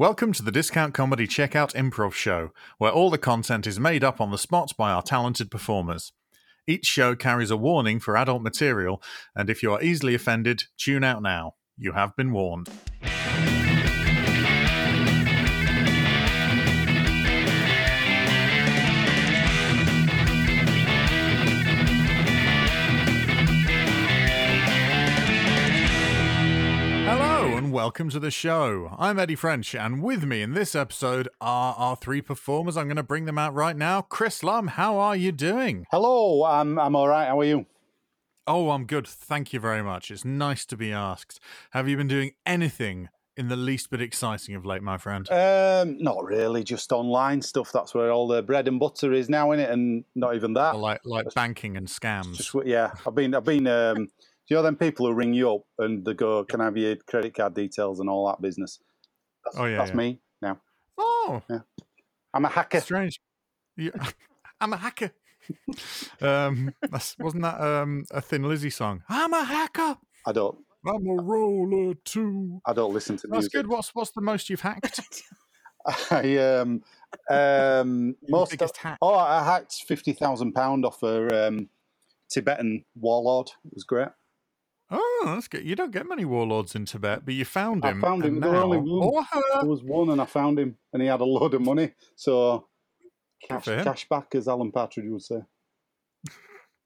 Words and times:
Welcome 0.00 0.32
to 0.34 0.44
the 0.44 0.52
Discount 0.52 0.94
Comedy 0.94 1.26
Checkout 1.26 1.74
Improv 1.74 2.12
Show, 2.12 2.52
where 2.78 2.92
all 2.92 3.10
the 3.10 3.18
content 3.18 3.66
is 3.66 3.80
made 3.80 4.04
up 4.04 4.20
on 4.20 4.30
the 4.30 4.38
spot 4.38 4.70
by 4.78 4.92
our 4.92 5.02
talented 5.02 5.50
performers. 5.50 6.12
Each 6.68 6.86
show 6.86 7.16
carries 7.16 7.50
a 7.50 7.56
warning 7.56 7.98
for 7.98 8.16
adult 8.16 8.42
material, 8.42 9.02
and 9.34 9.50
if 9.50 9.60
you 9.60 9.72
are 9.72 9.82
easily 9.82 10.14
offended, 10.14 10.62
tune 10.76 11.02
out 11.02 11.20
now. 11.20 11.54
You 11.76 11.94
have 11.94 12.14
been 12.14 12.30
warned. 12.30 12.70
And 27.68 27.74
welcome 27.74 28.08
to 28.08 28.18
the 28.18 28.30
show. 28.30 28.96
I'm 28.98 29.18
Eddie 29.18 29.34
French, 29.34 29.74
and 29.74 30.02
with 30.02 30.24
me 30.24 30.40
in 30.40 30.54
this 30.54 30.74
episode 30.74 31.28
are 31.38 31.74
our 31.76 31.96
three 31.96 32.22
performers. 32.22 32.78
I'm 32.78 32.86
going 32.86 32.96
to 32.96 33.02
bring 33.02 33.26
them 33.26 33.36
out 33.36 33.52
right 33.52 33.76
now. 33.76 34.00
Chris 34.00 34.42
Lumb, 34.42 34.68
how 34.68 34.96
are 34.96 35.14
you 35.14 35.32
doing? 35.32 35.84
Hello, 35.90 36.44
I'm 36.44 36.78
I'm 36.78 36.96
all 36.96 37.08
right. 37.08 37.26
How 37.26 37.40
are 37.40 37.44
you? 37.44 37.66
Oh, 38.46 38.70
I'm 38.70 38.86
good. 38.86 39.06
Thank 39.06 39.52
you 39.52 39.60
very 39.60 39.82
much. 39.82 40.10
It's 40.10 40.24
nice 40.24 40.64
to 40.64 40.78
be 40.78 40.94
asked. 40.94 41.40
Have 41.72 41.86
you 41.90 41.98
been 41.98 42.08
doing 42.08 42.32
anything 42.46 43.10
in 43.36 43.48
the 43.48 43.56
least 43.56 43.90
bit 43.90 44.00
exciting 44.00 44.54
of 44.54 44.64
late, 44.64 44.80
my 44.80 44.96
friend? 44.96 45.30
Um, 45.30 46.02
not 46.02 46.24
really, 46.24 46.64
just 46.64 46.90
online 46.90 47.42
stuff. 47.42 47.70
That's 47.70 47.94
where 47.94 48.10
all 48.10 48.26
the 48.26 48.42
bread 48.42 48.66
and 48.66 48.80
butter 48.80 49.12
is 49.12 49.28
now 49.28 49.50
in 49.50 49.60
it, 49.60 49.68
and 49.68 50.06
not 50.14 50.34
even 50.34 50.54
that. 50.54 50.74
like 50.78 51.02
like 51.04 51.34
banking 51.34 51.76
and 51.76 51.86
scams. 51.86 52.36
Just 52.36 52.54
yeah, 52.64 52.92
I've 53.06 53.14
been 53.14 53.34
I've 53.34 53.44
been. 53.44 53.66
Um, 53.66 54.08
you 54.48 54.56
know 54.56 54.62
them 54.62 54.76
people 54.76 55.06
who 55.06 55.12
ring 55.14 55.34
you 55.34 55.50
up 55.54 55.62
and 55.78 56.04
they 56.04 56.14
go, 56.14 56.44
"Can 56.44 56.60
I 56.60 56.64
have 56.66 56.76
your 56.76 56.96
credit 56.96 57.34
card 57.34 57.54
details 57.54 58.00
and 58.00 58.08
all 58.08 58.26
that 58.28 58.40
business?" 58.40 58.80
That's, 59.44 59.56
Oh, 59.58 59.64
yeah, 59.66 59.76
that's 59.78 59.90
yeah. 59.90 59.96
me 59.96 60.20
now. 60.42 60.60
oh, 60.98 61.42
yeah. 61.48 61.60
I'm 62.34 62.44
a 62.44 62.48
hacker. 62.48 62.80
strange. 62.80 63.20
You- 63.76 63.92
I'm 64.60 64.72
a 64.72 64.76
hacker. 64.76 65.12
um, 66.20 66.74
that's, 66.90 67.16
wasn't 67.18 67.42
that 67.44 67.60
um, 67.60 68.04
a 68.10 68.20
Thin 68.20 68.42
Lizzy 68.42 68.70
song? 68.70 69.02
I'm 69.08 69.32
a 69.32 69.44
hacker. 69.44 69.96
I 70.26 70.32
don't 70.32 70.58
I'm 70.86 71.06
a 71.06 71.22
roller 71.22 71.94
too. 72.04 72.60
I 72.66 72.72
don't 72.72 72.92
listen 72.92 73.16
to 73.18 73.26
That's 73.26 73.32
music. 73.32 73.52
good. 73.52 73.66
What's 73.68 73.94
what's 73.94 74.10
the 74.12 74.20
most 74.20 74.48
you've 74.50 74.60
hacked? 74.60 75.00
I 76.10 76.36
um 76.38 76.82
um 77.30 78.16
most 78.28 78.60
of, 78.60 78.76
hack. 78.76 78.98
oh 79.00 79.14
I 79.14 79.42
hacked 79.44 79.84
fifty 79.86 80.12
thousand 80.12 80.52
pound 80.52 80.84
off 80.84 81.02
a 81.02 81.48
um, 81.48 81.68
Tibetan 82.30 82.84
warlord. 82.94 83.48
It 83.64 83.74
was 83.74 83.84
great. 83.84 84.08
Oh, 84.90 85.22
that's 85.26 85.48
good. 85.48 85.64
You 85.66 85.76
don't 85.76 85.90
get 85.92 86.06
many 86.08 86.24
warlords 86.24 86.74
in 86.74 86.86
Tibet, 86.86 87.24
but 87.24 87.34
you 87.34 87.44
found 87.44 87.84
him. 87.84 87.98
I 88.02 88.06
found 88.06 88.24
him. 88.24 88.34
and 88.34 88.42
There 88.42 88.52
were 88.52 88.56
only 88.58 88.78
one. 88.78 88.88
or. 89.12 89.22
There 89.60 89.68
was 89.68 89.82
one, 89.82 90.08
and 90.10 90.20
I 90.20 90.24
found 90.24 90.58
him, 90.58 90.76
and 90.92 91.02
he 91.02 91.08
had 91.08 91.20
a 91.20 91.24
load 91.24 91.52
of 91.54 91.60
money. 91.60 91.92
So 92.16 92.68
cash, 93.46 93.64
cash 93.66 94.08
back, 94.08 94.34
as 94.34 94.48
Alan 94.48 94.72
Partridge 94.72 95.06
would 95.08 95.22
say. 95.22 95.40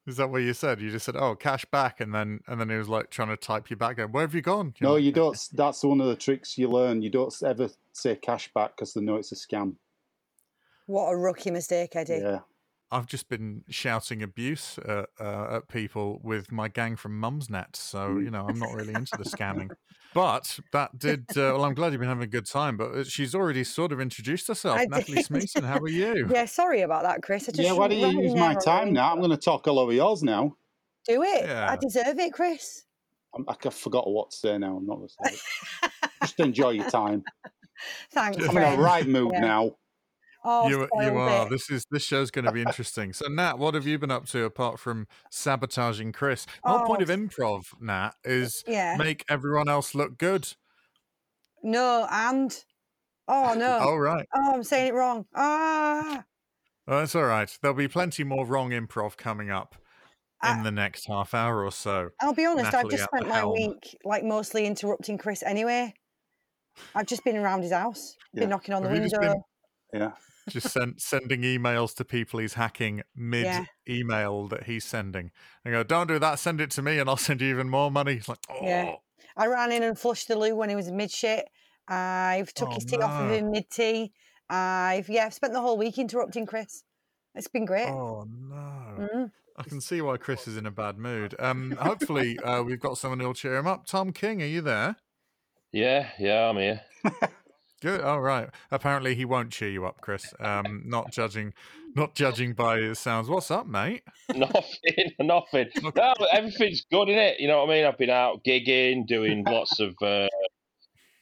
Is 0.05 0.17
that 0.17 0.29
what 0.29 0.39
you 0.41 0.53
said? 0.53 0.81
You 0.81 0.91
just 0.91 1.05
said, 1.05 1.15
"Oh, 1.15 1.33
cash 1.33 1.63
back," 1.71 2.01
and 2.01 2.13
then 2.13 2.41
and 2.47 2.59
then 2.59 2.69
he 2.69 2.75
was 2.75 2.89
like 2.89 3.09
trying 3.09 3.29
to 3.29 3.37
type 3.37 3.69
you 3.69 3.77
back. 3.77 3.95
Going, 3.95 4.11
Where 4.11 4.23
have 4.23 4.35
you 4.35 4.41
gone? 4.41 4.73
You're 4.79 4.89
No, 4.89 4.95
like, 4.95 5.03
you 5.03 5.13
don't. 5.13 5.37
That's 5.53 5.81
one 5.81 6.01
of 6.01 6.07
the 6.07 6.17
tricks 6.17 6.57
you 6.57 6.67
learn. 6.69 7.01
You 7.01 7.09
don't 7.09 7.33
ever 7.45 7.69
say 7.93 8.17
cash 8.17 8.51
back 8.53 8.75
because 8.75 8.93
they 8.93 8.99
know 9.01 9.15
it's 9.15 9.31
a 9.31 9.35
scam. 9.35 9.75
What 10.87 11.07
a 11.09 11.15
rookie 11.15 11.51
mistake, 11.51 11.95
Eddie. 11.95 12.19
Yeah. 12.21 12.39
I've 12.91 13.07
just 13.07 13.27
been 13.27 13.63
shouting 13.69 14.21
abuse 14.21 14.77
uh, 14.79 15.05
uh, 15.19 15.55
at 15.57 15.67
people 15.67 16.19
with 16.23 16.51
my 16.51 16.67
gang 16.67 16.95
from 16.95 17.19
Mumsnet, 17.19 17.75
so 17.75 18.09
Mm. 18.09 18.23
you 18.25 18.29
know 18.31 18.45
I'm 18.47 18.59
not 18.59 18.73
really 18.73 18.93
into 18.93 19.17
the 19.17 19.23
scamming. 19.25 19.69
But 20.13 20.59
that 20.73 20.99
did. 20.99 21.21
Uh, 21.31 21.57
well, 21.57 21.65
I'm 21.65 21.73
glad 21.73 21.91
you've 21.91 21.99
been 21.99 22.07
having 22.07 22.23
a 22.23 22.27
good 22.27 22.45
time. 22.45 22.77
But 22.77 22.91
uh, 22.91 23.03
she's 23.03 23.33
already 23.33 23.63
sort 23.63 23.91
of 23.91 23.99
introduced 23.99 24.47
herself. 24.47 24.77
I 24.77 24.85
Natalie 24.85 25.15
did. 25.17 25.25
Smeaton, 25.25 25.63
how 25.63 25.79
are 25.79 25.87
you? 25.89 26.29
Yeah, 26.31 26.45
sorry 26.45 26.81
about 26.81 27.01
that, 27.01 27.23
Chris. 27.23 27.49
I 27.49 27.51
just 27.51 27.63
Yeah. 27.67 27.71
Why 27.73 27.87
don't 27.87 27.97
you 27.97 28.21
use 28.21 28.35
my 28.35 28.53
time 28.53 28.67
already. 28.67 28.91
now? 28.91 29.11
I'm 29.11 29.17
going 29.17 29.31
to 29.31 29.37
talk 29.37 29.67
all 29.67 29.79
over 29.79 29.91
yours 29.91 30.21
now. 30.21 30.55
Do 31.07 31.23
it. 31.23 31.45
Yeah. 31.45 31.67
I 31.71 31.77
deserve 31.77 32.19
it, 32.19 32.31
Chris. 32.31 32.83
I'm, 33.35 33.43
I 33.49 33.55
forgot 33.71 34.07
what 34.07 34.29
to 34.29 34.37
say 34.37 34.55
now. 34.59 34.77
I'm 34.77 34.85
not 34.85 34.97
going 34.97 35.07
to 35.07 35.13
say 35.31 35.35
it. 35.83 35.91
Just 36.21 36.39
enjoy 36.39 36.69
your 36.69 36.89
time. 36.91 37.23
Thanks, 38.11 38.37
I'm 38.47 38.55
in 38.55 38.61
a 38.63 38.77
right 38.79 39.07
mood 39.07 39.31
Yeah. 39.33 39.39
now. 39.39 39.71
Oh, 40.45 40.67
you, 40.67 40.79
you 40.95 41.17
are. 41.17 41.45
it. 41.45 41.49
This 41.49 41.69
is 41.69 41.85
this 41.89 42.03
show's 42.03 42.29
going 42.31 42.45
to 42.45 42.51
be 42.51 42.61
interesting. 42.61 43.13
So, 43.13 43.27
Nat, 43.27 43.57
what 43.57 43.73
have 43.75 43.87
you 43.87 43.97
been 43.97 44.11
up 44.11 44.25
to 44.27 44.43
apart 44.43 44.79
from 44.79 45.07
sabotaging 45.31 46.11
Chris? 46.11 46.45
The 46.63 46.69
whole 46.69 46.85
point 46.85 46.99
Oh. 47.01 47.03
of 47.03 47.09
improv, 47.09 47.61
Nat, 47.79 48.11
is 48.23 48.63
Yeah. 48.67 48.95
make 48.97 49.23
everyone 49.29 49.69
else 49.69 49.95
look 49.95 50.17
good. 50.17 50.53
No, 51.61 52.07
and. 52.11 52.53
Oh, 53.27 53.53
no. 53.57 53.79
Oh, 53.81 53.95
right. 53.95 54.27
Oh, 54.33 54.53
I'm 54.55 54.63
saying 54.63 54.89
it 54.89 54.93
wrong. 54.93 55.25
Ah. 55.35 56.25
Oh, 56.87 56.99
that's 56.99 57.15
all 57.15 57.23
right. 57.23 57.49
There'll 57.61 57.77
be 57.77 57.87
plenty 57.87 58.25
more 58.25 58.45
wrong 58.45 58.71
improv 58.71 59.15
coming 59.15 59.49
up 59.49 59.75
in 60.43 60.49
I- 60.59 60.63
the 60.63 60.71
next 60.71 61.07
half 61.07 61.33
hour 61.33 61.63
or 61.63 61.71
so. 61.71 62.09
I'll 62.21 62.33
be 62.33 62.45
honest, 62.45 62.73
I've 62.73 62.89
just 62.89 63.05
spent 63.05 63.29
my 63.29 63.37
helm. 63.37 63.53
week 63.53 63.97
like 64.03 64.25
mostly 64.25 64.65
interrupting 64.65 65.17
Chris 65.17 65.41
anyway. 65.43 65.93
I've 66.93 67.05
just 67.05 67.23
been 67.23 67.37
around 67.37 67.61
his 67.61 67.71
house, 67.71 68.17
Yeah. 68.33 68.41
been 68.41 68.49
knocking 68.49 68.73
on 68.73 68.83
the 68.83 68.89
Have 68.89 68.97
just 69.03 69.15
window. 69.17 69.33
been- 69.93 70.01
Yeah. 70.01 70.11
Just 70.49 70.69
send, 70.71 70.99
sending 71.01 71.41
emails 71.41 71.95
to 71.95 72.05
people 72.05 72.39
he's 72.39 72.55
hacking 72.55 73.01
mid 73.15 73.45
Yeah. 73.45 73.65
email 73.89 74.47
that 74.49 74.63
he's 74.63 74.83
sending. 74.85 75.31
I 75.65 75.71
go, 75.71 75.83
don't 75.83 76.07
do 76.07 76.19
that. 76.19 76.39
Send 76.39 76.59
it 76.61 76.71
to 76.71 76.81
me, 76.81 76.99
and 76.99 77.09
I'll 77.09 77.17
send 77.29 77.41
you 77.41 77.49
even 77.49 77.69
more 77.69 77.89
money. 77.91 78.13
It's 78.15 78.27
like, 78.29 78.39
oh, 78.49 78.57
Yeah. 78.61 78.95
I 79.35 79.47
ran 79.47 79.71
in 79.71 79.83
and 79.83 79.97
flushed 79.97 80.27
the 80.27 80.37
loo 80.37 80.55
when 80.55 80.69
he 80.69 80.75
was 80.75 80.91
mid 80.91 81.09
shit. 81.11 81.47
I've 81.87 82.53
took 82.53 82.69
Oh, 82.69 82.73
his 82.75 82.85
tea 82.85 82.97
off 82.97 83.21
of 83.23 83.31
him 83.31 83.51
mid 83.51 83.69
tea. 83.69 84.11
I've 84.49 85.09
yeah, 85.09 85.25
I've 85.25 85.33
spent 85.33 85.53
the 85.53 85.61
whole 85.61 85.77
week 85.77 85.97
interrupting 85.97 86.45
Chris. 86.45 86.83
It's 87.35 87.47
been 87.47 87.65
great. 87.65 87.87
oh 87.89 88.27
no. 88.29 88.55
Mm. 89.13 89.31
I 89.57 89.63
can 89.63 89.81
see 89.81 90.01
why 90.01 90.17
Chris 90.17 90.47
is 90.47 90.57
in 90.57 90.65
a 90.65 90.71
bad 90.71 90.97
mood. 90.99 91.35
Um, 91.39 91.71
hopefully, 91.79 92.37
uh, 92.39 92.61
we've 92.63 92.79
got 92.79 92.97
someone 92.97 93.19
who'll 93.19 93.33
cheer 93.33 93.55
him 93.55 93.67
up. 93.67 93.85
Tom 93.85 94.11
King, 94.11 94.41
are 94.41 94.45
you 94.45 94.61
there? 94.61 94.95
Yeah, 95.71 96.09
yeah, 96.19 96.49
I'm 96.49 96.57
here. 96.57 96.81
Good. 97.83 97.99
All 97.99 98.21
right. 98.21 98.49
Apparently, 98.71 99.13
he 99.13 99.25
won't 99.25 99.51
cheer 99.51 99.67
you 99.67 99.85
up, 99.85 99.99
Chris. 99.99 100.33
Um, 100.39 100.83
not 100.85 101.11
judging, 101.11 101.53
not 101.97 102.15
judging 102.15 102.53
by 102.53 102.77
his 102.79 102.97
sounds. 102.97 103.27
What's 103.27 103.51
up, 103.51 103.67
mate? 103.67 104.03
nothing, 104.33 105.11
nothing. 105.19 105.67
No, 105.93 106.13
everything's 106.31 106.85
good 106.89 107.09
in 107.09 107.17
it. 107.17 107.41
You 107.41 107.49
know 107.49 107.57
what 107.57 107.69
I 107.69 107.73
mean? 107.73 107.85
I've 107.85 107.97
been 107.97 108.09
out 108.09 108.41
gigging, 108.47 109.05
doing 109.05 109.43
lots 109.43 109.81
of, 109.81 109.95
uh, 110.01 110.29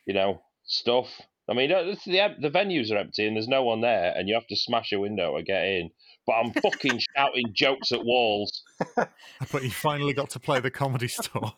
you 0.05 0.13
know, 0.13 0.43
stuff. 0.63 1.07
I 1.49 1.55
mean, 1.55 1.71
uh, 1.71 1.81
the 1.81 2.35
the 2.39 2.51
venues 2.51 2.91
are 2.91 2.97
empty 2.97 3.25
and 3.25 3.35
there's 3.35 3.47
no 3.47 3.63
one 3.63 3.81
there, 3.81 4.13
and 4.15 4.29
you 4.29 4.35
have 4.35 4.45
to 4.45 4.55
smash 4.55 4.91
a 4.91 4.99
window 4.99 5.35
to 5.35 5.41
get 5.41 5.63
in. 5.63 5.89
But 6.27 6.33
I'm 6.33 6.53
fucking 6.53 6.99
shouting 7.17 7.45
jokes 7.53 7.91
at 7.91 8.05
walls. 8.05 8.61
But 8.95 9.63
you 9.63 9.71
finally 9.71 10.13
got 10.13 10.29
to 10.29 10.39
play 10.39 10.59
the 10.59 10.69
comedy 10.69 11.07
store. 11.07 11.53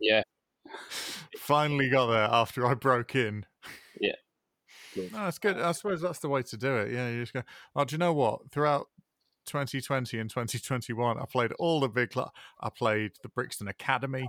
Yeah. 0.00 0.22
finally 1.36 1.90
got 1.90 2.06
there 2.06 2.28
after 2.32 2.66
I 2.66 2.72
broke 2.72 3.14
in. 3.14 3.44
No, 5.12 5.24
that's 5.24 5.38
good. 5.38 5.58
I 5.58 5.72
suppose 5.72 6.00
that's 6.00 6.18
the 6.18 6.28
way 6.28 6.42
to 6.42 6.56
do 6.56 6.76
it. 6.76 6.92
Yeah, 6.92 7.08
you 7.10 7.22
just 7.22 7.32
go. 7.32 7.42
Oh, 7.74 7.84
do 7.84 7.94
you 7.94 7.98
know 7.98 8.12
what? 8.12 8.50
Throughout 8.50 8.88
2020 9.46 10.18
and 10.18 10.30
2021, 10.30 11.18
I 11.18 11.24
played 11.24 11.52
all 11.52 11.80
the 11.80 11.88
big. 11.88 12.12
Cl- 12.12 12.32
I 12.60 12.70
played 12.70 13.12
the 13.22 13.28
Brixton 13.28 13.68
Academy. 13.68 14.28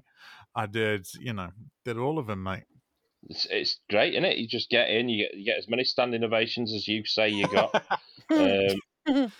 I 0.56 0.66
did, 0.66 1.08
you 1.20 1.34
know, 1.34 1.50
did 1.86 1.98
all 1.98 2.18
of 2.18 2.28
them, 2.28 2.44
mate. 2.44 2.64
It's, 3.28 3.46
it's 3.50 3.80
great, 3.90 4.14
isn't 4.14 4.26
it? 4.26 4.38
You 4.38 4.48
just 4.48 4.70
get 4.70 4.90
in, 4.90 5.10
you 5.10 5.26
get 5.26 5.38
you 5.38 5.46
get 5.46 5.58
as 5.58 5.68
many 5.68 5.84
standing 5.84 6.24
ovations 6.24 6.74
as 6.74 6.88
you 6.88 7.04
say 7.06 7.30
you 7.30 7.48
got. 7.48 7.84
um, 8.30 9.32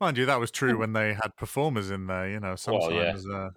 Mind 0.00 0.18
you, 0.18 0.26
that 0.26 0.40
was 0.40 0.50
true 0.50 0.76
when 0.76 0.92
they 0.92 1.14
had 1.14 1.36
performers 1.38 1.90
in 1.90 2.06
there. 2.06 2.28
You 2.28 2.40
know, 2.40 2.56
Well, 2.66 2.92
yeah. 2.92 3.16
sometimes, 3.16 3.28
uh, 3.28 3.50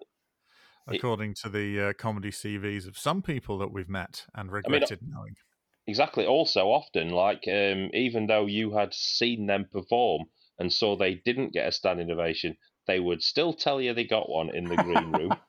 according 0.88 1.34
to 1.34 1.50
the 1.50 1.89
uh, 1.89 1.94
comedy 1.94 2.29
CVs 2.29 2.88
of 2.88 2.97
some 2.97 3.22
people 3.22 3.57
that 3.57 3.72
we've 3.72 3.89
met 3.89 4.25
and 4.35 4.47
mean, 4.47 4.53
regretted 4.53 5.00
knowing. 5.01 5.35
Exactly. 5.88 6.25
Also, 6.25 6.68
often, 6.68 7.09
like, 7.09 7.44
um, 7.48 7.89
even 7.94 8.28
though 8.28 8.45
you 8.45 8.75
had 8.75 8.94
seen 8.94 9.48
them 9.48 9.66
perform 9.72 10.25
and 10.60 10.72
so 10.72 10.95
they 10.95 11.16
didn't 11.16 11.54
get 11.54 11.68
a 11.68 11.72
standing 11.72 12.12
ovation, 12.12 12.57
they 12.88 13.00
would 13.00 13.24
still 13.24 13.54
tell 13.54 13.80
you 13.81 13.94
they 13.94 14.04
got 14.04 14.30
one 14.30 14.54
in 14.56 14.66
the 14.66 14.75
green 14.75 15.12
room. 15.12 15.38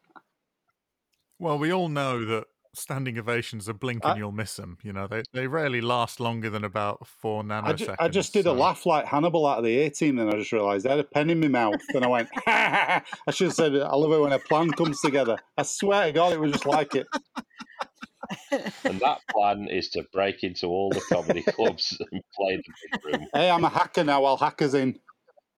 Well, 1.40 1.56
we 1.56 1.72
all 1.72 1.88
know 1.88 2.24
that 2.24 2.46
standing 2.74 3.16
ovations 3.16 3.68
are 3.68 3.72
blink 3.72 4.04
and 4.04 4.14
I- 4.14 4.16
you'll 4.18 4.32
miss 4.32 4.56
them. 4.56 4.76
You 4.82 4.92
know, 4.92 5.06
they 5.06 5.22
they 5.32 5.46
rarely 5.46 5.80
last 5.80 6.18
longer 6.18 6.50
than 6.50 6.64
about 6.64 7.06
four 7.06 7.44
nanoseconds. 7.44 7.68
I, 7.68 7.72
ju- 7.74 7.96
I 8.00 8.08
just 8.08 8.32
did 8.32 8.46
a 8.46 8.52
laugh 8.52 8.86
like 8.86 9.06
Hannibal 9.06 9.46
out 9.46 9.58
of 9.58 9.64
the 9.64 9.76
A-Team, 9.78 10.18
and 10.18 10.28
I 10.28 10.36
just 10.36 10.50
realised 10.52 10.84
I 10.86 10.90
had 10.90 10.98
a 10.98 11.04
pen 11.04 11.30
in 11.30 11.38
my 11.40 11.48
mouth, 11.48 11.80
and 11.94 12.04
I 12.04 12.08
went, 12.08 12.28
I 12.46 13.02
should 13.30 13.46
have 13.46 13.54
said, 13.54 13.74
I 13.76 13.94
love 13.94 14.12
it 14.12 14.20
when 14.20 14.32
a 14.32 14.38
plan 14.40 14.72
comes 14.72 15.00
together. 15.00 15.38
I 15.56 15.62
swear 15.62 16.06
to 16.06 16.12
God, 16.12 16.32
it 16.32 16.40
was 16.40 16.52
just 16.52 16.66
like 16.66 16.94
it. 16.96 17.06
and 18.84 19.00
that 19.00 19.20
plan 19.30 19.68
is 19.68 19.88
to 19.90 20.04
break 20.12 20.42
into 20.42 20.66
all 20.66 20.90
the 20.90 21.00
comedy 21.12 21.42
clubs 21.48 21.96
and 22.12 22.22
play 22.36 22.56
the 22.56 22.62
big 23.02 23.04
room. 23.04 23.28
Hey, 23.34 23.50
I'm 23.50 23.64
a 23.64 23.68
hacker 23.68 24.04
now, 24.04 24.22
while 24.22 24.36
hackers 24.36 24.74
in. 24.74 24.98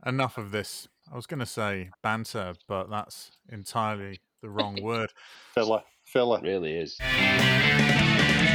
Enough 0.06 0.38
of 0.38 0.50
this. 0.50 0.88
I 1.12 1.16
was 1.16 1.26
going 1.26 1.40
to 1.40 1.46
say 1.46 1.90
banter, 2.02 2.54
but 2.68 2.88
that's 2.88 3.32
entirely 3.50 4.20
the 4.42 4.48
wrong 4.48 4.78
word. 4.82 5.12
Filler, 5.54 5.82
filler. 6.04 6.38
It 6.38 6.44
really 6.44 6.74
is. 6.74 6.98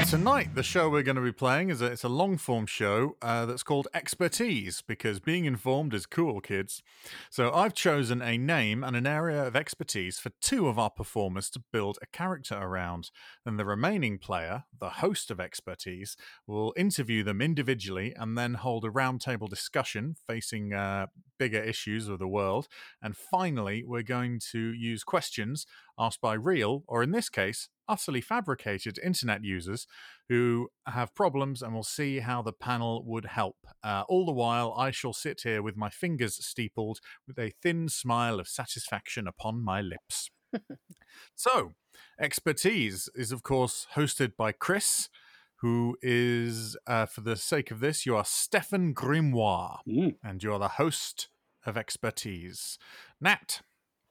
Tonight, 0.09 0.53
the 0.53 0.61
show 0.61 0.87
we're 0.87 1.01
going 1.01 1.15
to 1.15 1.21
be 1.21 1.31
playing 1.31 1.71
is 1.71 1.81
a, 1.81 1.85
it's 1.85 2.03
a 2.03 2.09
long 2.09 2.37
form 2.37 2.67
show 2.67 3.15
uh, 3.23 3.43
that's 3.47 3.63
called 3.63 3.87
Expertise 3.91 4.83
because 4.85 5.19
being 5.19 5.45
informed 5.45 5.95
is 5.95 6.05
cool, 6.05 6.41
kids. 6.41 6.83
So 7.31 7.51
I've 7.51 7.73
chosen 7.73 8.21
a 8.21 8.37
name 8.37 8.83
and 8.83 8.95
an 8.95 9.07
area 9.07 9.43
of 9.43 9.55
expertise 9.55 10.19
for 10.19 10.29
two 10.41 10.67
of 10.67 10.77
our 10.77 10.91
performers 10.91 11.49
to 11.51 11.63
build 11.73 11.97
a 12.03 12.05
character 12.05 12.55
around. 12.55 13.09
And 13.47 13.57
the 13.57 13.65
remaining 13.65 14.19
player, 14.19 14.65
the 14.79 14.89
host 14.89 15.31
of 15.31 15.39
Expertise, 15.39 16.15
will 16.45 16.73
interview 16.77 17.23
them 17.23 17.41
individually 17.41 18.13
and 18.15 18.37
then 18.37 18.55
hold 18.55 18.85
a 18.85 18.89
roundtable 18.89 19.49
discussion 19.49 20.15
facing 20.27 20.71
uh, 20.71 21.07
bigger 21.39 21.61
issues 21.61 22.07
of 22.07 22.19
the 22.19 22.27
world. 22.27 22.67
And 23.01 23.17
finally, 23.17 23.83
we're 23.83 24.03
going 24.03 24.39
to 24.51 24.71
use 24.71 25.03
questions 25.03 25.65
asked 25.97 26.21
by 26.21 26.35
real, 26.35 26.83
or 26.87 27.01
in 27.01 27.11
this 27.11 27.29
case, 27.29 27.69
utterly 27.87 28.21
fabricated 28.21 28.99
internet 29.03 29.43
users 29.43 29.87
who 30.29 30.69
have 30.87 31.13
problems 31.15 31.61
and 31.61 31.73
we'll 31.73 31.83
see 31.83 32.19
how 32.19 32.41
the 32.41 32.53
panel 32.53 33.03
would 33.05 33.25
help. 33.25 33.57
Uh, 33.83 34.03
all 34.09 34.25
the 34.25 34.31
while, 34.31 34.73
I 34.77 34.91
shall 34.91 35.13
sit 35.13 35.41
here 35.43 35.61
with 35.61 35.77
my 35.77 35.89
fingers 35.89 36.43
steepled 36.45 36.99
with 37.27 37.37
a 37.37 37.51
thin 37.61 37.89
smile 37.89 38.39
of 38.39 38.47
satisfaction 38.47 39.27
upon 39.27 39.63
my 39.63 39.81
lips. 39.81 40.29
so, 41.35 41.73
Expertise 42.19 43.09
is, 43.15 43.31
of 43.31 43.43
course, 43.43 43.87
hosted 43.95 44.35
by 44.37 44.51
Chris. 44.51 45.09
Who 45.59 45.97
is, 46.01 46.75
uh, 46.85 47.05
for 47.05 47.21
the 47.21 47.35
sake 47.37 47.71
of 47.71 47.79
this, 47.79 48.05
you 48.05 48.15
are 48.15 48.25
Stefan 48.25 48.93
Grimoire, 48.93 49.79
Mm. 49.87 50.17
and 50.21 50.43
you're 50.43 50.59
the 50.59 50.67
host 50.67 51.29
of 51.65 51.77
Expertise. 51.77 52.77
Nat, 53.21 53.61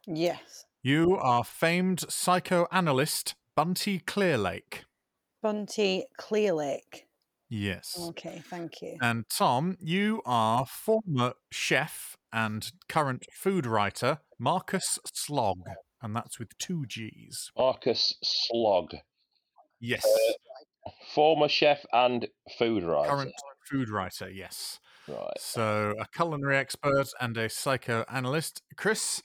Yes. 0.07 0.65
you 0.83 1.17
are 1.17 1.45
famed 1.45 2.01
psychoanalyst 2.11 3.35
Bunty 3.57 4.01
Clearlake. 4.01 4.85
Bunty 5.43 6.05
Clearlake. 6.19 7.03
Yes. 7.49 7.97
Okay, 8.09 8.43
thank 8.47 8.83
you. 8.83 8.97
And 9.01 9.25
Tom, 9.29 9.77
you 9.81 10.23
are 10.27 10.67
former 10.67 11.35
chef 11.53 12.17
and 12.33 12.73
current 12.89 13.27
food 13.33 13.67
writer 13.67 14.19
Marcus 14.39 14.99
Slog, 15.13 15.61
and 16.03 16.17
that's 16.17 16.39
with 16.39 16.57
two 16.59 16.85
G's. 16.87 17.53
Marcus 17.57 18.15
Slog, 18.23 18.95
Yes. 19.79 20.05
Uh, 20.87 20.91
former 21.15 21.49
chef 21.49 21.85
and 21.93 22.27
food 22.59 22.83
writer. 22.83 23.09
current 23.11 23.35
food 23.71 23.89
writer, 23.91 24.31
yes. 24.31 24.81
Right. 25.07 25.39
So, 25.39 25.93
a 26.01 26.07
culinary 26.09 26.57
expert 26.57 27.09
and 27.21 27.37
a 27.37 27.49
psychoanalyst. 27.51 28.63
Chris, 28.77 29.23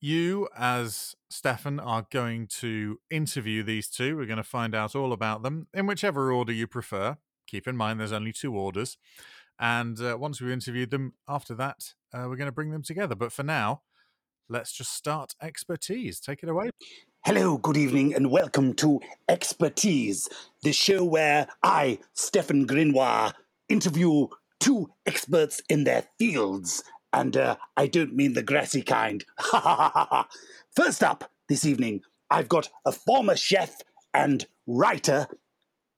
you, 0.00 0.48
as 0.56 1.14
Stefan, 1.30 1.78
are 1.78 2.06
going 2.10 2.46
to 2.46 2.98
interview 3.10 3.62
these 3.62 3.88
two. 3.88 4.16
We're 4.16 4.26
going 4.26 4.38
to 4.38 4.42
find 4.42 4.74
out 4.74 4.96
all 4.96 5.12
about 5.12 5.42
them 5.42 5.66
in 5.74 5.86
whichever 5.86 6.32
order 6.32 6.52
you 6.52 6.66
prefer. 6.66 7.18
Keep 7.46 7.68
in 7.68 7.76
mind 7.76 8.00
there's 8.00 8.12
only 8.12 8.32
two 8.32 8.54
orders. 8.54 8.96
And 9.58 10.00
uh, 10.00 10.16
once 10.18 10.40
we've 10.40 10.50
interviewed 10.50 10.90
them, 10.90 11.14
after 11.28 11.54
that, 11.56 11.94
uh, 12.14 12.26
we're 12.28 12.36
going 12.36 12.46
to 12.46 12.52
bring 12.52 12.70
them 12.70 12.82
together. 12.82 13.14
But 13.14 13.32
for 13.32 13.42
now, 13.42 13.82
let's 14.48 14.72
just 14.72 14.92
start 14.94 15.34
expertise. 15.42 16.20
Take 16.20 16.42
it 16.42 16.48
away. 16.48 16.70
Hello, 17.24 17.58
good 17.58 17.76
evening, 17.76 18.14
and 18.14 18.30
welcome 18.30 18.72
to 18.74 19.00
Expertise, 19.28 20.28
the 20.62 20.72
show 20.72 21.04
where 21.04 21.48
I, 21.62 21.98
Stefan 22.14 22.66
Grimoire, 22.66 23.34
interview 23.68 24.28
two 24.60 24.88
experts 25.04 25.60
in 25.68 25.84
their 25.84 26.04
fields. 26.18 26.82
And 27.12 27.36
uh, 27.36 27.56
I 27.76 27.86
don't 27.86 28.14
mean 28.14 28.34
the 28.34 28.42
grassy 28.42 28.82
kind. 28.82 29.24
First 30.78 31.02
up 31.02 31.32
this 31.48 31.66
evening, 31.66 32.02
I've 32.30 32.48
got 32.48 32.68
a 32.86 32.92
former 32.92 33.34
chef 33.34 33.78
and 34.14 34.46
writer 34.68 35.26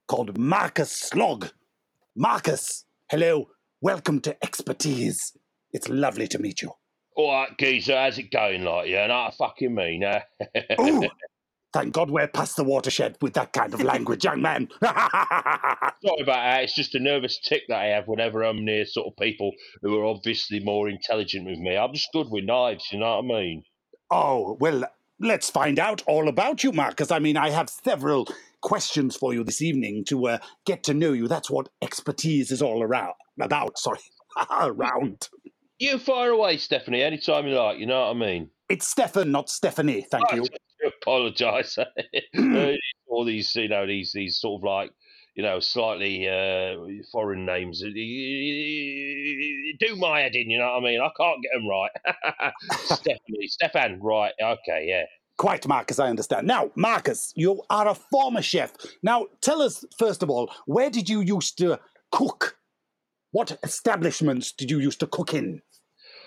called 0.08 0.38
Marcus 0.38 0.90
Slog. 0.90 1.50
Marcus, 2.16 2.86
hello, 3.10 3.48
welcome 3.82 4.20
to 4.20 4.42
Expertise. 4.42 5.36
It's 5.74 5.90
lovely 5.90 6.26
to 6.28 6.38
meet 6.38 6.62
you. 6.62 6.70
All 7.14 7.30
right, 7.30 7.50
geezer, 7.58 7.94
how's 7.94 8.16
it 8.16 8.30
going, 8.30 8.64
like? 8.64 8.88
Yeah, 8.88 9.06
know 9.08 9.24
what 9.24 9.34
I 9.34 9.36
fucking 9.36 9.74
mean, 9.74 10.02
eh? 10.02 10.22
Ooh, 10.80 11.06
thank 11.74 11.92
God 11.92 12.10
we're 12.10 12.28
past 12.28 12.56
the 12.56 12.64
watershed 12.64 13.18
with 13.20 13.34
that 13.34 13.52
kind 13.52 13.74
of 13.74 13.82
language, 13.82 14.24
young 14.24 14.40
man. 14.40 14.66
Sorry 14.82 16.22
about 16.22 16.24
that. 16.26 16.64
It's 16.64 16.74
just 16.74 16.94
a 16.94 17.00
nervous 17.00 17.38
tick 17.38 17.64
that 17.68 17.80
I 17.80 17.88
have 17.88 18.08
whenever 18.08 18.42
I'm 18.42 18.64
near 18.64 18.86
sort 18.86 19.08
of 19.08 19.16
people 19.18 19.52
who 19.82 19.98
are 19.98 20.06
obviously 20.06 20.58
more 20.60 20.88
intelligent 20.88 21.44
with 21.44 21.58
me. 21.58 21.76
I'm 21.76 21.92
just 21.92 22.08
good 22.14 22.30
with 22.30 22.44
knives, 22.44 22.88
you 22.90 22.98
know 22.98 23.20
what 23.20 23.36
I 23.36 23.40
mean? 23.40 23.62
Oh, 24.10 24.56
well, 24.60 24.84
let's 25.18 25.50
find 25.50 25.78
out 25.78 26.02
all 26.06 26.28
about 26.28 26.64
you, 26.64 26.72
Marcus. 26.72 27.10
I 27.10 27.18
mean, 27.18 27.36
I 27.36 27.50
have 27.50 27.70
several 27.70 28.28
questions 28.60 29.16
for 29.16 29.32
you 29.32 29.44
this 29.44 29.62
evening 29.62 30.04
to 30.06 30.28
uh, 30.28 30.38
get 30.64 30.82
to 30.84 30.94
know 30.94 31.12
you. 31.12 31.28
That's 31.28 31.50
what 31.50 31.68
expertise 31.82 32.50
is 32.50 32.62
all 32.62 32.82
around. 32.82 33.14
About, 33.40 33.78
sorry, 33.78 34.00
around. 34.60 35.28
You 35.78 35.98
fire 35.98 36.30
away, 36.30 36.58
Stephanie, 36.58 37.02
anytime 37.02 37.46
you 37.46 37.54
like, 37.54 37.78
you 37.78 37.86
know 37.86 38.00
what 38.00 38.16
I 38.16 38.18
mean? 38.18 38.50
It's 38.68 38.86
Stefan, 38.86 39.30
not 39.30 39.48
Stephanie. 39.48 40.06
Thank 40.10 40.30
you. 40.34 40.44
I 40.84 40.88
apologise. 41.00 41.78
All 43.08 43.24
these, 43.24 43.54
you 43.56 43.68
know, 43.68 43.86
these 43.86 44.12
these 44.12 44.38
sort 44.38 44.60
of 44.60 44.64
like, 44.64 44.90
you 45.40 45.46
know, 45.46 45.58
slightly 45.58 46.28
uh, 46.28 46.76
foreign 47.10 47.46
names 47.46 47.80
do 47.80 47.86
my 49.96 50.20
head 50.20 50.34
in. 50.34 50.50
You 50.50 50.58
know 50.58 50.66
what 50.66 50.82
I 50.82 50.84
mean? 50.84 51.00
I 51.00 51.08
can't 51.16 51.42
get 51.42 51.52
them 51.54 51.66
right. 51.66 51.90
Stephanie, 52.84 53.46
Stefan, 53.46 54.02
right? 54.02 54.34
Okay, 54.38 54.84
yeah. 54.86 55.04
Quite, 55.38 55.66
Marcus, 55.66 55.98
I 55.98 56.10
understand. 56.10 56.46
Now, 56.46 56.70
Marcus, 56.74 57.32
you 57.36 57.62
are 57.70 57.88
a 57.88 57.94
former 57.94 58.42
chef. 58.42 58.74
Now, 59.02 59.28
tell 59.40 59.62
us, 59.62 59.82
first 59.98 60.22
of 60.22 60.28
all, 60.28 60.52
where 60.66 60.90
did 60.90 61.08
you 61.08 61.22
used 61.22 61.56
to 61.56 61.80
cook? 62.12 62.58
What 63.30 63.58
establishments 63.62 64.52
did 64.52 64.70
you 64.70 64.78
used 64.78 65.00
to 65.00 65.06
cook 65.06 65.32
in? 65.32 65.62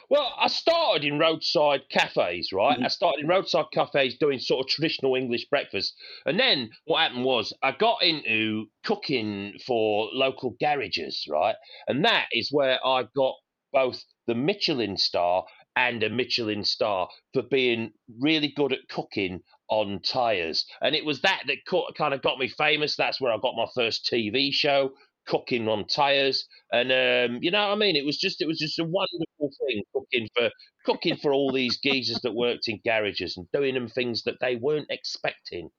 Well, 0.09 0.33
I 0.38 0.47
started 0.47 1.05
in 1.05 1.19
roadside 1.19 1.89
cafes, 1.89 2.51
right? 2.51 2.79
I 2.83 2.88
started 2.89 3.21
in 3.21 3.27
roadside 3.27 3.65
cafes 3.73 4.17
doing 4.17 4.39
sort 4.39 4.65
of 4.65 4.69
traditional 4.69 5.15
English 5.15 5.45
breakfast. 5.50 5.95
And 6.25 6.39
then 6.39 6.69
what 6.85 7.01
happened 7.01 7.25
was 7.25 7.53
I 7.63 7.71
got 7.71 8.03
into 8.03 8.67
cooking 8.83 9.57
for 9.65 10.09
local 10.13 10.55
garages, 10.59 11.25
right? 11.29 11.55
And 11.88 12.05
that 12.05 12.27
is 12.31 12.51
where 12.51 12.85
I 12.85 13.05
got 13.15 13.35
both 13.71 14.03
the 14.27 14.35
Michelin 14.35 14.97
star 14.97 15.45
and 15.75 16.03
a 16.03 16.09
Michelin 16.09 16.63
star 16.63 17.09
for 17.33 17.41
being 17.41 17.91
really 18.19 18.50
good 18.50 18.73
at 18.73 18.88
cooking 18.89 19.41
on 19.69 20.00
tyres. 20.01 20.65
And 20.81 20.95
it 20.95 21.05
was 21.05 21.21
that 21.21 21.44
that 21.47 21.57
kind 21.97 22.13
of 22.13 22.21
got 22.21 22.38
me 22.38 22.47
famous. 22.47 22.95
That's 22.95 23.19
where 23.19 23.31
I 23.33 23.38
got 23.41 23.55
my 23.55 23.65
first 23.73 24.05
TV 24.11 24.53
show 24.53 24.91
cooking 25.25 25.67
on 25.69 25.88
tires 25.88 26.45
and 26.71 26.91
um, 26.91 27.39
you 27.41 27.50
know 27.50 27.67
what 27.67 27.74
I 27.74 27.75
mean 27.77 27.95
it 27.95 28.05
was 28.05 28.17
just 28.17 28.41
it 28.41 28.45
was 28.45 28.60
just 28.60 28.77
a 28.79 28.83
wonderful 28.83 29.25
thing 29.60 29.83
cooking 29.93 30.27
for 30.36 30.50
cooking 30.86 31.17
for 31.17 31.33
all 31.33 31.51
these 31.51 31.77
geezers 31.77 32.19
that 32.22 32.33
worked 32.33 32.67
in 32.67 32.79
garages 32.83 33.38
and 33.38 33.48
doing 33.51 33.74
them 33.74 33.88
things 33.88 34.24
that 34.24 34.36
they 34.41 34.55
weren't 34.55 34.88
expecting 34.89 35.69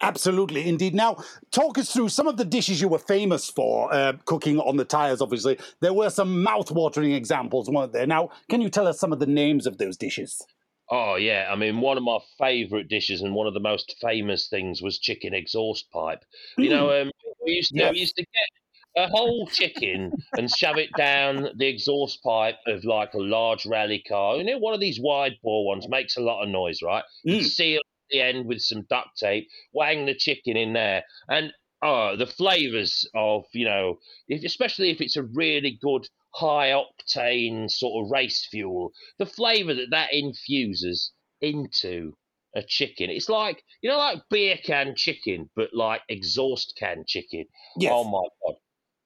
Absolutely, 0.00 0.68
indeed. 0.68 0.94
Now, 0.94 1.16
talk 1.52 1.78
us 1.78 1.92
through 1.92 2.08
some 2.08 2.26
of 2.26 2.36
the 2.38 2.44
dishes 2.44 2.80
you 2.80 2.88
were 2.88 2.98
famous 2.98 3.48
for, 3.50 3.92
uh, 3.92 4.14
cooking 4.24 4.58
on 4.58 4.76
the 4.76 4.84
tires, 4.84 5.20
obviously. 5.20 5.58
There 5.80 5.92
were 5.92 6.10
some 6.10 6.42
mouth-watering 6.42 7.12
examples, 7.12 7.68
weren't 7.70 7.92
there? 7.92 8.06
Now, 8.06 8.30
can 8.50 8.60
you 8.62 8.70
tell 8.70 8.86
us 8.86 8.98
some 8.98 9.12
of 9.12 9.20
the 9.20 9.26
names 9.26 9.66
of 9.66 9.78
those 9.78 9.96
dishes? 9.96 10.42
oh 10.90 11.16
yeah 11.16 11.48
I 11.50 11.56
mean 11.56 11.80
one 11.80 11.96
of 11.96 12.04
my 12.04 12.18
favourite 12.38 12.88
dishes 12.88 13.20
and 13.20 13.34
one 13.34 13.46
of 13.46 13.54
the 13.54 13.60
most 13.60 13.96
famous 14.00 14.48
things 14.48 14.80
was 14.80 14.98
chicken 14.98 15.34
exhaust 15.34 15.90
pipe 15.90 16.24
you 16.56 16.70
know 16.70 16.90
um, 17.02 17.10
we 17.44 17.52
used 17.52 17.72
to 17.72 17.78
Yes. 17.78 17.92
we 17.92 17.98
used 17.98 18.16
to 18.16 18.22
get 18.22 18.48
a 18.96 19.08
whole 19.08 19.46
chicken 19.46 20.12
and 20.36 20.50
shove 20.50 20.78
it 20.78 20.90
down 20.96 21.48
the 21.56 21.66
exhaust 21.66 22.22
pipe 22.22 22.56
of 22.66 22.84
like 22.84 23.12
a 23.14 23.18
large 23.18 23.66
rally 23.66 24.02
car 24.08 24.36
you 24.36 24.44
know 24.44 24.58
one 24.58 24.74
of 24.74 24.80
these 24.80 24.98
wide 25.00 25.34
bore 25.42 25.66
ones 25.66 25.86
makes 25.88 26.16
a 26.16 26.20
lot 26.20 26.42
of 26.42 26.48
noise 26.48 26.80
right 26.82 27.04
Mm. 27.26 27.44
seal 27.44 27.80
the 28.10 28.20
end 28.20 28.46
with 28.46 28.60
some 28.60 28.82
duct 28.88 29.16
tape, 29.18 29.48
wang 29.72 30.06
the 30.06 30.14
chicken 30.14 30.56
in 30.56 30.72
there, 30.72 31.04
and 31.28 31.52
oh, 31.82 32.16
the 32.16 32.26
flavors 32.26 33.08
of 33.14 33.44
you 33.52 33.64
know, 33.64 33.98
if, 34.28 34.44
especially 34.44 34.90
if 34.90 35.00
it's 35.00 35.16
a 35.16 35.24
really 35.24 35.78
good 35.80 36.08
high 36.34 36.70
octane 36.70 37.70
sort 37.70 38.04
of 38.04 38.10
race 38.10 38.46
fuel, 38.50 38.92
the 39.18 39.26
flavor 39.26 39.74
that 39.74 39.90
that 39.90 40.12
infuses 40.12 41.12
into 41.40 42.12
a 42.54 42.62
chicken, 42.62 43.10
it's 43.10 43.28
like 43.28 43.62
you 43.82 43.90
know, 43.90 43.98
like 43.98 44.22
beer 44.30 44.56
can 44.62 44.94
chicken, 44.96 45.50
but 45.56 45.70
like 45.72 46.02
exhaust 46.08 46.74
can 46.78 47.04
chicken. 47.06 47.44
Yes. 47.78 47.92
Oh 47.94 48.04
my 48.04 48.22
god. 48.46 48.56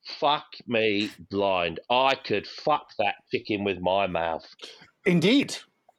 Fuck 0.06 0.46
me 0.66 1.10
blind. 1.30 1.80
I 1.90 2.14
could 2.14 2.46
fuck 2.46 2.90
that 2.98 3.16
chicken 3.32 3.64
with 3.64 3.80
my 3.80 4.06
mouth. 4.06 4.46
Indeed. 5.04 5.56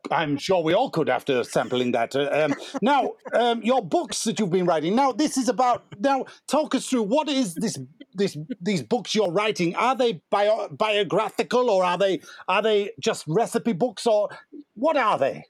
I'm 0.09 0.37
sure 0.37 0.63
we 0.63 0.73
all 0.73 0.89
could 0.89 1.09
after 1.09 1.43
sampling 1.43 1.91
that. 1.91 2.15
Uh, 2.15 2.29
Um, 2.31 2.55
now, 2.81 3.11
um, 3.33 3.61
your 3.61 3.83
books 3.83 4.23
that 4.23 4.39
you've 4.39 4.49
been 4.49 4.65
writing. 4.65 4.95
Now, 4.95 5.11
this 5.11 5.37
is 5.37 5.47
about. 5.47 5.83
Now, 5.99 6.25
talk 6.47 6.73
us 6.73 6.87
through 6.87 7.03
what 7.03 7.29
is 7.29 7.53
this? 7.53 7.77
This 8.13 8.35
these 8.59 8.81
books 8.83 9.15
you're 9.15 9.31
writing. 9.31 9.75
Are 9.75 9.95
they 9.95 10.21
bio, 10.31 10.67
biographical 10.69 11.69
or 11.69 11.85
are 11.85 11.97
they 11.97 12.19
are 12.47 12.61
they 12.61 12.91
just 12.99 13.23
recipe 13.27 13.73
books 13.73 14.05
or 14.05 14.29
what 14.73 14.97
are 14.97 15.17
they? 15.17 15.45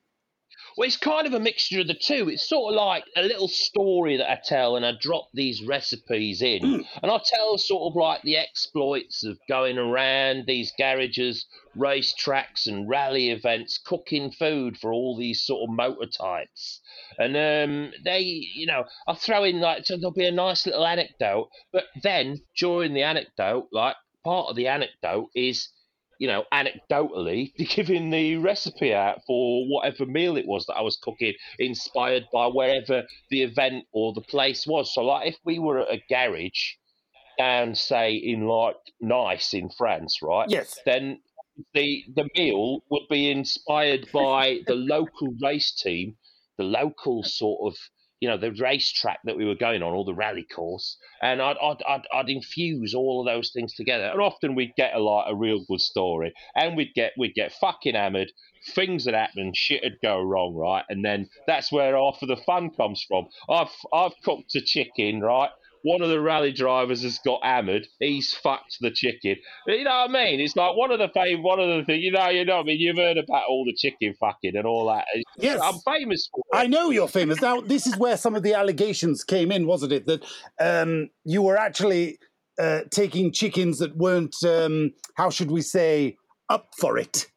Well, 0.77 0.87
it's 0.87 0.97
kind 0.97 1.27
of 1.27 1.33
a 1.33 1.39
mixture 1.39 1.81
of 1.81 1.87
the 1.87 1.93
two. 1.93 2.29
It's 2.29 2.47
sort 2.47 2.73
of 2.73 2.77
like 2.77 3.03
a 3.15 3.21
little 3.21 3.47
story 3.47 4.17
that 4.17 4.29
I 4.31 4.39
tell, 4.43 4.75
and 4.75 4.85
I 4.85 4.93
drop 4.99 5.27
these 5.33 5.61
recipes 5.63 6.41
in, 6.41 6.61
Mm. 6.61 6.87
and 7.03 7.11
I 7.11 7.19
tell 7.25 7.57
sort 7.57 7.91
of 7.91 7.95
like 7.95 8.21
the 8.21 8.37
exploits 8.37 9.23
of 9.23 9.37
going 9.47 9.77
around 9.77 10.45
these 10.45 10.71
garages, 10.77 11.45
race 11.75 12.13
tracks, 12.13 12.67
and 12.67 12.87
rally 12.87 13.29
events, 13.29 13.77
cooking 13.77 14.31
food 14.31 14.77
for 14.77 14.93
all 14.93 15.17
these 15.17 15.43
sort 15.43 15.69
of 15.69 15.75
motor 15.75 16.07
types. 16.07 16.81
And 17.17 17.35
um, 17.35 17.93
they, 18.03 18.21
you 18.21 18.65
know, 18.65 18.85
I 19.07 19.13
throw 19.15 19.43
in 19.43 19.59
like 19.59 19.85
so 19.85 19.97
there'll 19.97 20.11
be 20.13 20.25
a 20.25 20.31
nice 20.31 20.65
little 20.65 20.85
anecdote, 20.85 21.49
but 21.71 21.85
then 22.01 22.41
during 22.57 22.93
the 22.93 23.03
anecdote, 23.03 23.67
like 23.71 23.95
part 24.23 24.47
of 24.49 24.55
the 24.55 24.67
anecdote 24.67 25.29
is 25.35 25.67
you 26.21 26.27
know, 26.27 26.43
anecdotally 26.53 27.51
giving 27.75 28.11
the 28.11 28.37
recipe 28.37 28.93
out 28.93 29.21
for 29.25 29.65
whatever 29.67 30.05
meal 30.05 30.37
it 30.37 30.45
was 30.45 30.67
that 30.67 30.75
I 30.75 30.81
was 30.81 30.95
cooking, 30.95 31.33
inspired 31.57 32.27
by 32.31 32.45
wherever 32.45 33.01
the 33.31 33.41
event 33.41 33.85
or 33.91 34.13
the 34.13 34.21
place 34.21 34.67
was. 34.67 34.93
So, 34.93 35.01
like, 35.01 35.29
if 35.29 35.37
we 35.43 35.57
were 35.57 35.79
at 35.79 35.91
a 35.91 36.03
garage 36.07 36.73
down, 37.39 37.73
say, 37.73 38.13
in 38.13 38.45
like 38.45 38.75
Nice 39.01 39.55
in 39.55 39.71
France, 39.75 40.19
right? 40.21 40.47
Yes. 40.47 40.77
Then 40.85 41.21
the 41.73 42.03
the 42.15 42.29
meal 42.35 42.83
would 42.91 43.07
be 43.09 43.31
inspired 43.31 44.07
by 44.13 44.59
the 44.67 44.75
local 44.75 45.33
race 45.41 45.71
team, 45.71 46.17
the 46.59 46.65
local 46.65 47.23
sort 47.23 47.73
of 47.73 47.79
you 48.21 48.29
know 48.29 48.37
the 48.37 48.51
racetrack 48.51 49.19
that 49.25 49.35
we 49.35 49.45
were 49.45 49.55
going 49.55 49.81
on 49.81 49.93
or 49.93 50.05
the 50.05 50.13
rally 50.13 50.43
course, 50.55 50.95
and 51.21 51.41
I'd 51.41 51.57
I'd, 51.57 51.83
I'd 51.87 52.07
I'd 52.13 52.29
infuse 52.29 52.93
all 52.93 53.19
of 53.19 53.25
those 53.25 53.49
things 53.49 53.73
together, 53.73 54.05
and 54.05 54.21
often 54.21 54.55
we'd 54.55 54.75
get 54.77 54.93
a 54.93 54.99
like 54.99 55.25
a 55.27 55.35
real 55.35 55.65
good 55.67 55.81
story, 55.81 56.33
and 56.55 56.77
we'd 56.77 56.93
get 56.93 57.13
we'd 57.17 57.33
get 57.35 57.51
fucking 57.53 57.95
hammered. 57.95 58.31
Things 58.75 59.07
would 59.07 59.15
happen, 59.15 59.53
shit 59.55 59.81
would 59.83 59.97
go 60.03 60.21
wrong, 60.21 60.53
right? 60.53 60.85
And 60.87 61.03
then 61.03 61.29
that's 61.47 61.71
where 61.71 61.97
half 61.97 62.21
of 62.21 62.27
the 62.27 62.37
fun 62.37 62.69
comes 62.69 63.03
from. 63.07 63.27
I've 63.49 63.73
I've 63.91 64.13
cooked 64.23 64.53
a 64.55 64.61
chicken, 64.61 65.19
right? 65.21 65.49
One 65.83 66.01
of 66.01 66.09
the 66.09 66.21
rally 66.21 66.51
drivers 66.51 67.03
has 67.03 67.19
got 67.25 67.43
hammered. 67.43 67.87
He's 67.99 68.33
fucked 68.33 68.77
the 68.81 68.91
chicken. 68.91 69.37
You 69.67 69.83
know 69.83 69.89
what 69.89 70.09
I 70.09 70.25
mean? 70.25 70.39
It's 70.39 70.55
like 70.55 70.75
one 70.75 70.91
of 70.91 70.99
the 70.99 71.09
fame, 71.09 71.43
one 71.43 71.59
of 71.59 71.67
the 71.67 71.83
things. 71.85 72.03
You 72.03 72.11
know, 72.11 72.29
you 72.29 72.45
know. 72.45 72.59
I 72.59 72.63
mean, 72.63 72.79
you've 72.79 72.97
heard 72.97 73.17
about 73.17 73.43
all 73.49 73.65
the 73.65 73.75
chicken 73.75 74.13
fucking 74.19 74.55
and 74.55 74.65
all 74.65 74.87
that. 74.87 75.05
Yes. 75.37 75.59
I'm 75.61 75.79
famous 75.79 76.29
for 76.31 76.41
it. 76.51 76.57
I 76.57 76.67
know 76.67 76.89
you're 76.91 77.07
famous. 77.07 77.41
Now, 77.41 77.61
this 77.61 77.87
is 77.87 77.97
where 77.97 78.17
some 78.17 78.35
of 78.35 78.43
the 78.43 78.53
allegations 78.53 79.23
came 79.23 79.51
in, 79.51 79.65
wasn't 79.65 79.93
it? 79.93 80.05
That 80.05 80.23
um, 80.59 81.09
you 81.23 81.41
were 81.41 81.57
actually 81.57 82.19
uh, 82.59 82.81
taking 82.91 83.31
chickens 83.31 83.79
that 83.79 83.95
weren't, 83.97 84.35
um, 84.43 84.91
how 85.15 85.29
should 85.29 85.49
we 85.49 85.61
say, 85.61 86.17
up 86.49 86.69
for 86.77 86.97
it. 86.97 87.27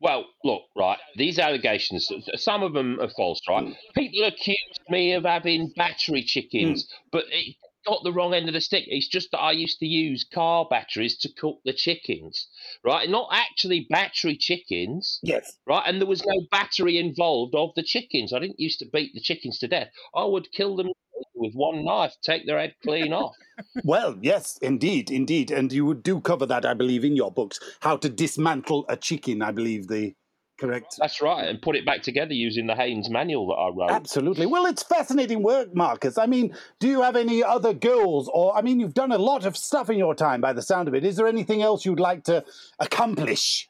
Well, 0.00 0.26
look, 0.44 0.62
right. 0.76 0.98
These 1.16 1.38
allegations, 1.38 2.10
some 2.34 2.62
of 2.62 2.74
them 2.74 3.00
are 3.00 3.08
false, 3.08 3.40
right? 3.48 3.64
Mm. 3.64 3.76
People 3.94 4.24
accused 4.24 4.80
me 4.90 5.12
of 5.12 5.24
having 5.24 5.72
battery 5.74 6.22
chickens, 6.22 6.84
mm. 6.84 6.88
but 7.10 7.24
it 7.30 7.56
got 7.86 8.02
the 8.02 8.12
wrong 8.12 8.34
end 8.34 8.48
of 8.48 8.54
the 8.54 8.60
stick. 8.60 8.84
It's 8.88 9.08
just 9.08 9.30
that 9.30 9.38
I 9.40 9.52
used 9.52 9.78
to 9.78 9.86
use 9.86 10.26
car 10.34 10.66
batteries 10.68 11.16
to 11.18 11.32
cook 11.32 11.60
the 11.64 11.72
chickens, 11.72 12.48
right? 12.84 13.08
Not 13.08 13.28
actually 13.32 13.86
battery 13.88 14.36
chickens, 14.36 15.20
Yes. 15.22 15.56
right? 15.66 15.84
And 15.86 16.00
there 16.00 16.08
was 16.08 16.24
no 16.26 16.46
battery 16.50 16.98
involved 16.98 17.54
of 17.54 17.70
the 17.74 17.82
chickens. 17.82 18.32
I 18.32 18.40
didn't 18.40 18.60
used 18.60 18.80
to 18.80 18.90
beat 18.92 19.14
the 19.14 19.20
chickens 19.20 19.58
to 19.60 19.68
death. 19.68 19.88
I 20.14 20.24
would 20.24 20.52
kill 20.52 20.76
them 20.76 20.88
with 21.36 21.54
one 21.54 21.84
knife, 21.84 22.14
take 22.22 22.46
their 22.46 22.58
head 22.58 22.74
clean 22.82 23.12
off. 23.12 23.34
Well, 23.84 24.18
yes, 24.20 24.58
indeed, 24.60 25.10
indeed. 25.10 25.50
And 25.50 25.72
you 25.72 25.94
do 25.94 26.20
cover 26.20 26.44
that, 26.44 26.66
I 26.66 26.74
believe, 26.74 27.04
in 27.04 27.16
your 27.16 27.30
books. 27.30 27.58
How 27.80 27.96
to 27.96 28.08
dismantle 28.10 28.84
a 28.90 28.98
chicken, 28.98 29.40
I 29.40 29.50
believe, 29.50 29.88
the 29.88 30.14
correct. 30.60 30.96
That's 30.98 31.22
right, 31.22 31.48
and 31.48 31.62
put 31.62 31.74
it 31.74 31.86
back 31.86 32.02
together 32.02 32.34
using 32.34 32.66
the 32.66 32.74
Haynes 32.74 33.08
manual 33.08 33.46
that 33.48 33.54
I 33.54 33.68
wrote. 33.68 33.90
Absolutely. 33.90 34.44
Well, 34.44 34.66
it's 34.66 34.82
fascinating 34.82 35.42
work, 35.42 35.74
Marcus. 35.74 36.18
I 36.18 36.26
mean, 36.26 36.54
do 36.80 36.88
you 36.88 37.00
have 37.00 37.16
any 37.16 37.42
other 37.42 37.72
goals? 37.72 38.28
Or, 38.34 38.54
I 38.54 38.60
mean, 38.60 38.78
you've 38.78 38.92
done 38.92 39.12
a 39.12 39.16
lot 39.18 39.46
of 39.46 39.56
stuff 39.56 39.88
in 39.88 39.96
your 39.96 40.14
time 40.14 40.42
by 40.42 40.52
the 40.52 40.62
sound 40.62 40.86
of 40.88 40.94
it. 40.94 41.04
Is 41.04 41.16
there 41.16 41.26
anything 41.26 41.62
else 41.62 41.86
you'd 41.86 41.98
like 42.00 42.24
to 42.24 42.44
accomplish? 42.78 43.68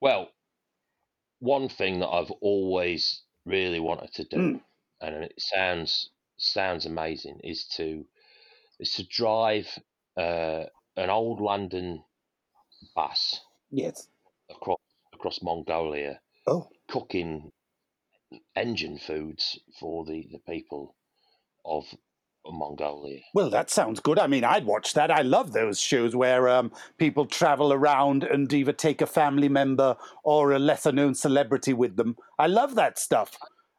Well, 0.00 0.28
one 1.40 1.68
thing 1.68 1.98
that 2.00 2.08
I've 2.08 2.30
always 2.40 3.22
really 3.44 3.80
wanted 3.80 4.12
to 4.14 4.24
do, 4.24 4.36
Mm. 4.36 4.60
and 5.00 5.14
it 5.24 5.34
sounds 5.38 6.10
sounds 6.52 6.86
amazing, 6.86 7.40
is 7.44 7.66
to 7.76 8.04
is 8.78 8.92
to 8.94 9.04
drive 9.06 9.66
uh, 10.16 10.64
an 10.96 11.10
old 11.10 11.40
London 11.40 12.02
bus 12.94 13.40
Yes. 13.70 14.08
across 14.50 14.78
across 15.14 15.42
Mongolia, 15.42 16.20
Oh, 16.46 16.68
cooking 16.88 17.50
engine 18.54 18.98
foods 18.98 19.58
for 19.78 20.04
the, 20.04 20.26
the 20.32 20.38
people 20.50 20.94
of 21.64 21.84
Mongolia. 22.48 23.20
well, 23.34 23.50
that 23.50 23.70
sounds 23.70 23.98
good. 23.98 24.18
I 24.20 24.26
mean, 24.28 24.44
I'd 24.44 24.66
watch 24.66 24.94
that. 24.94 25.10
I 25.10 25.22
love 25.22 25.52
those 25.52 25.80
shows 25.80 26.14
where 26.14 26.48
um, 26.48 26.70
people 26.96 27.26
travel 27.26 27.72
around 27.72 28.22
and 28.22 28.52
either 28.52 28.72
take 28.72 29.00
a 29.00 29.06
family 29.06 29.48
member 29.48 29.96
or 30.22 30.52
a 30.52 30.58
lesser 30.58 30.92
known 30.92 31.14
celebrity 31.14 31.72
with 31.72 31.96
them. 31.96 32.16
I 32.38 32.46
love 32.46 32.76
that 32.76 32.98
stuff. 33.00 33.36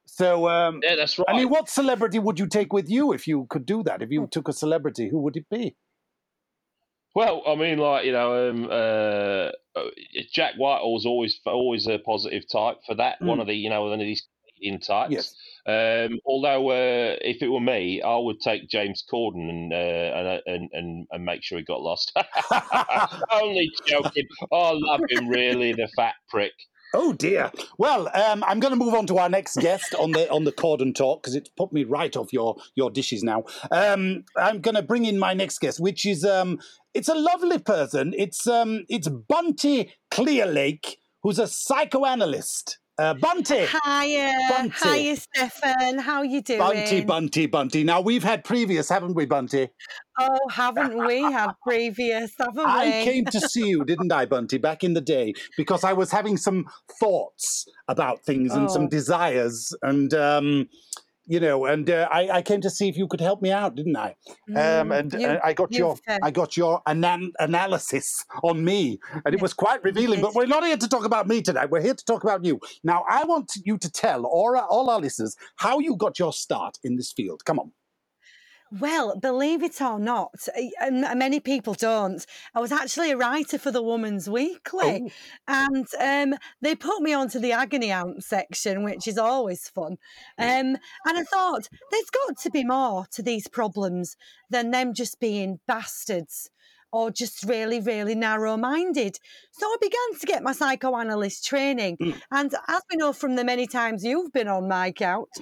So, 0.08 0.48
um, 0.50 0.80
Yeah, 0.84 0.96
that's 0.96 1.18
right. 1.20 1.28
I 1.30 1.38
mean, 1.38 1.50
what 1.50 1.70
celebrity 1.70 2.18
would 2.20 2.40
you 2.40 2.48
take 2.48 2.74
with 2.74 2.90
you 2.90 3.14
if 3.14 3.28
you 3.28 3.46
could 3.50 3.66
do 3.66 3.84
that? 3.84 4.02
If 4.02 4.10
you 4.12 4.28
took 4.32 4.48
a 4.48 4.54
celebrity, 4.54 5.10
who 5.10 5.20
would 5.20 5.36
it 5.38 5.46
be? 5.50 5.76
Well, 7.14 7.42
I 7.48 7.56
mean, 7.56 7.78
like 7.80 8.06
you 8.06 8.12
know, 8.12 8.50
um, 8.50 8.66
uh, 8.66 9.52
uh, 9.80 9.90
Jack 10.32 10.54
Whitehall's 10.56 11.06
always 11.06 11.40
always 11.46 11.88
a 11.88 11.98
positive 12.00 12.44
type 12.52 12.78
for 12.86 12.96
that. 12.96 13.22
One 13.22 13.40
Mm. 13.40 13.42
of 13.42 13.48
the 13.48 13.56
you 13.56 13.70
know 13.70 13.84
one 13.84 13.94
of 13.94 14.00
these 14.00 14.28
in 14.62 14.80
types. 14.80 15.12
Yes. 15.12 15.36
Um, 15.66 16.20
although, 16.26 16.70
uh, 16.70 17.16
if 17.22 17.42
it 17.42 17.50
were 17.50 17.60
me, 17.60 18.02
I 18.02 18.18
would 18.18 18.40
take 18.40 18.70
James 18.70 19.04
Corden 19.12 19.50
and 19.50 19.74
uh, 19.74 19.76
and, 19.76 20.42
and 20.46 20.70
and 20.74 21.08
and 21.12 21.26
make 21.26 21.44
sure 21.44 21.58
he 21.58 21.64
got 21.64 21.82
lost. 21.82 22.12
Only 23.32 23.70
joking. 23.86 24.28
I 24.52 24.72
love 24.74 25.02
him, 25.10 25.28
really, 25.28 25.74
the 25.74 25.90
fat 25.96 26.16
prick. 26.30 26.54
Oh 27.00 27.14
dear. 27.14 27.52
Well, 27.78 28.10
um, 28.16 28.44
I'm 28.44 28.60
going 28.60 28.72
to 28.72 28.76
move 28.76 28.96
on 28.96 29.06
to 29.06 29.20
our 29.20 29.30
next 29.30 29.58
guest 29.58 29.94
on 29.94 30.14
the 30.14 30.28
on 30.32 30.46
the 30.46 30.52
Corden 30.52 30.96
Talk 30.96 31.22
because 31.22 31.36
it's 31.36 31.48
put 31.48 31.72
me 31.72 31.84
right 31.84 32.18
off 32.18 32.34
your 32.34 32.56
your 32.74 32.90
dishes 32.90 33.22
now. 33.24 33.44
Um, 33.70 34.26
I'm 34.36 34.62
going 34.62 34.74
to 34.74 34.82
bring 34.82 35.06
in 35.06 35.20
my 35.20 35.36
next 35.36 35.60
guest, 35.60 35.80
which 35.80 36.08
is 36.08 36.26
um, 36.26 36.58
it's 36.96 37.08
a 37.08 37.14
lovely 37.14 37.60
person. 37.60 38.16
It's 38.18 38.48
um, 38.48 38.84
it's 38.90 39.08
Bunty 39.08 39.94
Clearlake, 40.10 40.96
who's 41.22 41.38
a 41.38 41.46
psychoanalyst. 41.46 42.80
Uh, 43.00 43.14
Bunty. 43.14 43.66
Hiya, 43.68 44.32
Bunty. 44.50 44.90
hiya, 44.90 45.16
Stefan. 45.18 46.00
How 46.00 46.24
you 46.24 46.42
doing? 46.42 46.60
Bunty, 46.60 47.02
Bunty, 47.02 47.46
Bunty. 47.46 47.84
Now 47.84 48.02
we've 48.02 48.24
had 48.24 48.44
previous, 48.44 48.90
haven't 48.90 49.14
we, 49.14 49.26
Bunty? 49.28 49.70
Oh, 50.20 50.40
haven't 50.50 50.98
we 51.06 51.22
had 51.22 51.52
previous? 51.62 52.32
Haven't 52.40 52.56
we? 52.58 52.64
I 52.64 52.90
came 53.04 53.26
to 53.26 53.40
see 53.40 53.68
you, 53.70 53.86
didn't 53.86 54.12
I, 54.12 54.26
Bunty, 54.26 54.58
back 54.58 54.84
in 54.84 54.94
the 54.96 55.02
day, 55.02 55.34
because 55.58 55.84
I 55.84 55.94
was 55.94 56.10
having 56.12 56.38
some 56.38 56.66
thoughts 57.00 57.68
about 57.88 58.26
things 58.26 58.54
and 58.54 58.70
some 58.72 58.86
Oh. 58.86 58.90
desires, 58.90 59.76
and 59.84 60.12
um, 60.16 60.68
you 61.28 61.40
know, 61.40 61.66
and 61.66 61.90
uh, 61.90 62.08
I, 62.12 62.30
I 62.38 62.42
came 62.42 62.62
to 62.62 62.70
see 62.70 62.88
if 62.88 62.98
you 62.98 63.08
could 63.08 63.22
help 63.22 63.42
me 63.42 63.52
out, 63.52 63.76
didn't 63.76 63.98
I? 63.98 64.16
Um, 64.50 64.90
Mm, 64.90 65.00
and 65.00 65.14
you- 65.14 65.28
uh, 65.28 65.40
I 65.44 65.54
got 65.54 65.72
your 65.80 65.92
uh, 65.94 66.20
I 66.24 66.32
got 66.32 66.58
your 66.58 66.82
anan- 66.88 67.34
analysis 67.40 68.26
on 68.44 68.64
me, 68.64 69.00
and 69.26 69.36
it 69.36 69.42
was 69.42 69.54
quite 69.54 69.84
revealing. 69.84 70.22
But 70.22 70.36
we're 70.36 70.46
not 70.48 70.64
here 70.66 70.78
to 70.78 70.88
talk 70.88 71.06
about 71.06 71.28
me 71.28 71.42
tonight. 71.42 71.70
We're 71.70 71.82
here 71.82 71.94
to 71.96 72.06
talk 72.06 72.24
about 72.24 72.44
you. 72.46 72.60
Now, 72.84 73.04
I 73.10 73.24
want 73.26 73.52
you 73.66 73.78
to 73.78 73.92
tell 73.92 74.26
all 74.26 74.56
all 74.58 74.90
our 74.90 75.00
listeners 75.02 75.36
how 75.58 75.80
you 75.80 75.96
got 75.96 76.18
your 76.20 76.34
start 76.34 76.78
in 76.84 76.96
this 76.96 77.12
field. 77.12 77.44
Come 77.46 77.60
on. 77.60 77.72
Well, 78.72 79.16
believe 79.18 79.64
it 79.64 79.82
or 79.82 79.98
not, 80.00 80.48
and 80.82 81.02
many 81.18 81.40
people 81.40 81.74
don't. 81.74 82.26
I 82.54 82.60
was 82.60 82.72
actually 82.72 83.12
a 83.12 83.18
writer 83.18 83.58
for 83.58 83.72
the 83.72 83.82
Woman's 83.82 84.30
Weekly, 84.30 85.04
Oh. 85.06 85.10
and 85.48 85.88
um, 86.34 86.40
they 86.62 86.76
put 86.76 87.02
me 87.02 87.14
onto 87.14 87.40
the 87.40 87.54
agony 87.54 87.92
aunt 87.92 88.24
section, 88.24 88.84
which 88.84 89.08
is 89.08 89.18
always 89.18 89.70
fun. 89.70 89.98
Um, 90.38 90.78
and 91.06 91.18
I 91.18 91.24
thought 91.24 91.70
there's 91.92 92.10
got 92.10 92.38
to 92.40 92.50
be 92.50 92.66
more 92.66 93.06
to 93.12 93.22
these 93.22 93.48
problems 93.48 94.18
than 94.50 94.72
them 94.72 94.94
just 94.94 95.20
being 95.20 95.60
bastards 95.68 96.50
or 96.92 97.12
just 97.12 97.44
really, 97.44 97.80
really 97.80 98.16
narrow-minded. 98.16 99.18
So 99.52 99.66
I 99.66 99.76
began 99.82 100.20
to 100.20 100.26
get 100.26 100.44
my 100.44 100.54
psychoanalyst 100.54 101.46
training, 101.46 101.98
and 102.32 102.54
as 102.68 102.82
we 102.90 102.98
know 102.98 103.14
from 103.14 103.36
the 103.36 103.44
many 103.44 103.68
times 103.68 104.04
you've 104.04 104.32
been 104.32 104.48
on 104.48 104.68
my 104.68 104.92
couch, 104.92 105.30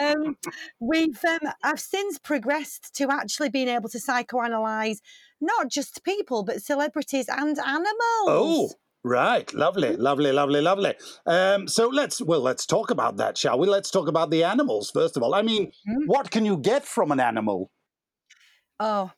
um, 0.00 0.36
we've 0.80 1.24
um, 1.24 1.52
I've 1.62 1.80
since 1.80 2.18
progressed 2.18 2.94
to 2.96 3.10
actually 3.10 3.48
being 3.50 3.68
able 3.68 3.88
to 3.90 3.98
psychoanalyze 3.98 4.98
not 5.40 5.70
just 5.70 6.04
people 6.04 6.42
but 6.44 6.62
celebrities 6.62 7.28
and 7.28 7.58
animals. 7.58 7.94
Oh, 8.26 8.70
right. 9.04 9.52
Lovely, 9.54 9.96
lovely, 9.96 10.32
lovely, 10.32 10.60
lovely. 10.60 10.94
Um, 11.26 11.68
so 11.68 11.88
let's 11.88 12.20
well, 12.22 12.40
let's 12.40 12.66
talk 12.66 12.90
about 12.90 13.16
that, 13.18 13.38
shall 13.38 13.58
we? 13.58 13.66
Let's 13.68 13.90
talk 13.90 14.08
about 14.08 14.30
the 14.30 14.44
animals 14.44 14.90
first 14.90 15.16
of 15.16 15.22
all. 15.22 15.34
I 15.34 15.42
mean, 15.42 15.70
Mhm. 15.88 16.06
what 16.06 16.30
can 16.30 16.44
you 16.44 16.56
get 16.56 16.84
from 16.84 17.12
an 17.12 17.20
animal? 17.20 17.70
Oh, 18.80 19.10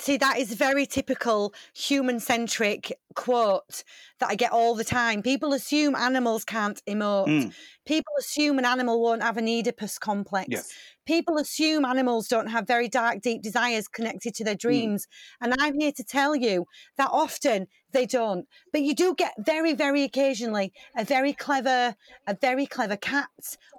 See, 0.00 0.16
that 0.16 0.38
is 0.38 0.54
very 0.54 0.86
typical 0.86 1.52
human 1.74 2.20
centric 2.20 2.90
quote 3.14 3.84
that 4.18 4.30
I 4.30 4.34
get 4.34 4.50
all 4.50 4.74
the 4.74 4.82
time. 4.82 5.22
People 5.22 5.52
assume 5.52 5.94
animals 5.94 6.42
can't 6.42 6.82
emote. 6.86 7.28
Mm. 7.28 7.52
People 7.84 8.14
assume 8.18 8.58
an 8.58 8.64
animal 8.64 9.02
won't 9.02 9.22
have 9.22 9.36
an 9.36 9.46
Oedipus 9.46 9.98
complex. 9.98 10.48
Yes. 10.48 10.72
People 11.06 11.36
assume 11.36 11.84
animals 11.84 12.28
don't 12.28 12.46
have 12.46 12.66
very 12.66 12.88
dark, 12.88 13.20
deep 13.20 13.42
desires 13.42 13.88
connected 13.88 14.34
to 14.36 14.44
their 14.44 14.54
dreams. 14.54 15.06
And 15.42 15.52
I'm 15.58 15.78
here 15.78 15.92
to 15.92 16.04
tell 16.04 16.34
you 16.34 16.64
that 16.96 17.10
often 17.12 17.66
they 17.92 18.06
don't. 18.06 18.46
But 18.72 18.80
you 18.80 18.94
do 18.94 19.14
get 19.14 19.34
very, 19.38 19.74
very 19.74 20.02
occasionally 20.02 20.72
a 20.96 21.04
very 21.04 21.34
clever, 21.34 21.94
a 22.26 22.34
very 22.40 22.64
clever 22.64 22.96
cat 22.96 23.28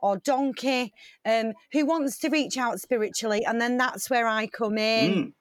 or 0.03 0.17
donkey 0.17 0.93
um, 1.25 1.53
who 1.71 1.87
wants 1.87 2.19
to 2.19 2.29
reach 2.29 2.59
out 2.59 2.79
spiritually. 2.79 3.43
And 3.43 3.59
then 3.59 3.77
that's 3.77 4.07
where 4.07 4.27
I 4.27 4.45
come 4.45 4.77
in. 4.77 5.13
Mm. 5.13 5.33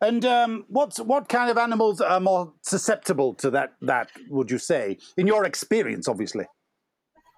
And 0.00 0.24
um, 0.24 0.64
what's 0.68 0.98
what 0.98 1.28
kind 1.28 1.50
of 1.50 1.58
animals 1.58 2.00
are 2.00 2.20
more 2.20 2.52
susceptible 2.62 3.34
to 3.34 3.50
that? 3.50 3.74
That 3.80 4.10
would 4.28 4.50
you 4.50 4.58
say, 4.58 4.98
in 5.16 5.26
your 5.26 5.44
experience, 5.44 6.08
obviously? 6.08 6.46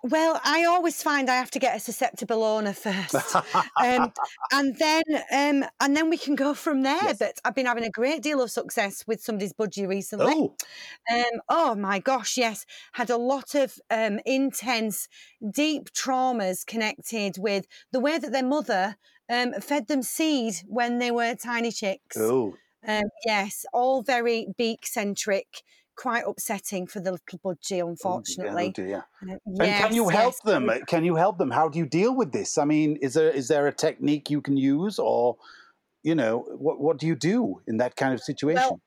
Well, 0.05 0.41
I 0.45 0.65
always 0.65 1.03
find 1.03 1.29
I 1.29 1.35
have 1.35 1.51
to 1.51 1.59
get 1.59 1.77
a 1.77 1.81
susceptible 1.81 2.45
owner 2.45 2.73
first, 2.73 3.35
um, 3.35 4.13
and 4.53 4.77
then 4.77 5.03
um, 5.33 5.69
and 5.81 5.97
then 5.97 6.09
we 6.09 6.17
can 6.17 6.37
go 6.37 6.55
from 6.55 6.83
there. 6.83 7.01
Yes. 7.03 7.19
But 7.19 7.41
I've 7.45 7.57
been 7.57 7.67
having 7.67 7.83
a 7.85 7.91
great 7.91 8.23
deal 8.23 8.41
of 8.41 8.51
success 8.51 9.05
with 9.09 9.21
somebody's 9.21 9.53
budgie 9.53 9.89
recently. 9.89 10.35
Oh, 10.35 10.55
Um, 11.13 11.41
oh 11.49 11.75
my 11.75 11.99
gosh, 11.99 12.37
yes, 12.37 12.65
had 12.93 13.11
a 13.11 13.17
lot 13.17 13.57
of 13.57 13.77
um, 13.91 14.21
intense, 14.25 15.09
deep 15.51 15.91
traumas 15.91 16.65
connected 16.65 17.37
with 17.37 17.67
the 17.91 18.01
way 18.01 18.19
that 18.19 18.31
their 18.31 18.47
mother 18.47 18.97
um, 19.29 19.53
fed 19.61 19.87
them 19.89 20.03
seed 20.03 20.55
when 20.67 20.99
they 20.99 21.11
were 21.11 21.35
tiny 21.35 21.71
chicks. 21.73 22.17
oh, 22.19 22.55
Um, 22.87 23.05
yes, 23.27 23.67
all 23.73 24.03
very 24.03 24.47
beak 24.57 24.87
centric. 24.87 25.63
Quite 25.97 26.23
upsetting 26.29 26.87
for 26.87 27.01
the 27.01 27.11
little 27.11 27.39
budgie, 27.45 27.85
unfortunately. 27.85 28.69
Oh 28.69 28.73
dear. 28.83 29.05
Uh, 29.29 29.35
And 29.47 29.59
can 29.83 29.93
you 29.93 30.09
help 30.09 30.35
yes. 30.45 30.53
them? 30.53 30.71
Can 30.87 31.05
you 31.05 31.17
help 31.17 31.39
them? 31.39 31.51
How 31.51 31.69
do 31.69 31.77
you 31.77 31.87
deal 31.87 32.15
with 32.15 32.31
this? 32.31 32.57
I 32.57 32.65
mean, 32.65 32.97
is 33.03 33.15
there 33.15 33.31
is 33.31 33.49
there 33.49 33.67
a 33.67 33.73
technique 33.73 34.31
you 34.31 34.41
can 34.41 34.57
use, 34.57 35.01
or 35.01 35.39
you 36.05 36.15
know, 36.15 36.45
what 36.57 36.79
what 36.81 36.99
do 37.01 37.09
you 37.09 37.17
do 37.17 37.63
in 37.67 37.79
that 37.79 37.97
kind 37.97 38.15
of 38.15 38.21
situation? 38.21 38.79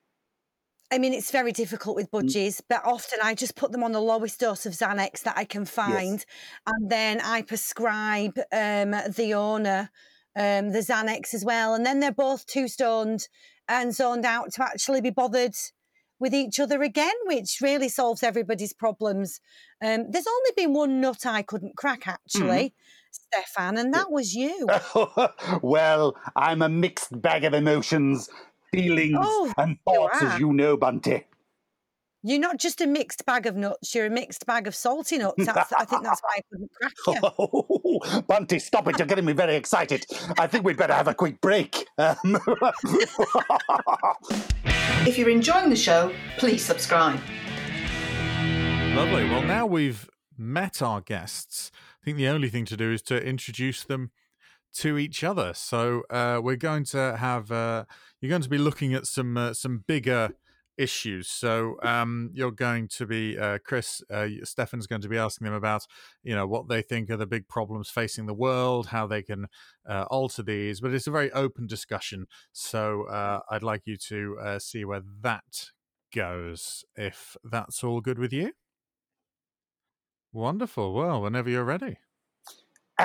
I 0.93 0.97
mean, 0.99 1.13
it's 1.13 1.31
very 1.31 1.51
difficult 1.51 1.97
with 1.97 2.09
Mm. 2.11 2.21
budgies, 2.21 2.61
but 2.69 2.81
often 2.85 3.19
I 3.21 3.35
just 3.35 3.55
put 3.55 3.73
them 3.73 3.83
on 3.83 3.91
the 3.91 3.99
lowest 4.01 4.39
dose 4.39 4.65
of 4.65 4.71
Xanax 4.73 5.23
that 5.23 5.37
I 5.37 5.43
can 5.43 5.65
find, 5.65 6.25
and 6.65 6.89
then 6.89 7.19
I 7.19 7.41
prescribe 7.41 8.37
um, 8.53 8.91
the 9.19 9.33
owner 9.33 9.89
um, 10.35 10.71
the 10.71 10.79
Xanax 10.79 11.33
as 11.33 11.43
well, 11.43 11.73
and 11.73 11.85
then 11.85 11.99
they're 11.99 12.11
both 12.11 12.45
too 12.45 12.67
stoned 12.67 13.27
and 13.67 13.93
zoned 13.93 14.25
out 14.25 14.53
to 14.53 14.63
actually 14.63 15.01
be 15.01 15.09
bothered 15.09 15.55
with 16.19 16.33
each 16.33 16.59
other 16.59 16.83
again, 16.83 17.13
which 17.25 17.59
really 17.61 17.89
solves 17.89 18.21
everybody's 18.23 18.73
problems. 18.73 19.41
Um, 19.83 20.11
there's 20.11 20.27
only 20.27 20.51
been 20.55 20.73
one 20.73 21.01
nut 21.01 21.25
I 21.25 21.41
couldn't 21.41 21.75
crack, 21.75 22.07
actually, 22.07 22.73
Stefan, 23.11 23.77
and 23.77 23.93
that 23.93 24.11
was 24.11 24.35
you. 24.35 24.67
well, 25.61 26.15
I'm 26.35 26.61
a 26.61 26.69
mixed 26.69 27.19
bag 27.21 27.43
of 27.43 27.53
emotions, 27.53 28.29
feelings, 28.71 29.17
Oh, 29.19 29.51
and 29.57 29.71
you 29.71 29.77
thoughts, 29.85 30.21
as 30.21 30.39
you 30.39 30.53
know, 30.53 30.77
Bunty. 30.77 31.25
You're 32.23 32.39
not 32.39 32.59
just 32.59 32.81
a 32.81 32.87
mixed 32.87 33.25
bag 33.25 33.47
of 33.47 33.55
nuts; 33.55 33.95
you're 33.95 34.05
a 34.05 34.09
mixed 34.09 34.45
bag 34.45 34.67
of 34.67 34.75
salty 34.75 35.17
nuts. 35.17 35.43
That's, 35.43 35.73
I 35.73 35.85
think 35.85 36.03
that's 36.03 36.21
why 36.21 36.37
I 36.37 36.41
couldn't 36.51 36.71
crack 36.73 36.93
you. 38.15 38.21
Bunty, 38.27 38.59
stop 38.59 38.87
it! 38.87 38.99
You're 38.99 39.07
getting 39.07 39.25
me 39.25 39.33
very 39.33 39.55
excited. 39.55 40.05
I 40.37 40.45
think 40.45 40.63
we'd 40.63 40.77
better 40.77 40.93
have 40.93 41.07
a 41.07 41.15
quick 41.15 41.41
break. 41.41 41.87
Um, 41.97 42.15
If 45.03 45.17
you're 45.17 45.29
enjoying 45.29 45.71
the 45.71 45.75
show, 45.75 46.13
please 46.37 46.63
subscribe. 46.63 47.19
Lovely. 48.95 49.27
Well, 49.27 49.41
now 49.41 49.65
we've 49.65 50.07
met 50.37 50.79
our 50.83 51.01
guests. 51.01 51.71
I 52.01 52.05
think 52.05 52.17
the 52.17 52.27
only 52.27 52.49
thing 52.49 52.65
to 52.65 52.77
do 52.77 52.91
is 52.91 53.01
to 53.03 53.19
introduce 53.19 53.83
them 53.83 54.11
to 54.75 54.99
each 54.99 55.23
other. 55.23 55.53
So 55.55 56.03
uh, 56.11 56.39
we're 56.43 56.55
going 56.55 56.83
to 56.85 57.17
have 57.17 57.51
uh, 57.51 57.85
you're 58.19 58.29
going 58.29 58.43
to 58.43 58.49
be 58.49 58.59
looking 58.59 58.93
at 58.93 59.07
some 59.07 59.37
uh, 59.37 59.53
some 59.55 59.83
bigger 59.87 60.33
issues. 60.77 61.27
So 61.27 61.75
um, 61.83 62.31
you're 62.33 62.51
going 62.51 62.87
to 62.89 63.05
be 63.05 63.37
uh, 63.37 63.59
Chris. 63.63 64.01
Uh, 64.09 64.27
Stefan's 64.43 64.87
going 64.87 65.01
to 65.01 65.09
be 65.09 65.17
asking 65.17 65.45
them 65.45 65.53
about 65.53 65.85
you 66.23 66.35
know 66.35 66.47
what 66.47 66.67
they 66.67 66.81
think 66.81 67.09
are 67.09 67.17
the 67.17 67.27
big 67.27 67.47
problems 67.47 67.89
facing 67.89 68.25
the 68.25 68.33
world, 68.33 68.87
how 68.87 69.07
they 69.07 69.21
can 69.21 69.47
uh, 69.87 70.05
alter 70.09 70.43
these. 70.43 70.81
But 70.81 70.93
it's 70.93 71.07
a 71.07 71.11
very 71.11 71.31
open 71.31 71.67
discussion. 71.67 72.25
So 72.51 73.03
uh, 73.07 73.41
I'd 73.49 73.63
like 73.63 73.83
you 73.85 73.97
to 74.09 74.37
uh, 74.41 74.59
see 74.59 74.85
where 74.85 75.01
that 75.21 75.71
goes. 76.13 76.83
If 76.95 77.37
that's 77.43 77.83
all 77.83 78.01
good 78.01 78.19
with 78.19 78.33
you. 78.33 78.53
Wonderful. 80.33 80.93
Well, 80.93 81.21
whenever 81.21 81.49
you're 81.49 81.63
ready. 81.63 81.97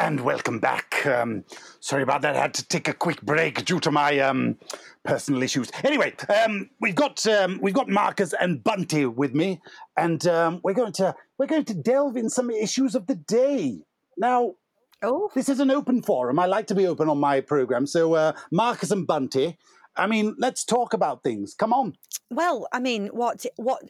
And 0.05 0.21
welcome 0.21 0.59
back. 0.59 1.07
Um, 1.07 1.45
sorry 1.81 2.03
about 2.03 2.21
that. 2.23 2.37
I 2.37 2.41
had 2.41 2.55
to 2.55 2.69
take 2.69 2.87
a 2.87 2.93
quick 2.93 3.23
break 3.23 3.65
due 3.65 3.81
to 3.81 3.91
my 3.91 4.19
um, 4.19 4.59
personal 5.05 5.43
issues. 5.43 5.71
Anyway, 5.85 6.15
um, 6.45 6.69
we've 6.81 6.95
got 6.95 7.27
um, 7.27 7.59
we've 7.63 7.75
got 7.75 7.89
Marcus 7.89 8.35
and 8.39 8.63
Bunty 8.63 9.07
with 9.07 9.35
me, 9.35 9.63
and 9.97 10.27
um, 10.27 10.61
we're 10.63 10.75
going 10.75 10.93
to 10.95 11.15
we're 11.39 11.47
going 11.47 11.65
to 11.65 11.75
delve 11.75 12.17
in 12.17 12.29
some 12.29 12.51
issues 12.51 12.95
of 12.95 13.07
the 13.07 13.15
day. 13.15 13.85
Now, 14.17 14.55
Oh, 15.03 15.31
this 15.35 15.49
is 15.49 15.61
an 15.61 15.71
open 15.71 16.03
forum. 16.03 16.39
I 16.39 16.47
like 16.47 16.67
to 16.69 16.75
be 16.75 16.87
open 16.87 17.11
on 17.11 17.19
my 17.19 17.41
program. 17.41 17.87
So, 17.87 18.15
uh, 18.15 18.33
Marcus 18.51 18.91
and 18.91 19.07
Bunty, 19.07 19.59
I 19.95 20.07
mean, 20.07 20.35
let's 20.39 20.65
talk 20.65 20.95
about 20.95 21.23
things. 21.23 21.55
Come 21.55 21.75
on. 21.75 21.95
well, 22.31 22.67
I 22.73 22.81
mean, 22.81 23.09
what 23.09 23.45
what 23.57 23.83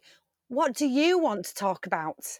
what 0.48 0.74
do 0.74 0.86
you 0.86 1.18
want 1.18 1.46
to 1.46 1.54
talk 1.54 1.86
about? 1.86 2.38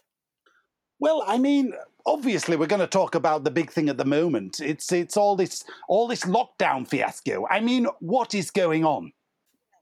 Well, 0.99 1.23
I 1.27 1.37
mean, 1.37 1.73
obviously, 2.05 2.55
we're 2.55 2.67
going 2.67 2.79
to 2.79 2.87
talk 2.87 3.15
about 3.15 3.43
the 3.43 3.51
big 3.51 3.71
thing 3.71 3.89
at 3.89 3.97
the 3.97 4.05
moment. 4.05 4.59
It's 4.59 4.91
it's 4.91 5.15
all 5.17 5.35
this 5.35 5.63
all 5.87 6.07
this 6.07 6.23
lockdown 6.23 6.87
fiasco. 6.87 7.45
I 7.49 7.59
mean, 7.59 7.87
what 7.99 8.33
is 8.33 8.49
going 8.51 8.83
on? 8.83 9.11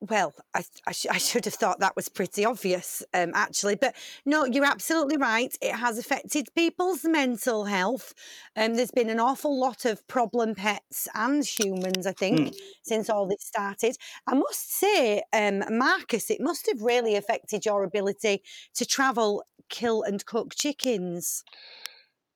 Well, 0.01 0.34
I, 0.53 0.63
I, 0.86 0.91
sh- 0.91 1.08
I 1.10 1.17
should 1.17 1.45
have 1.45 1.53
thought 1.53 1.79
that 1.79 1.95
was 1.95 2.10
pretty 2.10 2.45
obvious, 2.45 3.03
um, 3.13 3.31
actually. 3.34 3.75
But 3.75 3.95
no, 4.25 4.45
you're 4.45 4.65
absolutely 4.65 5.17
right. 5.17 5.55
It 5.62 5.75
has 5.75 5.97
affected 5.97 6.49
people's 6.55 7.03
mental 7.05 7.65
health. 7.65 8.13
Um, 8.55 8.75
there's 8.75 8.91
been 8.91 9.10
an 9.10 9.19
awful 9.19 9.58
lot 9.60 9.86
of 9.86 10.05
problem 10.08 10.55
pets 10.55 11.08
and 11.15 11.43
humans, 11.45 12.05
I 12.05 12.12
think, 12.12 12.55
since 12.84 13.10
all 13.10 13.27
this 13.27 13.43
started. 13.43 13.97
I 14.27 14.36
must 14.36 14.71
say, 14.71 15.23
um, 15.34 15.63
Marcus, 15.69 16.29
it 16.29 16.41
must 16.41 16.67
have 16.67 16.81
really 16.81 17.15
affected 17.15 17.65
your 17.65 17.84
ability 17.84 18.43
to 18.75 18.86
travel, 18.86 19.43
kill, 19.69 20.03
and 20.03 20.25
cook 20.25 20.55
chickens. 20.55 21.43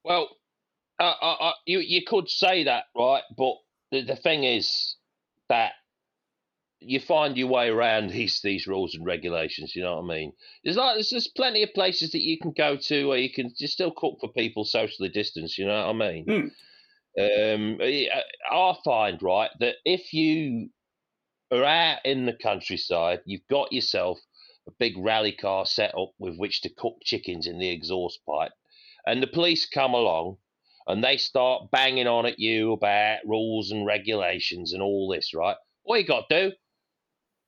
Well, 0.03 0.29
uh, 0.99 1.13
uh, 1.21 1.35
uh, 1.39 1.53
you 1.65 1.79
you 1.79 2.03
could 2.05 2.29
say 2.29 2.63
that, 2.63 2.85
right? 2.95 3.23
But 3.37 3.55
the, 3.91 4.01
the 4.01 4.15
thing 4.15 4.43
is 4.43 4.95
that 5.49 5.73
you 6.81 6.99
find 6.99 7.37
your 7.37 7.47
way 7.47 7.69
around 7.69 8.09
these 8.09 8.39
these 8.41 8.67
rules 8.67 8.95
and 8.95 9.05
regulations. 9.05 9.75
You 9.75 9.83
know 9.83 9.97
what 9.97 10.11
I 10.11 10.15
mean? 10.15 10.33
There's 10.63 10.77
like 10.77 10.95
there's, 10.95 11.09
there's 11.09 11.27
plenty 11.27 11.63
of 11.63 11.73
places 11.73 12.11
that 12.11 12.21
you 12.21 12.37
can 12.39 12.51
go 12.51 12.77
to 12.77 13.07
where 13.07 13.17
you 13.17 13.31
can 13.31 13.53
just 13.57 13.73
still 13.73 13.91
cook 13.91 14.17
for 14.19 14.31
people 14.31 14.65
socially 14.65 15.09
distanced. 15.09 15.57
You 15.57 15.67
know 15.67 15.87
what 15.87 15.95
I 15.95 16.11
mean? 16.11 16.25
Mm. 16.25 16.51
Um, 17.19 17.77
I 17.81 18.09
I 18.51 18.75
find 18.83 19.21
right 19.21 19.49
that 19.59 19.75
if 19.83 20.13
you 20.13 20.69
are 21.51 21.63
out 21.63 21.99
in 22.05 22.25
the 22.25 22.33
countryside, 22.33 23.21
you've 23.25 23.47
got 23.49 23.73
yourself 23.73 24.19
a 24.67 24.71
big 24.79 24.93
rally 24.97 25.31
car 25.31 25.65
set 25.65 25.95
up 25.97 26.11
with 26.19 26.37
which 26.37 26.61
to 26.61 26.69
cook 26.69 26.97
chickens 27.03 27.47
in 27.47 27.59
the 27.59 27.69
exhaust 27.69 28.19
pipe, 28.25 28.51
and 29.05 29.21
the 29.21 29.27
police 29.27 29.67
come 29.67 29.93
along 29.93 30.37
and 30.87 31.03
they 31.03 31.17
start 31.17 31.69
banging 31.71 32.07
on 32.07 32.25
at 32.25 32.39
you 32.39 32.71
about 32.73 33.19
rules 33.25 33.69
and 33.69 33.85
regulations 33.85 34.73
and 34.73 34.81
all 34.81 35.07
this, 35.07 35.35
right? 35.35 35.55
All 35.83 35.97
you 35.97 36.03
got 36.03 36.27
to 36.29 36.49
do, 36.49 36.55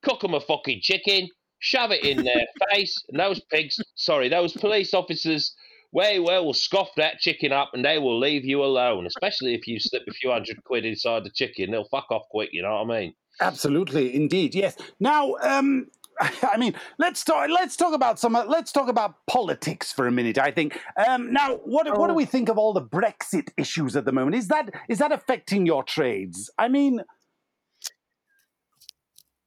cook 0.03 0.23
'em 0.23 0.33
a 0.33 0.39
fucking 0.41 0.79
chicken, 0.81 1.27
shove 1.59 1.91
it 1.91 2.03
in 2.03 2.23
their 2.23 2.45
face, 2.73 2.95
and 3.09 3.19
those 3.19 3.39
pigs, 3.51 3.79
sorry, 3.95 4.29
those 4.29 4.53
police 4.53 4.93
officers, 4.93 5.55
way 5.93 6.19
well 6.19 6.45
will 6.45 6.53
scoff 6.53 6.89
that 6.95 7.19
chicken 7.19 7.51
up 7.51 7.71
and 7.73 7.83
they 7.83 7.97
will 7.97 8.17
leave 8.17 8.45
you 8.45 8.63
alone, 8.63 9.05
especially 9.05 9.53
if 9.53 9.67
you 9.67 9.77
slip 9.79 10.03
a 10.07 10.13
few 10.13 10.31
hundred 10.31 10.63
quid 10.63 10.85
inside 10.85 11.23
the 11.25 11.29
chicken. 11.29 11.69
They'll 11.71 11.87
fuck 11.91 12.09
off 12.11 12.23
quick, 12.31 12.49
you 12.53 12.61
know 12.61 12.81
what 12.81 12.95
I 12.95 12.99
mean? 13.01 13.13
Absolutely, 13.41 14.15
indeed, 14.15 14.55
yes. 14.55 14.77
Now, 14.99 15.35
um, 15.41 15.87
I 16.43 16.55
mean, 16.57 16.75
let's 16.99 17.23
talk. 17.23 17.49
Let's 17.49 17.75
talk 17.75 17.93
about 17.93 18.19
some. 18.19 18.35
uh, 18.35 18.45
Let's 18.45 18.71
talk 18.71 18.87
about 18.89 19.15
politics 19.27 19.91
for 19.91 20.07
a 20.07 20.11
minute. 20.11 20.37
I 20.37 20.51
think. 20.51 20.79
Um, 21.07 21.31
now, 21.33 21.55
what 21.65 21.87
what 21.97 22.07
do 22.07 22.13
Oh. 22.13 22.15
we 22.15 22.25
think 22.25 22.47
of 22.49 22.57
all 22.57 22.73
the 22.73 22.81
Brexit 22.81 23.49
issues 23.57 23.95
at 23.95 24.05
the 24.05 24.11
moment? 24.11 24.35
Is 24.35 24.47
that 24.49 24.69
is 24.87 24.99
that 24.99 25.11
affecting 25.11 25.65
your 25.65 25.83
trades? 25.83 26.49
I 26.59 26.67
mean, 26.67 27.01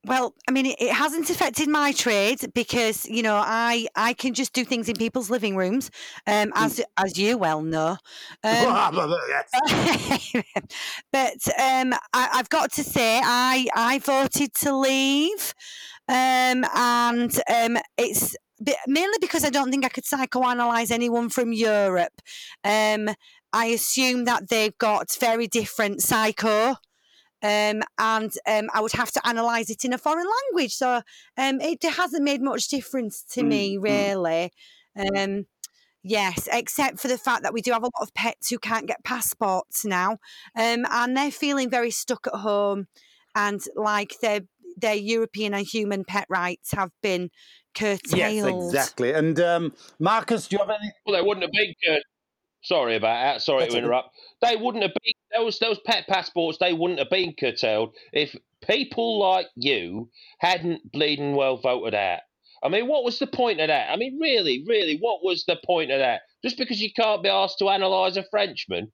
Well, 0.06 0.34
I 0.46 0.52
mean, 0.52 0.66
it, 0.66 0.76
it 0.80 0.92
hasn't 0.92 1.30
affected 1.30 1.68
my 1.68 1.92
trade 1.92 2.40
because 2.54 3.06
you 3.06 3.22
know 3.22 3.36
I 3.36 3.86
I 3.96 4.12
can 4.12 4.34
just 4.34 4.52
do 4.52 4.64
things 4.64 4.88
in 4.88 4.96
people's 4.96 5.30
living 5.30 5.56
rooms, 5.56 5.90
um, 6.26 6.52
as 6.54 6.80
as 6.96 7.18
you 7.18 7.38
well 7.38 7.62
know. 7.62 7.96
Um, 8.44 8.66
but 11.12 11.48
um, 11.58 11.94
I, 12.12 12.28
I've 12.34 12.48
got 12.50 12.72
to 12.72 12.84
say, 12.84 13.20
I 13.22 13.66
I 13.74 13.98
voted 13.98 14.54
to 14.56 14.76
leave, 14.76 15.54
um, 16.08 16.64
and 16.74 17.34
um, 17.48 17.78
it's 17.96 18.36
mainly 18.86 19.18
because 19.20 19.44
I 19.44 19.50
don't 19.50 19.70
think 19.70 19.84
I 19.84 19.88
could 19.88 20.04
psychoanalyze 20.04 20.90
anyone 20.90 21.28
from 21.28 21.52
Europe. 21.52 22.20
Um, 22.62 23.10
I 23.52 23.66
assume 23.66 24.24
that 24.24 24.48
they've 24.48 24.76
got 24.78 25.16
very 25.20 25.46
different 25.46 26.02
psycho. 26.02 26.76
Um, 27.44 27.82
and 27.98 28.32
um, 28.48 28.70
I 28.72 28.80
would 28.80 28.92
have 28.92 29.10
to 29.12 29.20
analyse 29.22 29.68
it 29.68 29.84
in 29.84 29.92
a 29.92 29.98
foreign 29.98 30.26
language. 30.26 30.72
So 30.74 31.02
um, 31.36 31.60
it 31.60 31.84
hasn't 31.84 32.24
made 32.24 32.40
much 32.40 32.68
difference 32.68 33.22
to 33.32 33.42
Mm, 33.42 33.48
me, 33.48 33.76
mm. 33.76 33.82
really. 33.82 34.50
Um, 34.96 35.46
yes, 36.02 36.48
except 36.50 37.00
for 37.00 37.08
the 37.08 37.18
fact 37.18 37.42
that 37.42 37.52
we 37.52 37.60
do 37.60 37.72
have 37.72 37.82
a 37.82 37.86
lot 37.86 38.02
of 38.02 38.14
pets 38.14 38.48
who 38.48 38.58
can't 38.58 38.86
get 38.86 39.04
passports 39.04 39.84
now, 39.84 40.12
um, 40.56 40.86
and 40.90 41.14
they're 41.14 41.30
feeling 41.30 41.68
very 41.68 41.90
stuck 41.90 42.26
at 42.26 42.40
home, 42.40 42.86
and 43.34 43.60
like 43.76 44.14
their 44.22 44.40
their 44.76 44.94
European 44.94 45.52
and 45.54 45.66
human 45.66 46.04
pet 46.04 46.26
rights 46.30 46.72
have 46.72 46.90
been 47.02 47.30
curtailed. 47.76 48.16
Yes, 48.16 48.44
exactly. 48.44 49.12
And 49.12 49.38
um, 49.40 49.72
Marcus, 49.98 50.48
do 50.48 50.56
you 50.56 50.60
have 50.60 50.70
any? 50.70 50.92
Well, 51.04 51.16
they 51.16 51.26
wouldn't 51.26 51.42
have 51.42 51.52
been. 51.52 51.74
Cur- 51.84 52.00
Sorry 52.64 52.96
about 52.96 53.22
that. 53.22 53.42
Sorry 53.42 53.60
That's 53.60 53.74
to 53.74 53.78
interrupt. 53.78 54.08
They 54.40 54.56
wouldn't 54.56 54.82
have 54.82 54.94
been 55.02 55.42
those 55.42 55.58
those 55.58 55.78
pet 55.84 56.06
passports. 56.08 56.58
They 56.58 56.72
wouldn't 56.72 56.98
have 56.98 57.10
been 57.10 57.34
curtailed 57.38 57.94
if 58.12 58.34
people 58.66 59.18
like 59.18 59.48
you 59.54 60.08
hadn't 60.38 60.90
bleeding 60.90 61.36
well 61.36 61.58
voted 61.58 61.94
out. 61.94 62.20
I 62.62 62.70
mean, 62.70 62.88
what 62.88 63.04
was 63.04 63.18
the 63.18 63.26
point 63.26 63.60
of 63.60 63.68
that? 63.68 63.90
I 63.90 63.96
mean, 63.96 64.18
really, 64.18 64.64
really, 64.66 64.96
what 64.98 65.22
was 65.22 65.44
the 65.44 65.60
point 65.66 65.90
of 65.90 65.98
that? 65.98 66.22
Just 66.42 66.56
because 66.56 66.80
you 66.80 66.90
can't 66.94 67.22
be 67.22 67.28
asked 67.28 67.58
to 67.58 67.68
analyse 67.68 68.16
a 68.16 68.24
Frenchman? 68.30 68.90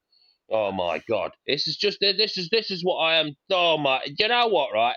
Oh 0.51 0.73
my 0.73 1.01
God! 1.09 1.31
This 1.47 1.69
is 1.69 1.77
just 1.77 1.99
this 2.01 2.37
is 2.37 2.49
this 2.49 2.73
is 2.73 2.83
what 2.83 2.97
I 2.97 3.21
am. 3.21 3.37
Oh 3.53 3.79
my! 3.79 4.01
You 4.19 4.27
know 4.27 4.49
what? 4.49 4.75
Right? 4.75 4.97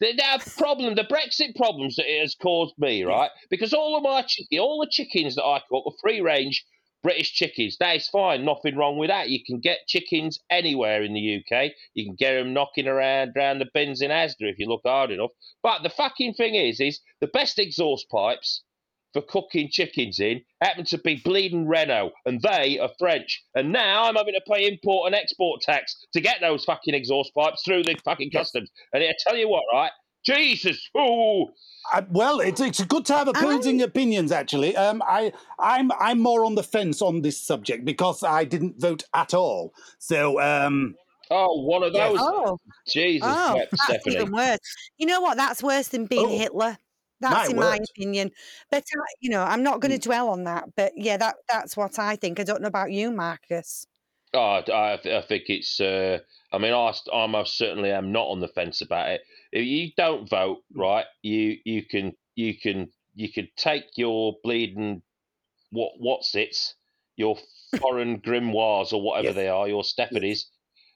The, 0.00 0.12
the 0.12 0.50
problem, 0.58 0.94
the 0.94 1.04
Brexit 1.04 1.56
problems 1.56 1.96
that 1.96 2.10
it 2.10 2.20
has 2.20 2.34
caused 2.34 2.74
me, 2.78 3.04
right? 3.04 3.30
Because 3.48 3.72
all 3.72 3.96
of 3.96 4.02
my 4.02 4.26
all 4.58 4.80
the 4.80 4.90
chickens 4.90 5.36
that 5.36 5.44
I 5.44 5.62
cook 5.70 5.84
are 5.86 5.96
free 6.02 6.20
range 6.20 6.64
British 7.02 7.32
chickens. 7.32 7.76
That's 7.78 8.08
fine, 8.08 8.44
nothing 8.44 8.76
wrong 8.76 8.98
with 8.98 9.08
that. 9.10 9.30
You 9.30 9.42
can 9.44 9.60
get 9.60 9.86
chickens 9.86 10.38
anywhere 10.50 11.02
in 11.02 11.14
the 11.14 11.36
UK. 11.36 11.72
You 11.94 12.04
can 12.04 12.14
get 12.14 12.34
them 12.34 12.52
knocking 12.52 12.86
around 12.86 13.32
around 13.36 13.58
the 13.58 13.70
bins 13.72 14.02
in 14.02 14.10
Asda 14.10 14.40
if 14.40 14.58
you 14.58 14.66
look 14.66 14.82
hard 14.84 15.10
enough. 15.10 15.30
But 15.62 15.82
the 15.82 15.90
fucking 15.90 16.34
thing 16.34 16.54
is, 16.54 16.80
is 16.80 17.00
the 17.20 17.26
best 17.28 17.58
exhaust 17.58 18.08
pipes 18.10 18.62
for 19.12 19.22
cooking 19.22 19.68
chickens 19.70 20.20
in 20.20 20.42
happen 20.60 20.84
to 20.84 20.98
be 20.98 21.20
bleeding 21.24 21.66
Renault, 21.66 22.12
and 22.26 22.40
they 22.42 22.78
are 22.78 22.90
French. 22.98 23.42
And 23.54 23.72
now 23.72 24.04
I'm 24.04 24.14
having 24.14 24.34
to 24.34 24.52
pay 24.52 24.66
import 24.66 25.06
and 25.06 25.14
export 25.14 25.62
tax 25.62 25.96
to 26.12 26.20
get 26.20 26.40
those 26.40 26.64
fucking 26.64 26.94
exhaust 26.94 27.34
pipes 27.34 27.62
through 27.64 27.84
the 27.84 27.96
fucking 28.04 28.30
customs. 28.30 28.70
And 28.92 29.02
I 29.02 29.12
tell 29.26 29.36
you 29.36 29.48
what, 29.48 29.64
right? 29.72 29.90
Jesus, 30.24 30.88
ooh, 30.96 31.46
Uh, 31.92 32.02
well, 32.10 32.40
it's, 32.40 32.60
it's 32.60 32.84
good 32.84 33.04
to 33.06 33.14
have 33.14 33.26
opposing 33.28 33.82
opinions. 33.82 34.30
Actually, 34.32 34.76
um, 34.76 35.02
I 35.06 35.32
I'm 35.58 35.90
I'm 35.92 36.20
more 36.20 36.44
on 36.44 36.54
the 36.54 36.62
fence 36.62 37.00
on 37.02 37.22
this 37.22 37.40
subject 37.40 37.84
because 37.84 38.22
I 38.22 38.44
didn't 38.44 38.78
vote 38.80 39.02
at 39.14 39.34
all. 39.34 39.72
So 39.98 40.40
um, 40.40 40.94
oh, 41.30 41.62
one 41.62 41.82
of 41.82 41.92
Yes. 41.94 42.10
those. 42.10 42.20
Oh, 42.22 42.58
Jesus, 42.88 43.30
oh, 43.30 43.54
that's 43.54 43.82
Stephanie. 43.82 44.16
even 44.16 44.32
worse. 44.32 44.58
You 44.98 45.06
know 45.06 45.20
what? 45.20 45.36
That's 45.36 45.62
worse 45.62 45.88
than 45.88 46.06
being 46.06 46.26
Oh, 46.26 46.38
Hitler. 46.38 46.76
That's 47.20 47.48
my 47.48 47.52
in 47.52 47.56
my 47.56 47.78
opinion. 47.96 48.30
But 48.70 48.84
uh, 48.96 49.02
you 49.20 49.30
know, 49.30 49.42
I'm 49.42 49.62
not 49.62 49.80
going 49.80 49.92
to 49.92 49.98
Mm. 49.98 50.02
dwell 50.02 50.28
on 50.28 50.44
that. 50.44 50.64
But 50.76 50.92
yeah, 50.96 51.16
that 51.16 51.36
that's 51.48 51.76
what 51.76 51.98
I 51.98 52.16
think. 52.16 52.38
I 52.40 52.44
don't 52.44 52.60
know 52.62 52.68
about 52.68 52.92
you, 52.92 53.10
Marcus. 53.10 53.86
Oh, 54.34 54.62
I, 54.72 54.92
I 55.04 55.22
think 55.26 55.44
it's. 55.48 55.80
Uh, 55.80 56.18
I 56.52 56.58
mean, 56.58 56.72
I, 56.72 56.92
I 57.12 57.26
most 57.26 57.56
certainly 57.58 57.90
am 57.90 58.12
not 58.12 58.26
on 58.28 58.40
the 58.40 58.48
fence 58.48 58.80
about 58.80 59.10
it. 59.10 59.22
If 59.52 59.64
you 59.66 59.90
don't 59.96 60.28
vote, 60.28 60.58
right, 60.74 61.04
you 61.22 61.56
you 61.64 61.84
can 61.84 62.12
you 62.36 62.56
can 62.58 62.88
you 63.14 63.32
can 63.32 63.48
take 63.56 63.84
your 63.96 64.36
bleeding 64.44 65.02
what 65.70 65.92
what's 65.98 66.34
it's 66.34 66.74
your 67.16 67.36
foreign 67.80 68.20
grimoires 68.20 68.92
or 68.92 69.02
whatever 69.02 69.28
Yes. 69.28 69.34
they 69.36 69.48
are, 69.48 69.68
your 69.68 69.84
Stephanie's, 69.84 70.48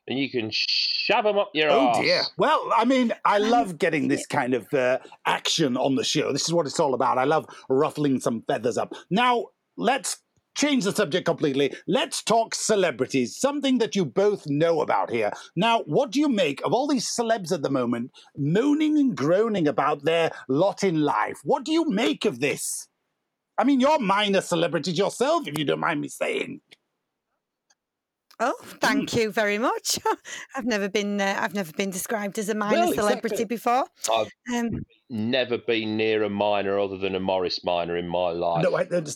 and 0.07 0.19
you 0.19 0.31
can 0.31 0.49
shove 0.53 1.25
them 1.25 1.39
up 1.39 1.51
your 1.55 1.71
oh 1.71 1.89
arse. 1.89 1.99
dear. 1.99 2.23
Well, 2.37 2.71
I 2.77 2.85
mean, 2.85 3.13
I 3.25 3.39
love 3.39 3.79
getting 3.79 4.09
this 4.09 4.27
kind 4.27 4.55
of 4.55 4.73
uh, 4.73 4.99
action 5.27 5.77
on 5.77 5.97
the 5.97 6.05
show. 6.05 6.33
This 6.33 6.45
is 6.45 6.53
what 6.55 6.67
it's 6.67 6.81
all 6.81 6.95
about. 6.95 7.19
I 7.19 7.25
love 7.25 7.47
ruffling 7.69 8.21
some 8.21 8.43
feathers 8.47 8.79
up. 8.79 8.93
Now 9.11 9.47
let's 9.77 10.19
change 10.55 10.85
the 10.85 10.95
subject 10.95 11.27
completely. 11.27 11.75
Let's 11.87 12.23
talk 12.23 12.55
celebrities, 12.55 13.37
something 13.37 13.79
that 13.79 13.97
you 13.97 14.05
both 14.05 14.47
know 14.47 14.81
about 14.81 15.11
here. 15.11 15.33
Now, 15.57 15.81
what 15.87 16.11
do 16.11 16.21
you 16.21 16.29
make 16.29 16.65
of 16.65 16.73
all 16.73 16.87
these 16.87 17.09
celebs 17.09 17.53
at 17.53 17.63
the 17.63 17.71
moment 17.71 18.11
moaning 18.37 18.99
and 18.99 19.17
groaning 19.17 19.69
about 19.69 20.05
their 20.05 20.31
lot 20.49 20.85
in 20.85 21.03
life? 21.03 21.39
What 21.45 21.65
do 21.65 21.73
you 21.73 21.89
make 21.89 22.25
of 22.25 22.41
this? 22.41 22.89
I 23.57 23.65
mean, 23.65 23.81
you're 23.81 23.99
minor 23.99 24.41
celebrities 24.41 24.99
yourself, 24.99 25.47
if 25.47 25.59
you 25.59 25.65
don't 25.65 25.81
mind 25.81 26.01
me 26.01 26.09
saying. 26.09 26.61
Oh, 28.47 28.55
Mm. 28.63 28.81
thank 28.81 29.15
you 29.17 29.31
very 29.31 29.59
much. 29.59 29.99
I've 30.57 30.67
never 30.67 30.89
been 30.89 31.21
uh, 31.21 31.39
I've 31.41 31.55
never 31.55 31.73
been 31.73 31.91
described 31.91 32.39
as 32.39 32.49
a 32.49 32.55
minor 32.55 32.77
Well, 32.77 32.93
celebrity 32.93 33.43
exactly. 33.43 33.57
before. 33.57 33.85
I've 34.13 34.29
Um, 34.55 34.85
never 35.11 35.57
been 35.59 35.97
near 35.97 36.23
a 36.25 36.29
minor 36.31 36.79
other 36.79 36.99
than 36.99 37.15
a 37.15 37.21
Morris 37.21 37.65
minor 37.65 37.97
in 37.97 38.09
my 38.09 38.31
life. 38.31 38.63
No, 38.65 38.75
I 38.77 38.85
don't 38.85 39.09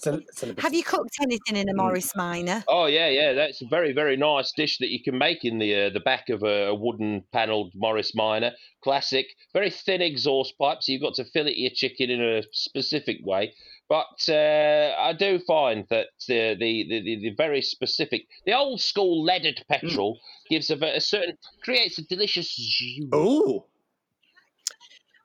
have 0.61 0.75
you 0.75 0.83
cooked 0.85 1.17
anything 1.21 1.57
in 1.57 1.69
a 1.69 1.73
Mm. 1.73 1.77
Morris 1.77 2.15
Minor? 2.17 2.65
Oh 2.69 2.87
yeah, 2.87 3.09
yeah. 3.09 3.33
That's 3.35 3.61
a 3.63 3.67
very, 3.67 3.93
very 3.93 4.17
nice 4.17 4.53
dish 4.57 4.79
that 4.79 4.89
you 4.91 5.03
can 5.03 5.19
make 5.19 5.45
in 5.45 5.59
the 5.59 5.75
uh, 5.87 5.91
the 5.91 6.01
back 6.01 6.29
of 6.29 6.43
a, 6.43 6.69
a 6.69 6.75
wooden 6.75 7.25
panelled 7.33 7.73
Morris 7.75 8.15
Minor. 8.15 8.53
Classic, 8.83 9.27
very 9.53 9.71
thin 9.71 10.01
exhaust 10.01 10.57
pipe, 10.59 10.79
so 10.83 10.93
you've 10.93 11.03
got 11.03 11.15
to 11.15 11.25
fillet 11.25 11.55
your 11.57 11.73
chicken 11.75 12.11
in 12.11 12.23
a 12.23 12.43
specific 12.53 13.19
way. 13.25 13.53
But 13.89 14.29
uh, 14.29 14.95
I 14.99 15.15
do 15.19 15.39
find 15.47 15.87
that 15.89 16.09
the, 16.27 16.55
the, 16.59 16.87
the 16.89 17.01
the 17.23 17.35
very 17.37 17.63
specific, 17.63 18.27
the 18.45 18.53
old 18.53 18.81
school 18.81 19.25
leaded 19.25 19.65
petrol 19.69 20.19
gives 20.51 20.69
a, 20.71 20.75
a 20.75 21.01
certain 21.01 21.39
creates 21.63 21.99
a 21.99 22.03
delicious. 22.03 22.55
jus. 22.55 23.09
Oh, 23.13 23.65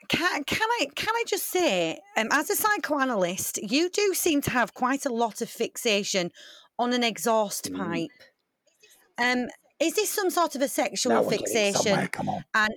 Can, 0.09 0.43
can 0.45 0.67
I 0.79 0.87
can 0.95 1.13
I 1.15 1.23
just 1.27 1.47
say, 1.49 1.99
um, 2.17 2.27
as 2.31 2.49
a 2.49 2.55
psychoanalyst, 2.55 3.57
you 3.61 3.89
do 3.89 4.13
seem 4.13 4.41
to 4.41 4.51
have 4.51 4.73
quite 4.73 5.05
a 5.05 5.11
lot 5.13 5.41
of 5.41 5.49
fixation 5.49 6.31
on 6.77 6.93
an 6.93 7.03
exhaust 7.03 7.71
Mm. 7.71 7.77
pipe. 7.77 8.19
Um, 9.17 9.47
is 9.79 9.95
this 9.95 10.09
some 10.09 10.29
sort 10.29 10.55
of 10.55 10.61
a 10.61 10.67
sexual 10.67 11.13
now 11.13 11.21
we're 11.23 11.31
getting 11.37 11.73
somewhere. 11.73 11.73
fixation? 11.73 12.07
Come 12.09 12.29
on. 12.29 12.45
And 12.53 12.73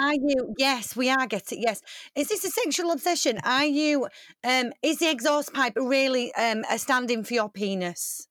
are 0.00 0.14
you? 0.14 0.54
Yes, 0.58 0.94
we 0.96 1.10
are 1.10 1.26
getting. 1.26 1.62
Yes, 1.62 1.80
is 2.14 2.28
this 2.28 2.44
a 2.44 2.50
sexual 2.50 2.90
obsession? 2.92 3.38
Are 3.44 3.64
you? 3.66 4.08
Um, 4.44 4.72
is 4.82 4.98
the 4.98 5.10
exhaust 5.10 5.52
pipe 5.52 5.74
really 5.76 6.32
um 6.34 6.64
a 6.70 6.78
stand-in 6.78 7.24
for 7.24 7.34
your 7.34 7.48
penis? 7.50 8.28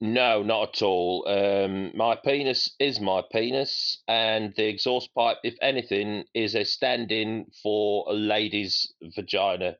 No, 0.00 0.42
not 0.42 0.76
at 0.76 0.82
all. 0.82 1.26
Um, 1.28 1.96
my 1.96 2.16
penis 2.16 2.74
is 2.80 3.00
my 3.00 3.22
penis, 3.30 4.02
and 4.08 4.52
the 4.56 4.66
exhaust 4.66 5.14
pipe, 5.14 5.36
if 5.44 5.54
anything, 5.62 6.24
is 6.34 6.56
a 6.56 6.64
stand-in 6.64 7.46
for 7.62 8.04
a 8.08 8.12
lady's 8.12 8.92
vagina. 9.00 9.76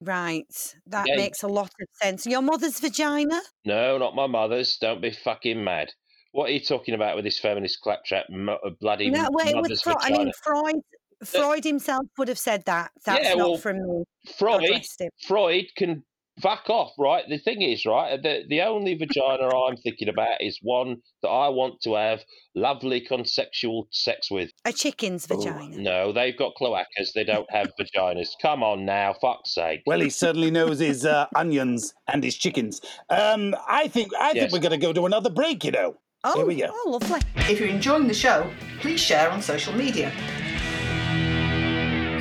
Right, 0.00 0.74
that 0.86 1.06
Yeah. 1.06 1.16
makes 1.16 1.42
a 1.42 1.48
lot 1.48 1.70
of 1.80 1.88
sense. 2.02 2.26
Your 2.26 2.42
mother's 2.42 2.80
vagina? 2.80 3.40
No, 3.64 3.96
not 3.98 4.14
my 4.14 4.26
mother's. 4.26 4.76
Don't 4.78 5.00
be 5.00 5.12
fucking 5.12 5.62
mad. 5.62 5.92
What 6.32 6.48
are 6.48 6.52
you 6.52 6.60
talking 6.60 6.94
about 6.94 7.14
with 7.14 7.24
this 7.24 7.38
feminist 7.38 7.80
claptrap? 7.82 8.28
Mo- 8.30 8.58
uh, 8.64 8.70
bloody 8.80 9.10
No, 9.10 9.28
wait, 9.32 9.54
with 9.54 9.62
mother's 9.62 9.82
Freud. 9.82 9.98
I 10.00 10.10
mean, 10.10 10.32
Freud. 10.42 10.76
Freud 11.24 11.62
himself 11.62 12.04
would 12.18 12.28
have 12.28 12.38
said 12.38 12.64
that. 12.64 12.90
That's 13.04 13.24
Yeah, 13.24 13.34
not 13.34 13.50
well, 13.50 13.58
from 13.58 13.76
me. 13.76 14.04
Freud. 14.36 14.84
Freud 15.26 15.66
can 15.76 16.02
fuck 16.40 16.68
off, 16.68 16.92
right? 16.98 17.24
The 17.28 17.38
thing 17.38 17.62
is, 17.62 17.84
right, 17.84 18.20
the 18.20 18.42
the 18.48 18.62
only 18.62 18.94
vagina 18.94 19.54
I'm 19.54 19.76
thinking 19.76 20.08
about 20.08 20.40
is 20.40 20.58
one 20.62 20.96
that 21.22 21.28
I 21.28 21.48
want 21.48 21.80
to 21.82 21.94
have 21.94 22.24
lovely 22.54 23.00
consensual 23.00 23.86
sex 23.92 24.30
with. 24.30 24.50
A 24.64 24.72
chicken's 24.72 25.26
Oh, 25.30 25.36
vagina. 25.36 25.76
No, 25.76 26.12
they've 26.12 26.36
got 26.36 26.54
cloacas. 26.60 27.12
They 27.14 27.24
don't 27.24 27.50
have 27.52 27.70
vaginas. 27.78 28.30
Come 28.40 28.62
on 28.62 28.84
now, 28.84 29.14
fuck's 29.20 29.54
sake. 29.54 29.82
Well, 29.86 30.00
he 30.00 30.10
certainly 30.10 30.50
knows 30.50 30.78
his 30.78 31.04
uh, 31.04 31.26
onions 31.36 31.94
and 32.08 32.24
his 32.24 32.36
chickens. 32.36 32.80
Um, 33.10 33.54
I 33.68 33.88
think 33.88 34.12
I 34.18 34.32
think 34.32 34.50
we're 34.52 34.58
going 34.60 34.72
to 34.72 34.78
go 34.78 34.92
to 34.92 35.06
another 35.06 35.30
break. 35.30 35.64
You 35.64 35.72
know. 35.72 35.96
Oh, 36.24 36.36
Here 36.36 36.46
we 36.46 36.56
go. 36.56 36.68
oh, 36.70 36.90
lovely. 37.00 37.20
If 37.50 37.58
you're 37.58 37.68
enjoying 37.68 38.06
the 38.06 38.14
show, 38.14 38.48
please 38.80 39.00
share 39.00 39.30
on 39.30 39.42
social 39.42 39.74
media. 39.74 40.12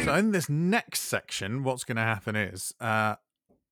So 0.03 0.15
in 0.15 0.31
this 0.31 0.49
next 0.49 1.01
section, 1.01 1.63
what's 1.63 1.83
going 1.83 1.97
to 1.97 2.01
happen 2.01 2.35
is 2.35 2.73
uh, 2.79 3.17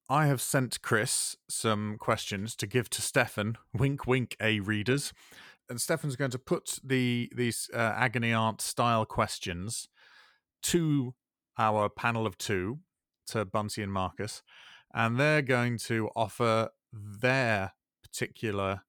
I 0.08 0.28
have 0.28 0.40
sent 0.40 0.84
Chris 0.84 1.36
some 1.50 1.98
questions 1.98 2.56
to 2.58 2.68
give 2.68 2.92
to 2.92 3.02
Stefan. 3.02 3.58
Wink, 3.74 4.06
wink, 4.06 4.36
a 4.40 4.60
readers. 4.60 5.14
And 5.68 5.82
Stefan's 5.82 6.16
going 6.16 6.32
to 6.32 6.40
put 6.40 6.80
the 6.84 7.32
these 7.36 7.70
uh, 7.74 7.78
agony 7.78 8.32
aunt 8.32 8.62
style 8.62 9.06
questions 9.06 9.88
to 10.64 11.14
our 11.58 11.90
panel 11.90 12.26
of 12.28 12.38
two, 12.38 12.80
to 13.28 13.46
Bunty 13.46 13.82
and 13.84 13.92
Marcus, 13.94 14.42
and 14.94 15.20
they're 15.20 15.44
going 15.44 15.78
to 15.80 16.10
offer 16.16 16.70
their 16.92 17.74
particular 18.02 18.82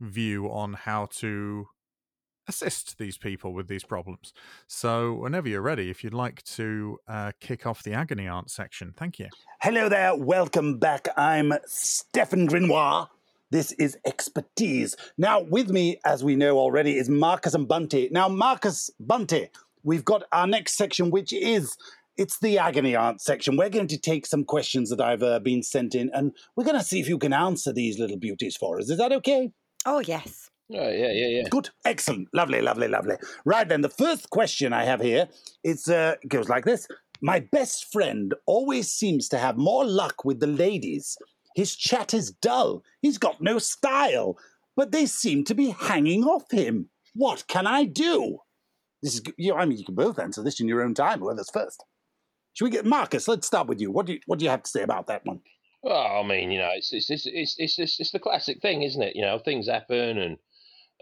view 0.00 0.50
on 0.50 0.74
how 0.74 1.06
to 1.06 1.68
assist 2.48 2.98
these 2.98 3.18
people 3.18 3.52
with 3.52 3.68
these 3.68 3.84
problems. 3.84 4.32
So, 4.66 5.14
whenever 5.14 5.48
you're 5.48 5.62
ready, 5.62 5.90
if 5.90 6.04
you'd 6.04 6.14
like 6.14 6.42
to 6.44 6.98
uh, 7.08 7.32
kick 7.40 7.66
off 7.66 7.82
the 7.82 7.92
agony 7.92 8.26
aunt 8.26 8.50
section, 8.50 8.94
thank 8.96 9.18
you. 9.18 9.28
Hello 9.62 9.88
there, 9.88 10.14
welcome 10.14 10.78
back. 10.78 11.08
I'm 11.16 11.52
Stefan 11.66 12.48
Grinois. 12.48 13.08
This 13.50 13.72
is 13.72 13.96
Expertise. 14.04 14.96
Now, 15.16 15.40
with 15.40 15.70
me, 15.70 15.98
as 16.04 16.24
we 16.24 16.34
know 16.34 16.58
already, 16.58 16.96
is 16.96 17.08
Marcus 17.08 17.54
and 17.54 17.68
Bunty. 17.68 18.08
Now, 18.10 18.28
Marcus, 18.28 18.90
Bunty, 18.98 19.50
we've 19.84 20.04
got 20.04 20.24
our 20.32 20.46
next 20.46 20.76
section, 20.76 21.10
which 21.10 21.32
is 21.32 21.76
it's 22.16 22.38
the 22.40 22.58
agony 22.58 22.96
aunt 22.96 23.20
section. 23.20 23.56
We're 23.56 23.70
going 23.70 23.88
to 23.88 23.98
take 23.98 24.26
some 24.26 24.44
questions 24.44 24.90
that 24.90 25.00
I've 25.00 25.22
uh, 25.22 25.38
been 25.38 25.62
sent 25.62 25.94
in, 25.94 26.10
and 26.12 26.32
we're 26.56 26.64
going 26.64 26.78
to 26.78 26.84
see 26.84 26.98
if 26.98 27.08
you 27.08 27.18
can 27.18 27.32
answer 27.32 27.72
these 27.72 27.98
little 27.98 28.18
beauties 28.18 28.56
for 28.56 28.78
us. 28.78 28.90
Is 28.90 28.98
that 28.98 29.12
okay? 29.12 29.52
Oh, 29.86 30.00
yes. 30.00 30.50
Yeah, 30.68 30.90
yeah, 30.90 31.12
yeah, 31.12 31.28
yeah. 31.28 31.48
Good, 31.48 31.70
excellent, 31.84 32.28
lovely, 32.32 32.60
lovely, 32.60 32.88
lovely. 32.88 33.14
Right 33.44 33.68
then, 33.68 33.82
the 33.82 33.88
first 33.88 34.30
question 34.30 34.72
I 34.72 34.84
have 34.84 35.00
here 35.00 35.28
it's 35.62 35.88
uh, 35.88 36.16
goes 36.26 36.48
like 36.48 36.64
this: 36.64 36.88
My 37.22 37.38
best 37.38 37.92
friend 37.92 38.34
always 38.46 38.90
seems 38.90 39.28
to 39.28 39.38
have 39.38 39.56
more 39.56 39.84
luck 39.84 40.24
with 40.24 40.40
the 40.40 40.48
ladies. 40.48 41.16
His 41.54 41.76
chat 41.76 42.14
is 42.14 42.32
dull. 42.32 42.82
He's 43.00 43.16
got 43.16 43.40
no 43.40 43.58
style, 43.60 44.36
but 44.74 44.90
they 44.90 45.06
seem 45.06 45.44
to 45.44 45.54
be 45.54 45.70
hanging 45.70 46.24
off 46.24 46.50
him. 46.50 46.90
What 47.14 47.46
can 47.46 47.66
I 47.68 47.84
do? 47.84 48.38
This 49.02 49.14
is, 49.14 49.22
you 49.38 49.52
know, 49.52 49.58
I 49.58 49.66
mean, 49.66 49.78
you 49.78 49.84
can 49.84 49.94
both 49.94 50.18
answer 50.18 50.42
this 50.42 50.60
in 50.60 50.66
your 50.66 50.82
own 50.82 50.94
time. 50.94 51.20
Whoever's 51.20 51.50
first. 51.50 51.84
Should 52.54 52.64
we 52.64 52.70
get 52.70 52.86
Marcus? 52.86 53.28
Let's 53.28 53.46
start 53.46 53.68
with 53.68 53.80
you. 53.80 53.92
What 53.92 54.06
do 54.06 54.14
you 54.14 54.20
What 54.26 54.40
do 54.40 54.44
you 54.44 54.50
have 54.50 54.64
to 54.64 54.70
say 54.70 54.82
about 54.82 55.06
that 55.06 55.24
one? 55.24 55.42
Well, 55.82 56.22
I 56.24 56.26
mean, 56.26 56.50
you 56.50 56.58
know, 56.58 56.70
it's 56.74 56.92
it's 56.92 57.10
it's 57.10 57.26
it's 57.26 57.56
it's, 57.58 57.78
it's, 57.78 58.00
it's 58.00 58.10
the 58.10 58.18
classic 58.18 58.60
thing, 58.60 58.82
isn't 58.82 59.02
it? 59.02 59.14
You 59.14 59.22
know, 59.22 59.38
things 59.38 59.68
happen, 59.68 60.18
and 60.18 60.36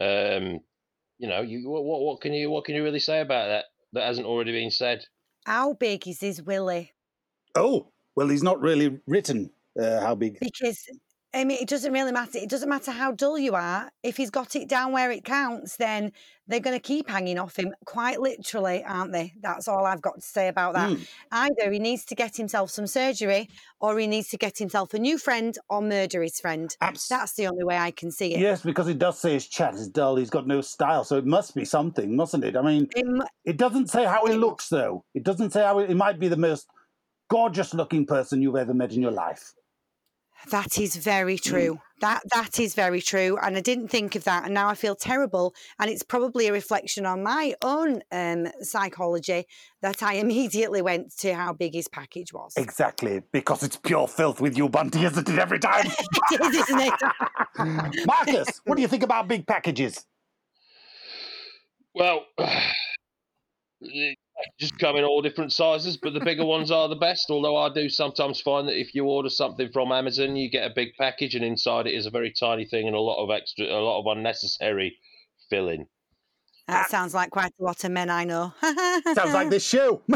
um, 0.00 0.60
you 1.18 1.28
know, 1.28 1.40
you 1.40 1.68
what 1.68 1.84
what 1.84 2.00
what 2.00 2.20
can 2.20 2.32
you 2.32 2.50
what 2.50 2.64
can 2.64 2.74
you 2.74 2.82
really 2.84 3.00
say 3.00 3.20
about 3.20 3.48
that 3.48 3.64
that 3.92 4.06
hasn't 4.06 4.26
already 4.26 4.52
been 4.52 4.70
said? 4.70 5.04
How 5.46 5.74
big 5.74 6.06
is 6.08 6.20
his 6.20 6.42
willy? 6.42 6.92
Oh, 7.54 7.88
well, 8.16 8.28
he's 8.28 8.42
not 8.42 8.60
really 8.60 9.00
written 9.06 9.50
uh, 9.80 10.00
how 10.00 10.14
big. 10.14 10.38
Because 10.40 10.84
I 11.34 11.44
mean, 11.44 11.58
it 11.60 11.68
doesn't 11.68 11.92
really 11.92 12.12
matter. 12.12 12.38
It 12.38 12.48
doesn't 12.48 12.68
matter 12.68 12.92
how 12.92 13.10
dull 13.12 13.36
you 13.38 13.54
are. 13.56 13.90
If 14.04 14.16
he's 14.16 14.30
got 14.30 14.54
it 14.54 14.68
down 14.68 14.92
where 14.92 15.10
it 15.10 15.24
counts, 15.24 15.76
then 15.76 16.12
they're 16.46 16.60
going 16.60 16.76
to 16.76 16.82
keep 16.82 17.08
hanging 17.08 17.38
off 17.38 17.56
him. 17.56 17.74
Quite 17.86 18.20
literally, 18.20 18.84
aren't 18.84 19.12
they? 19.12 19.32
That's 19.42 19.66
all 19.66 19.84
I've 19.84 20.00
got 20.00 20.16
to 20.16 20.20
say 20.20 20.46
about 20.46 20.74
that. 20.74 20.90
Mm. 20.90 21.06
Either 21.32 21.72
he 21.72 21.78
needs 21.80 22.04
to 22.06 22.14
get 22.14 22.36
himself 22.36 22.70
some 22.70 22.86
surgery, 22.86 23.48
or 23.80 23.98
he 23.98 24.06
needs 24.06 24.28
to 24.28 24.36
get 24.36 24.58
himself 24.58 24.94
a 24.94 24.98
new 24.98 25.18
friend, 25.18 25.58
or 25.68 25.82
murder 25.82 26.22
his 26.22 26.38
friend. 26.38 26.76
Abs- 26.80 27.08
That's 27.08 27.32
the 27.34 27.48
only 27.48 27.64
way 27.64 27.78
I 27.78 27.90
can 27.90 28.12
see 28.12 28.34
it. 28.34 28.40
Yes, 28.40 28.62
because 28.62 28.86
it 28.86 29.00
does 29.00 29.18
say 29.18 29.32
his 29.32 29.48
chat 29.48 29.74
is 29.74 29.88
dull. 29.88 30.14
He's 30.16 30.30
got 30.30 30.46
no 30.46 30.60
style, 30.60 31.02
so 31.02 31.16
it 31.16 31.26
must 31.26 31.54
be 31.56 31.64
something, 31.64 32.14
mustn't 32.14 32.44
it? 32.44 32.56
I 32.56 32.62
mean, 32.62 32.88
It 32.94 33.06
mu- 33.06 33.26
it 33.44 33.56
doesn't 33.56 33.90
say 33.90 34.04
how 34.04 34.24
he 34.26 34.34
looks, 34.34 34.68
though. 34.68 35.04
It 35.14 35.24
doesn't 35.24 35.50
say 35.52 35.62
how 35.64 35.80
he, 35.80 35.86
he 35.88 35.94
might 35.94 36.20
be 36.20 36.28
the 36.28 36.36
most 36.36 36.68
gorgeous-looking 37.28 38.06
person 38.06 38.40
you've 38.40 38.54
ever 38.56 38.74
met 38.74 38.92
in 38.92 39.02
your 39.02 39.10
life. 39.10 39.54
That 40.50 40.78
is 40.78 40.96
very 40.96 41.38
true. 41.38 41.80
That 42.00 42.22
that 42.34 42.58
is 42.60 42.74
very 42.74 43.00
true, 43.00 43.38
and 43.40 43.56
I 43.56 43.60
didn't 43.60 43.88
think 43.88 44.14
of 44.14 44.24
that, 44.24 44.44
and 44.44 44.52
now 44.52 44.68
I 44.68 44.74
feel 44.74 44.94
terrible. 44.94 45.54
And 45.78 45.88
it's 45.88 46.02
probably 46.02 46.48
a 46.48 46.52
reflection 46.52 47.06
on 47.06 47.22
my 47.22 47.54
own 47.62 48.02
um, 48.12 48.48
psychology 48.60 49.46
that 49.80 50.02
I 50.02 50.14
immediately 50.24 50.82
went 50.82 51.16
to 51.18 51.34
how 51.34 51.52
big 51.52 51.74
his 51.74 51.88
package 51.88 52.32
was. 52.32 52.52
Exactly, 52.56 53.22
because 53.32 53.62
it's 53.62 53.76
pure 53.76 54.06
filth 54.06 54.40
with 54.40 54.56
you, 54.56 54.68
Bunty, 54.68 55.04
isn't 55.04 55.28
it? 55.28 55.38
Every 55.38 55.58
time. 55.58 55.86
it 56.32 56.40
is, 56.40 56.56
isn't 56.56 56.80
it? 56.80 58.06
Marcus, 58.06 58.60
what 58.64 58.76
do 58.76 58.82
you 58.82 58.88
think 58.88 59.02
about 59.02 59.28
big 59.28 59.46
packages? 59.46 60.04
Well, 61.94 62.24
they 63.80 64.16
just 64.58 64.78
come 64.78 64.96
in 64.96 65.04
all 65.04 65.22
different 65.22 65.52
sizes, 65.52 65.96
but 65.96 66.12
the 66.14 66.20
bigger 66.20 66.44
ones 66.44 66.70
are 66.70 66.88
the 66.88 66.96
best. 66.96 67.26
Although 67.30 67.56
I 67.56 67.72
do 67.72 67.88
sometimes 67.88 68.40
find 68.40 68.68
that 68.68 68.78
if 68.78 68.94
you 68.94 69.04
order 69.04 69.28
something 69.30 69.70
from 69.72 69.92
Amazon, 69.92 70.36
you 70.36 70.50
get 70.50 70.70
a 70.70 70.74
big 70.74 70.90
package, 70.98 71.34
and 71.34 71.44
inside 71.44 71.86
it 71.86 71.94
is 71.94 72.06
a 72.06 72.10
very 72.10 72.32
tiny 72.32 72.64
thing 72.64 72.86
and 72.86 72.96
a 72.96 73.00
lot 73.00 73.22
of 73.22 73.30
extra, 73.30 73.66
a 73.66 73.80
lot 73.80 74.00
of 74.00 74.06
unnecessary 74.16 74.96
filling. 75.50 75.86
That 76.66 76.88
sounds 76.88 77.12
like 77.12 77.30
quite 77.30 77.52
a 77.60 77.62
lot 77.62 77.84
of 77.84 77.90
men 77.90 78.08
I 78.08 78.24
know. 78.24 78.54
Sounds 78.62 79.34
like 79.34 79.50
this 79.50 79.66
show. 79.66 80.00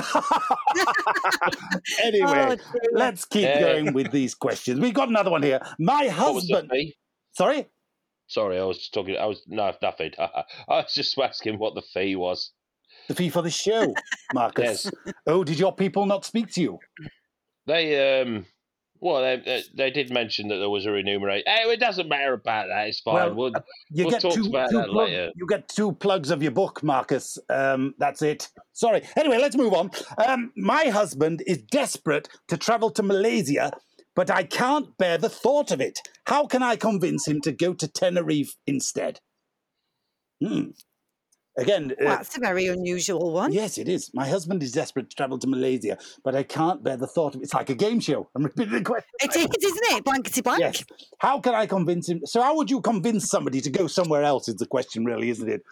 anyway, 2.02 2.56
Oh, 2.56 2.56
let's 2.92 3.24
keep 3.26 3.44
Yeah. 3.44 3.60
going 3.60 3.92
with 3.92 4.10
these 4.12 4.34
questions. 4.34 4.80
We've 4.80 4.94
got 4.94 5.08
another 5.10 5.30
one 5.30 5.42
here. 5.42 5.60
My 5.78 6.08
What 6.08 6.34
was 6.34 6.46
the 6.46 6.54
husband. 6.54 6.70
fee? 6.72 6.96
Sorry? 7.32 7.66
Sorry, 8.28 8.58
I 8.58 8.64
was 8.64 8.78
just 8.78 8.94
talking. 8.94 9.16
I 9.16 9.26
was 9.26 9.42
no 9.46 9.72
nothing. 9.82 10.12
I 10.18 10.44
was 10.68 10.92
just 10.94 11.18
asking 11.18 11.58
what 11.58 11.74
the 11.74 11.82
fee 11.82 12.16
was. 12.16 12.52
The 13.08 13.14
fee 13.14 13.30
for 13.30 13.42
the 13.42 13.50
show, 13.50 13.94
Marcus. 14.34 14.90
Oh, 15.26 15.42
did 15.44 15.58
your 15.58 15.74
people 15.74 16.06
not 16.06 16.24
speak 16.24 16.52
to 16.52 16.60
you? 16.60 16.78
They 17.66 18.20
um, 18.22 18.44
well, 19.00 19.22
they 19.22 19.36
they, 19.44 19.62
they 19.74 19.90
did 19.90 20.12
mention 20.12 20.48
that 20.48 20.56
there 20.56 20.68
was 20.70 20.84
a 20.86 20.90
remuneration. 20.90 21.44
Hey, 21.46 21.62
it 21.70 21.80
doesn't 21.80 22.08
matter 22.08 22.32
about 22.34 22.66
that. 22.68 22.88
It's 22.88 23.00
fine. 23.00 23.14
Well, 23.14 23.34
We'll, 23.34 23.52
You 23.90 24.04
We'll 24.04 24.10
get 24.10 24.20
talk 24.22 24.34
two, 24.34 24.46
about 24.46 24.70
two 24.70 24.76
that 24.78 24.88
plug- 24.88 25.08
later. 25.08 25.30
You 25.36 25.46
get 25.46 25.68
two 25.68 25.92
plugs 25.92 26.30
of 26.30 26.42
your 26.42 26.52
book, 26.52 26.82
Marcus. 26.82 27.38
Um, 27.48 27.94
that's 27.98 28.22
it. 28.22 28.48
Sorry. 28.72 29.02
Anyway, 29.16 29.38
let's 29.38 29.56
move 29.56 29.72
on. 29.74 29.90
Um, 30.26 30.52
my 30.56 30.84
husband 30.86 31.42
is 31.46 31.58
desperate 31.62 32.28
to 32.48 32.56
travel 32.56 32.90
to 32.90 33.02
Malaysia, 33.02 33.70
but 34.16 34.30
I 34.30 34.42
can't 34.44 34.96
bear 34.98 35.16
the 35.18 35.28
thought 35.28 35.70
of 35.70 35.80
it. 35.80 36.00
How 36.26 36.46
can 36.46 36.62
I 36.62 36.76
convince 36.76 37.26
him 37.28 37.40
to 37.42 37.52
go 37.52 37.72
to 37.74 37.88
Tenerife 37.88 38.54
instead? 38.66 39.20
Hmm. 40.44 40.70
Again, 41.58 41.92
uh, 42.00 42.04
That's 42.04 42.36
a 42.36 42.40
very 42.40 42.68
unusual 42.68 43.32
one. 43.32 43.52
yes, 43.52 43.78
it 43.78 43.88
is. 43.88 44.10
My 44.14 44.28
husband 44.28 44.62
is 44.62 44.72
desperate 44.72 45.10
to 45.10 45.16
travel 45.16 45.38
to 45.40 45.46
Malaysia, 45.48 45.98
but 46.24 46.34
I 46.34 46.44
can't 46.44 46.82
bear 46.84 46.96
the 46.96 47.08
thought 47.08 47.34
of 47.34 47.40
it. 47.40 47.44
It's 47.44 47.54
like 47.54 47.68
a 47.68 47.74
game 47.74 47.98
show. 48.00 48.28
I'm 48.34 48.44
repeating 48.44 48.74
the 48.74 48.82
question. 48.82 49.10
It 49.20 49.34
is, 49.34 49.64
isn't 49.64 49.96
it? 49.96 50.04
Blankety 50.04 50.40
blank. 50.40 50.60
Yes. 50.60 50.84
How 51.18 51.40
can 51.40 51.54
I 51.54 51.66
convince 51.66 52.08
him? 52.08 52.20
So, 52.24 52.40
how 52.40 52.56
would 52.56 52.70
you 52.70 52.80
convince 52.80 53.28
somebody 53.28 53.60
to 53.60 53.70
go 53.70 53.88
somewhere 53.88 54.22
else? 54.22 54.48
Is 54.48 54.56
the 54.56 54.66
question, 54.66 55.04
really, 55.04 55.30
isn't 55.30 55.48
it? 55.48 55.62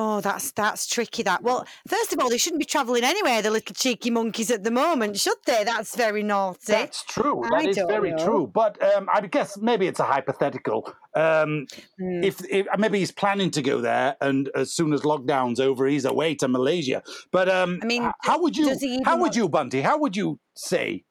Oh, 0.00 0.20
that's 0.20 0.52
that's 0.52 0.86
tricky. 0.86 1.24
That 1.24 1.42
well, 1.42 1.66
first 1.88 2.12
of 2.12 2.20
all, 2.20 2.30
they 2.30 2.38
shouldn't 2.38 2.60
be 2.60 2.64
travelling 2.64 3.02
anywhere. 3.02 3.42
The 3.42 3.50
little 3.50 3.74
cheeky 3.74 4.10
monkeys 4.10 4.48
at 4.48 4.62
the 4.62 4.70
moment, 4.70 5.18
should 5.18 5.38
they? 5.44 5.64
That's 5.64 5.96
very 5.96 6.22
naughty. 6.22 6.60
That's 6.68 7.02
true. 7.02 7.42
I 7.44 7.48
That 7.50 7.68
is 7.70 7.76
very 7.88 8.12
know. 8.12 8.24
true. 8.24 8.46
But 8.46 8.80
um, 8.94 9.08
I 9.12 9.20
guess 9.26 9.58
maybe 9.58 9.88
it's 9.88 9.98
a 9.98 10.04
hypothetical. 10.04 10.88
Um, 11.16 11.66
Hmm. 11.98 12.22
if, 12.22 12.40
if 12.48 12.66
maybe 12.78 13.00
he's 13.00 13.10
planning 13.10 13.50
to 13.50 13.60
go 13.62 13.80
there, 13.80 14.16
and 14.20 14.48
as 14.54 14.72
soon 14.72 14.92
as 14.92 15.00
lockdown's 15.02 15.58
over, 15.58 15.84
he's 15.86 16.04
away 16.04 16.36
to 16.36 16.46
Malaysia. 16.46 17.02
But 17.32 17.48
um, 17.48 17.80
I 17.82 17.86
mean, 17.86 18.08
how 18.22 18.40
would 18.40 18.56
you? 18.56 18.66
does 18.66 18.80
he 18.80 18.92
even 18.94 19.04
How 19.04 19.18
would 19.18 19.34
you, 19.34 19.48
Bunty? 19.48 19.80
How 19.80 19.98
would 19.98 20.16
you 20.16 20.38
say? 20.54 21.04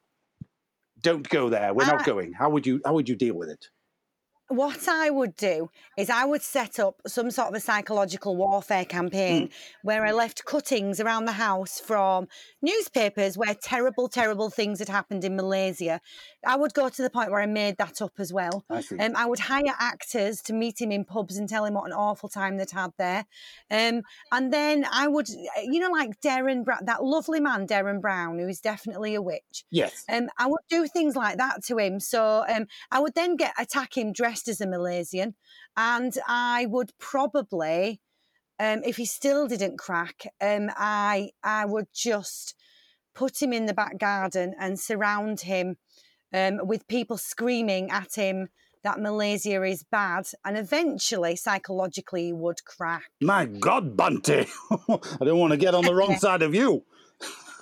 Don't 1.02 1.28
go 1.28 1.50
there. 1.50 1.73
We're 1.73 1.86
not 1.86 2.02
Uh, 2.02 2.06
going. 2.06 2.34
How 2.34 2.50
would 2.50 2.65
you? 2.65 2.80
How 2.86 2.93
would 2.93 3.10
you 3.10 3.15
deal 3.15 3.36
with 3.36 3.50
it? 3.50 3.67
What 4.50 4.88
I 4.88 5.10
would 5.10 5.36
do 5.36 5.70
is 5.98 6.10
I 6.10 6.24
would 6.24 6.42
set 6.42 6.80
up 6.80 7.02
some 7.06 7.32
sort 7.32 7.50
of 7.50 7.56
a 7.56 7.60
psychological 7.60 8.38
warfare 8.38 8.86
campaign 8.86 9.50
where 9.84 10.06
I 10.06 10.12
left 10.12 10.46
cuttings 10.46 11.02
around 11.02 11.26
the 11.26 11.34
house 11.34 11.82
from 11.82 12.30
newspapers 12.62 13.38
where 13.38 13.54
terrible, 13.54 14.08
terrible 14.08 14.50
things 14.50 14.80
had 14.80 14.88
happened 14.88 15.26
in 15.26 15.36
Malaysia. 15.36 16.00
I 16.46 16.56
would 16.56 16.74
go 16.74 16.88
to 16.88 17.02
the 17.02 17.10
point 17.10 17.30
where 17.30 17.42
I 17.42 17.46
made 17.46 17.78
that 17.78 18.02
up 18.02 18.14
as 18.20 18.32
well. 18.32 18.64
I 18.70 18.80
see. 18.80 18.98
Um, 18.98 19.18
I 19.18 19.26
would 19.26 19.40
hire 19.40 19.74
actors 19.80 20.42
to 20.44 20.54
meet 20.54 20.80
him 20.80 20.94
in 20.94 21.04
pubs 21.04 21.36
and 21.36 21.50
tell 21.50 21.66
him 21.66 21.74
what 21.74 21.88
an 21.88 21.94
awful 21.94 22.30
time 22.30 22.56
they'd 22.56 22.72
had 22.72 22.92
there. 22.98 23.26
Um, 23.70 24.04
and 24.32 24.54
then 24.54 24.86
I 24.90 25.10
would, 25.10 25.28
you 25.28 25.80
know, 25.82 25.90
like 25.90 26.22
Derren 26.22 26.64
Brown, 26.64 26.86
that 26.86 27.04
lovely 27.04 27.42
man, 27.42 27.68
Derren 27.68 28.00
Brown, 28.00 28.40
who 28.40 28.48
is 28.48 28.62
definitely 28.62 29.14
a 29.16 29.22
witch. 29.22 29.66
yes. 29.72 30.06
Um, 30.08 30.30
I 30.38 30.48
would 30.48 30.62
do 30.70 30.88
things 30.88 31.18
like 31.18 31.38
that 31.38 31.66
to 31.66 31.78
him. 31.78 32.00
So 32.00 32.46
um, 32.48 32.68
I 32.92 33.00
would 33.02 33.14
then 33.14 33.36
get 33.36 33.54
attack 33.58 33.98
him 33.98 34.14
dressed 34.14 34.37
as 34.47 34.60
a 34.62 34.67
Malaysian, 34.67 35.36
and 35.76 36.13
I 36.28 36.65
would 36.69 36.91
probably, 37.00 38.02
um, 38.60 38.82
if 38.84 38.97
he 38.97 39.06
still 39.06 39.47
didn't 39.47 39.78
crack, 39.78 40.28
um, 40.41 40.69
I 40.76 41.32
I 41.43 41.65
would 41.65 41.88
just 41.93 42.56
put 43.15 43.41
him 43.41 43.54
in 43.54 43.65
the 43.65 43.73
back 43.73 43.97
garden 43.97 44.54
and 44.60 44.80
surround 44.80 45.41
him 45.41 45.78
um, 46.34 46.60
with 46.63 46.88
people 46.88 47.17
screaming 47.17 47.89
at 47.89 48.15
him 48.15 48.50
that 48.84 49.00
Malaysia 49.00 49.63
is 49.63 49.84
bad, 49.84 50.28
and 50.45 50.58
eventually 50.58 51.36
psychologically 51.36 52.28
he 52.28 52.34
would 52.34 52.63
crack. 52.63 53.04
My 53.21 53.45
God, 53.45 53.97
Bunty! 53.97 54.47
I 54.71 55.26
don't 55.26 55.39
want 55.39 55.52
to 55.52 55.58
get 55.58 55.76
on 55.76 55.84
the 55.84 55.95
wrong 55.95 56.15
side 56.19 56.41
of 56.41 56.54
you. 56.54 56.84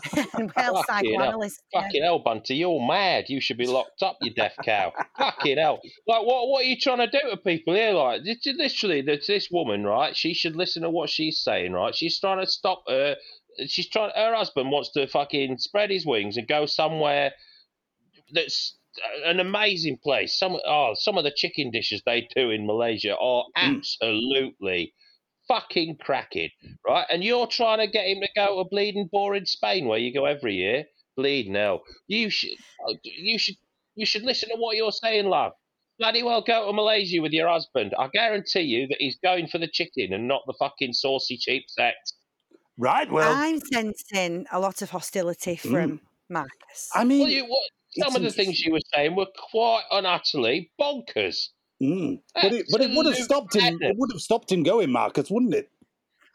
well, 0.16 0.26
Fucking 0.28 0.52
hell. 0.56 0.84
psychoanalyst. 0.88 1.62
Fucking 1.74 2.04
hell, 2.04 2.20
Bunty, 2.20 2.56
you're 2.56 2.86
mad. 2.86 3.26
You 3.30 3.42
should 3.42 3.58
be 3.58 3.68
locked 3.68 4.02
up, 4.04 4.18
you 4.22 4.34
deaf 4.34 4.54
cow. 4.64 4.94
Fucking 5.18 5.58
hell. 5.58 5.80
Like, 6.08 6.26
what 6.26 6.48
what 6.48 6.66
are 6.66 6.68
you 6.68 6.78
trying 6.80 7.00
to 7.00 7.08
do 7.08 7.30
to 7.30 7.38
people 7.38 7.74
here? 7.74 7.94
Like, 7.94 8.22
literally, 8.46 9.02
there's 9.02 9.28
this 9.28 9.50
woman, 9.52 9.84
right? 9.84 10.16
She 10.16 10.34
should 10.34 10.56
listen 10.56 10.84
to 10.84 10.90
what 10.90 11.10
she's 11.10 11.40
saying, 11.40 11.74
right? 11.74 11.96
She's 11.96 12.20
trying 12.20 12.40
to 12.40 12.48
stop 12.48 12.84
her. 12.88 13.16
She's 13.68 13.90
trying. 13.90 14.12
Her 14.16 14.36
husband 14.36 14.72
wants 14.72 14.92
to 14.94 15.08
fucking 15.08 15.58
spread 15.60 15.90
his 15.90 16.06
wings 16.06 16.38
and 16.38 16.48
go 16.48 16.66
somewhere 16.66 17.32
that's 18.32 18.78
an 19.26 19.40
amazing 19.40 19.98
place. 19.98 20.38
Some 20.38 20.58
oh, 20.66 20.94
some 20.96 21.18
of 21.18 21.24
the 21.24 21.34
chicken 21.36 21.72
dishes 21.72 22.02
they 22.06 22.28
do 22.36 22.50
in 22.50 22.66
Malaysia 22.66 23.16
are 23.16 23.44
mm. 23.44 23.76
absolutely 23.78 24.94
fucking 25.48 25.98
cracking, 26.02 26.50
right? 26.88 27.06
And 27.12 27.24
you're 27.24 27.48
trying 27.48 27.80
to 27.80 27.88
get 27.88 28.08
him 28.08 28.22
to 28.22 28.30
go 28.36 28.64
to 28.64 28.70
bleeding 28.70 29.10
boring 29.12 29.46
Spain, 29.46 29.88
where 29.88 30.00
you 30.00 30.14
go 30.14 30.26
every 30.26 30.56
year. 30.56 30.86
Bleed 31.16 31.48
now. 31.48 31.80
You 32.08 32.30
should, 32.30 32.58
oh, 32.86 32.96
you 33.04 33.40
should, 33.40 33.56
you 33.96 34.06
should 34.06 34.24
listen 34.24 34.50
to 34.50 34.56
what 34.58 34.76
you're 34.76 34.92
saying, 34.92 35.28
love. 35.28 35.54
Bloody 35.98 36.24
well 36.24 36.42
go 36.42 36.68
to 36.68 36.74
Malaysia 36.74 37.22
with 37.22 37.32
your 37.32 37.48
husband. 37.48 37.94
I 37.98 38.10
guarantee 38.10 38.62
you 38.62 38.88
that 38.88 38.98
he's 39.00 39.18
going 39.24 39.48
for 39.48 39.58
the 39.58 39.68
chicken 39.68 40.12
and 40.12 40.28
not 40.28 40.42
the 40.46 40.54
fucking 40.60 40.92
saucy 40.92 41.38
cheap 41.38 41.64
sex. 41.70 41.96
Right. 42.78 43.10
Well, 43.10 43.32
I'm 43.34 43.62
sensing 43.62 44.46
a 44.52 44.60
lot 44.60 44.82
of 44.82 44.90
hostility 44.90 45.56
mm. 45.56 45.72
from 45.72 46.02
Marcus. 46.30 46.90
I 46.94 47.06
mean, 47.06 47.22
Well, 47.22 47.30
you, 47.30 47.46
what, 47.46 47.64
some 47.98 48.16
of 48.16 48.24
the 48.24 48.32
things 48.32 48.60
you 48.60 48.74
were 48.74 48.82
saying 48.94 49.16
were 49.16 49.28
quite 49.52 49.84
and 49.92 50.06
utterly 50.06 50.72
bonkers. 50.80 51.50
Mm. 51.82 52.20
but 52.34 52.54
it, 52.54 52.66
but 52.72 52.82
it 52.82 52.92
would 52.96 53.06
have 53.06 53.16
stopped 53.16 53.56
him. 53.56 53.64
It 53.64 53.72
madness. 53.80 53.96
would 53.98 54.12
have 54.14 54.22
stopped 54.22 54.52
him 54.52 54.64
going, 54.64 54.92
Marcus, 54.92 55.30
wouldn't 55.30 55.54
it? 55.54 55.70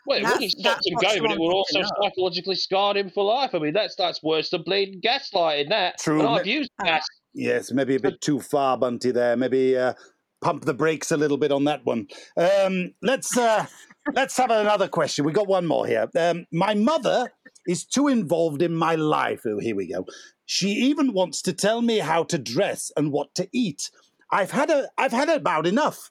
Well, 0.06 0.18
it 0.18 0.22
That's- 0.22 0.36
wouldn't 0.40 0.52
stop 0.52 0.76
that's 0.76 0.86
him 0.86 0.94
going, 1.00 1.22
but 1.22 1.30
it 1.32 1.38
would 1.38 1.52
also 1.52 1.80
know. 1.80 1.88
psychologically 2.02 2.54
scarred 2.54 2.96
him 2.96 3.10
for 3.10 3.24
life. 3.24 3.54
I 3.54 3.58
mean, 3.58 3.74
that's 3.74 3.94
that's 3.96 4.22
worse 4.22 4.50
than 4.50 4.62
bleeding 4.62 5.00
gaslighting. 5.00 5.68
That 5.68 5.98
True. 5.98 6.20
And 6.20 6.28
I've 6.28 6.46
used 6.46 6.70
Ah. 6.80 6.84
gas. 6.84 7.06
Yes, 7.34 7.70
maybe 7.70 7.94
a 7.94 8.00
bit 8.00 8.20
too 8.20 8.40
far, 8.40 8.76
Bunty. 8.76 9.12
There, 9.12 9.36
maybe 9.36 9.76
uh, 9.76 9.92
pump 10.40 10.64
the 10.64 10.74
brakes 10.74 11.12
a 11.12 11.16
little 11.16 11.36
bit 11.36 11.52
on 11.52 11.64
that 11.64 11.84
one. 11.84 12.08
Um, 12.36 12.92
let's 13.02 13.36
uh, 13.36 13.66
let's 14.14 14.36
have 14.36 14.50
another 14.50 14.88
question. 14.88 15.24
We 15.24 15.32
got 15.32 15.46
one 15.46 15.66
more 15.66 15.86
here. 15.86 16.08
Um, 16.18 16.46
my 16.50 16.74
mother 16.74 17.30
is 17.68 17.84
too 17.84 18.08
involved 18.08 18.62
in 18.62 18.74
my 18.74 18.94
life. 18.96 19.42
Oh, 19.46 19.60
here 19.60 19.76
we 19.76 19.86
go. 19.92 20.06
She 20.46 20.70
even 20.70 21.12
wants 21.12 21.42
to 21.42 21.52
tell 21.52 21.82
me 21.82 21.98
how 21.98 22.24
to 22.24 22.38
dress 22.38 22.90
and 22.96 23.12
what 23.12 23.32
to 23.36 23.48
eat. 23.52 23.90
I've 24.32 24.50
had 24.52 24.70
a 24.70 24.88
I've 24.96 25.12
had 25.12 25.28
about 25.28 25.66
enough. 25.66 26.10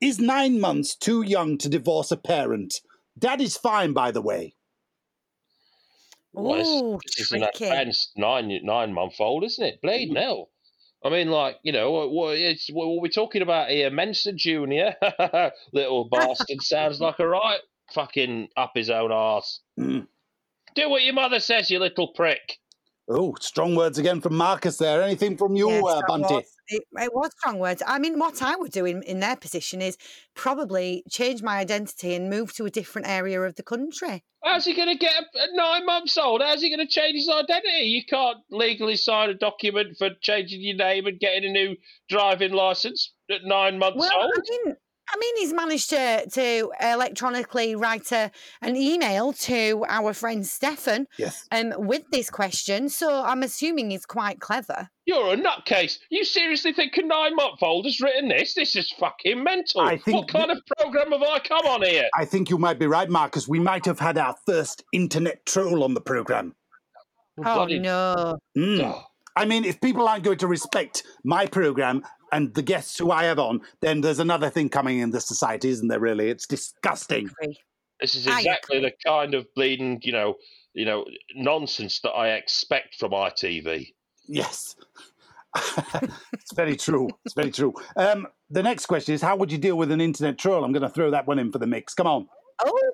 Is 0.00 0.18
nine 0.18 0.60
months 0.60 0.94
too 0.94 1.22
young 1.22 1.58
to 1.58 1.68
divorce 1.68 2.10
a 2.12 2.16
parent? 2.16 2.74
Dad 3.18 3.40
is 3.40 3.56
fine, 3.56 3.92
by 3.92 4.10
the 4.12 4.22
way. 4.22 4.54
Well, 6.32 6.54
it's- 6.54 6.66
Oh, 6.68 7.00
this 7.04 7.18
is 7.18 7.32
an 7.32 7.42
advanced 7.42 8.12
nine 8.16 8.60
nine 8.62 8.92
month 8.92 9.14
old, 9.20 9.44
isn't 9.44 9.64
it? 9.64 9.80
Bleeding 9.82 10.16
hell. 10.16 10.50
I 11.04 11.10
mean, 11.10 11.28
like 11.30 11.58
you 11.62 11.72
know, 11.72 11.90
what, 11.92 12.10
what, 12.10 12.38
it's, 12.38 12.68
what 12.72 13.00
we're 13.00 13.08
talking 13.08 13.42
about 13.42 13.70
here. 13.70 13.90
Mensa 13.90 14.32
Junior, 14.32 14.94
little 15.72 16.08
bastard, 16.08 16.62
sounds 16.62 17.00
like 17.00 17.18
a 17.18 17.28
right 17.28 17.60
fucking 17.92 18.48
up 18.56 18.72
his 18.74 18.90
own 18.90 19.12
arse. 19.12 19.60
Mm. 19.78 20.06
Do 20.74 20.90
what 20.90 21.02
your 21.02 21.14
mother 21.14 21.40
says, 21.40 21.70
you 21.70 21.78
little 21.78 22.08
prick. 22.08 22.58
Oh, 23.10 23.34
strong 23.40 23.74
words 23.74 23.96
again 23.98 24.20
from 24.20 24.34
Marcus 24.36 24.76
there. 24.76 25.02
Anything 25.02 25.36
from 25.38 25.56
you, 25.56 25.70
Yes, 25.70 25.82
uh, 25.84 26.00
Bunty? 26.06 26.34
was- 26.34 26.52
It, 26.68 26.82
it 26.92 27.14
was 27.14 27.30
strong 27.38 27.58
words. 27.58 27.82
I 27.86 27.98
mean, 27.98 28.18
what 28.18 28.42
I 28.42 28.54
would 28.56 28.70
do 28.72 28.84
in, 28.84 29.02
in 29.04 29.20
their 29.20 29.36
position 29.36 29.80
is 29.80 29.96
probably 30.34 31.02
change 31.10 31.42
my 31.42 31.56
identity 31.58 32.14
and 32.14 32.28
move 32.28 32.52
to 32.56 32.66
a 32.66 32.70
different 32.70 33.08
area 33.08 33.40
of 33.40 33.54
the 33.54 33.62
country. 33.62 34.22
How's 34.44 34.66
he 34.66 34.74
going 34.74 34.88
to 34.88 34.94
get 34.98 35.14
a, 35.14 35.24
a 35.38 35.56
nine 35.56 35.86
months 35.86 36.18
old? 36.18 36.42
How's 36.42 36.60
he 36.60 36.68
going 36.68 36.86
to 36.86 36.92
change 36.92 37.16
his 37.16 37.28
identity? 37.30 37.86
You 37.86 38.04
can't 38.04 38.38
legally 38.50 38.96
sign 38.96 39.30
a 39.30 39.34
document 39.34 39.96
for 39.98 40.10
changing 40.20 40.60
your 40.60 40.76
name 40.76 41.06
and 41.06 41.18
getting 41.18 41.44
a 41.48 41.52
new 41.52 41.76
driving 42.10 42.52
license 42.52 43.12
at 43.30 43.40
nine 43.44 43.78
months 43.78 43.98
Well, 43.98 44.10
old. 44.22 44.32
I 44.36 44.66
mean, 44.66 44.76
I 45.10 45.16
mean, 45.18 45.36
he's 45.38 45.52
managed 45.52 45.90
to 45.90 46.26
to 46.30 46.70
electronically 46.80 47.74
write 47.76 48.12
a, 48.12 48.30
an 48.62 48.76
email 48.76 49.32
to 49.34 49.84
our 49.88 50.12
friend 50.12 50.46
Stefan 50.46 51.06
Yes. 51.18 51.46
um, 51.50 51.72
with 51.78 52.02
this 52.12 52.28
question. 52.30 52.88
So 52.88 53.22
I'm 53.24 53.42
assuming 53.42 53.90
he's 53.90 54.06
quite 54.06 54.40
clever. 54.40 54.90
You're 55.06 55.32
a 55.32 55.36
nutcase. 55.36 55.98
You 56.10 56.24
seriously 56.24 56.72
think 56.74 56.96
a 56.98 57.02
nine 57.02 57.34
month 57.34 57.62
old 57.62 57.86
has 57.86 58.00
written 58.00 58.28
this? 58.28 58.52
This 58.54 58.76
is 58.76 58.90
fucking 58.98 59.42
mental. 59.42 59.80
I 59.80 59.96
think 59.96 60.16
what 60.18 60.28
kind 60.28 60.50
of 60.50 60.58
program 60.76 61.12
have 61.12 61.22
I 61.22 61.38
come 61.38 61.64
on 61.66 61.82
here? 61.82 62.08
I 62.14 62.26
think 62.26 62.50
you 62.50 62.58
might 62.58 62.78
be 62.78 62.86
right, 62.86 63.08
Marcus. 63.08 63.48
We 63.48 63.58
might 63.60 63.86
have 63.86 63.98
had 63.98 64.18
our 64.18 64.36
first 64.46 64.84
internet 64.92 65.46
troll 65.46 65.82
on 65.82 65.94
the 65.94 66.00
program. 66.02 66.54
Oh 67.38 67.42
Bloody- 67.54 67.78
no! 67.78 68.38
Mm. 68.56 69.02
I 69.36 69.44
mean, 69.44 69.64
if 69.64 69.80
people 69.80 70.08
aren't 70.08 70.24
going 70.24 70.38
to 70.38 70.48
respect 70.48 71.04
my 71.24 71.46
program 71.46 72.02
and 72.32 72.54
the 72.54 72.62
guests 72.62 72.98
who 72.98 73.10
I 73.10 73.24
have 73.24 73.38
on, 73.38 73.60
then 73.80 74.00
there's 74.00 74.18
another 74.18 74.50
thing 74.50 74.68
coming 74.68 74.98
in 74.98 75.10
the 75.10 75.20
society, 75.20 75.68
isn't 75.68 75.88
there? 75.88 76.00
Really, 76.00 76.28
it's 76.28 76.46
disgusting. 76.46 77.30
this 78.00 78.14
is 78.14 78.26
exactly 78.26 78.80
the 78.80 78.92
kind 79.06 79.34
of 79.34 79.46
bleeding, 79.54 80.00
you 80.02 80.12
know, 80.12 80.34
you 80.74 80.84
know, 80.84 81.04
nonsense 81.34 82.00
that 82.00 82.10
I 82.10 82.34
expect 82.34 82.96
from 82.96 83.12
ITV. 83.12 83.88
Yes, 84.26 84.76
it's 86.32 86.54
very 86.54 86.76
true. 86.76 87.08
It's 87.24 87.34
very 87.34 87.50
true. 87.50 87.74
Um, 87.96 88.26
the 88.50 88.62
next 88.62 88.86
question 88.86 89.14
is, 89.14 89.22
how 89.22 89.36
would 89.36 89.50
you 89.50 89.58
deal 89.58 89.76
with 89.76 89.90
an 89.90 90.00
internet 90.00 90.38
troll? 90.38 90.64
I'm 90.64 90.72
going 90.72 90.82
to 90.82 90.88
throw 90.88 91.10
that 91.10 91.26
one 91.26 91.38
in 91.38 91.50
for 91.50 91.58
the 91.58 91.66
mix. 91.66 91.94
Come 91.94 92.06
on. 92.06 92.28
Oh, 92.64 92.92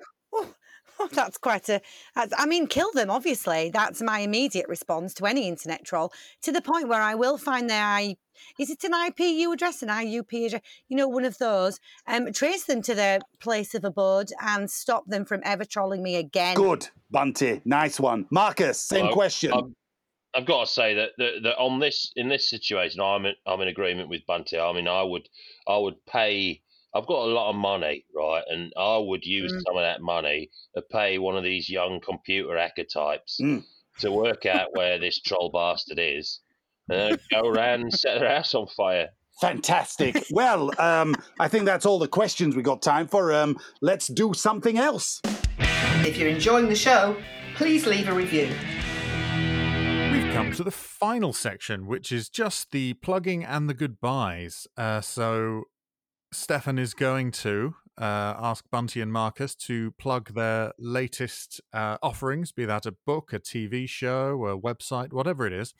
that's 1.11 1.37
quite 1.37 1.69
a. 1.69 1.81
that's- 2.15 2.33
I 2.37 2.45
mean, 2.45 2.67
kill 2.67 2.91
them. 2.93 3.09
Obviously, 3.09 3.69
that's 3.73 4.01
my 4.01 4.19
immediate 4.19 4.67
response 4.67 5.13
to 5.15 5.25
any 5.25 5.47
internet 5.47 5.83
troll. 5.85 6.11
To 6.43 6.51
the 6.51 6.61
point 6.61 6.87
where 6.87 7.01
I 7.01 7.15
will 7.15 7.37
find 7.37 7.69
their 7.69 7.83
I. 7.83 8.17
Is 8.59 8.69
it 8.69 8.83
an 8.83 8.91
IPU 8.91 9.53
address, 9.53 9.81
an 9.81 9.87
IUP 9.89 10.47
address? 10.47 10.61
You 10.89 10.97
know, 10.97 11.07
one 11.07 11.23
of 11.23 11.37
those. 11.37 11.79
Um, 12.05 12.33
trace 12.33 12.65
them 12.65 12.81
to 12.81 12.93
their 12.93 13.19
place 13.39 13.73
of 13.73 13.85
abode 13.85 14.31
and 14.41 14.69
stop 14.69 15.05
them 15.07 15.23
from 15.23 15.41
ever 15.45 15.63
trolling 15.63 16.03
me 16.03 16.17
again. 16.17 16.55
Good, 16.55 16.89
Bunty. 17.09 17.61
Nice 17.63 17.97
one. 17.99 18.27
Marcus, 18.31 18.79
same 18.79 19.05
Well, 19.05 19.13
question. 19.13 19.53
I'm- 19.53 19.75
I've 20.35 20.45
got 20.45 20.67
to 20.67 20.73
say 20.73 20.95
that, 20.95 21.11
that, 21.17 21.31
that 21.43 21.57
on 21.57 21.79
this 21.79 22.11
in 22.17 22.27
this 22.27 22.49
situation, 22.49 22.99
I'm 22.99 23.25
in, 23.25 23.35
I'm 23.47 23.61
in 23.61 23.69
agreement 23.69 24.09
with 24.09 24.25
Bunty. 24.27 24.59
I 24.59 24.73
mean, 24.73 24.85
I 24.87 25.01
would 25.01 25.29
I 25.65 25.77
would 25.77 26.05
pay. 26.05 26.61
I've 26.95 27.05
got 27.07 27.27
a 27.27 27.31
lot 27.33 27.49
of 27.49 27.57
money, 27.57 28.05
right, 28.15 28.43
and 28.49 28.71
I 28.77 28.97
would 28.97 29.25
use 29.25 29.51
Mm. 29.51 29.61
some 29.67 29.75
of 29.75 29.83
that 29.83 29.99
money 30.01 30.49
to 30.75 30.81
pay 30.81 31.17
one 31.17 31.35
of 31.35 31.43
these 31.43 31.69
young 31.69 31.99
computer 31.99 32.57
hacker 32.57 32.85
types 32.85 33.37
Mm. 33.41 33.65
to 33.99 34.11
work 34.13 34.45
out 34.45 34.69
where 34.73 34.97
this 34.97 35.19
troll 35.19 35.49
bastard 35.53 35.99
is, 35.99 36.39
and 36.87 36.97
then 37.11 37.19
go 37.31 37.47
around 37.49 37.81
and 37.81 37.93
set 37.93 38.19
their 38.19 38.29
house 38.33 38.55
on 38.55 38.67
fire. 38.67 39.09
Fantastic. 39.41 40.23
well, 40.31 40.71
um, 40.79 41.15
I 41.37 41.49
think 41.49 41.65
that's 41.65 41.85
all 41.85 41.99
the 41.99 42.07
questions 42.07 42.55
we 42.55 42.61
got 42.63 42.81
time 42.81 43.07
for. 43.09 43.33
Um, 43.33 43.57
let's 43.81 44.07
do 44.07 44.33
something 44.33 44.77
else. 44.77 45.21
If 45.59 46.17
you're 46.17 46.29
enjoying 46.29 46.69
the 46.69 46.75
show, 46.77 47.17
please 47.55 47.85
leave 47.85 48.07
a 48.07 48.13
review. 48.13 48.47
We've 50.13 50.33
come 50.33 50.53
to 50.53 50.63
the 50.63 50.71
final 50.71 51.33
section, 51.33 51.87
which 51.87 52.13
is 52.13 52.29
just 52.29 52.71
the 52.71 52.93
plugging 52.93 53.43
and 53.43 53.67
the 53.69 53.73
goodbyes. 53.73 54.65
Uh, 54.77 55.01
so, 55.01 55.63
Stefan 56.35 56.77
is 56.77 56.93
going 56.93 57.31
to 57.31 57.75
uh, 57.97 58.35
ask 58.37 58.65
Bunty 58.69 58.99
and 58.99 59.11
Marcus 59.11 59.55
to 59.55 59.91
plug 59.91 60.33
their 60.33 60.73
latest 60.77 61.61
uh, 61.73 61.97
offerings, 62.03 62.51
be 62.51 62.65
that 62.65 62.85
a 62.85 62.91
book, 62.91 63.31
a 63.31 63.39
TV 63.39 63.87
show, 63.87 64.45
a 64.45 64.59
website, 64.59 65.13
whatever 65.13 65.47
it 65.47 65.53
is. 65.53 65.73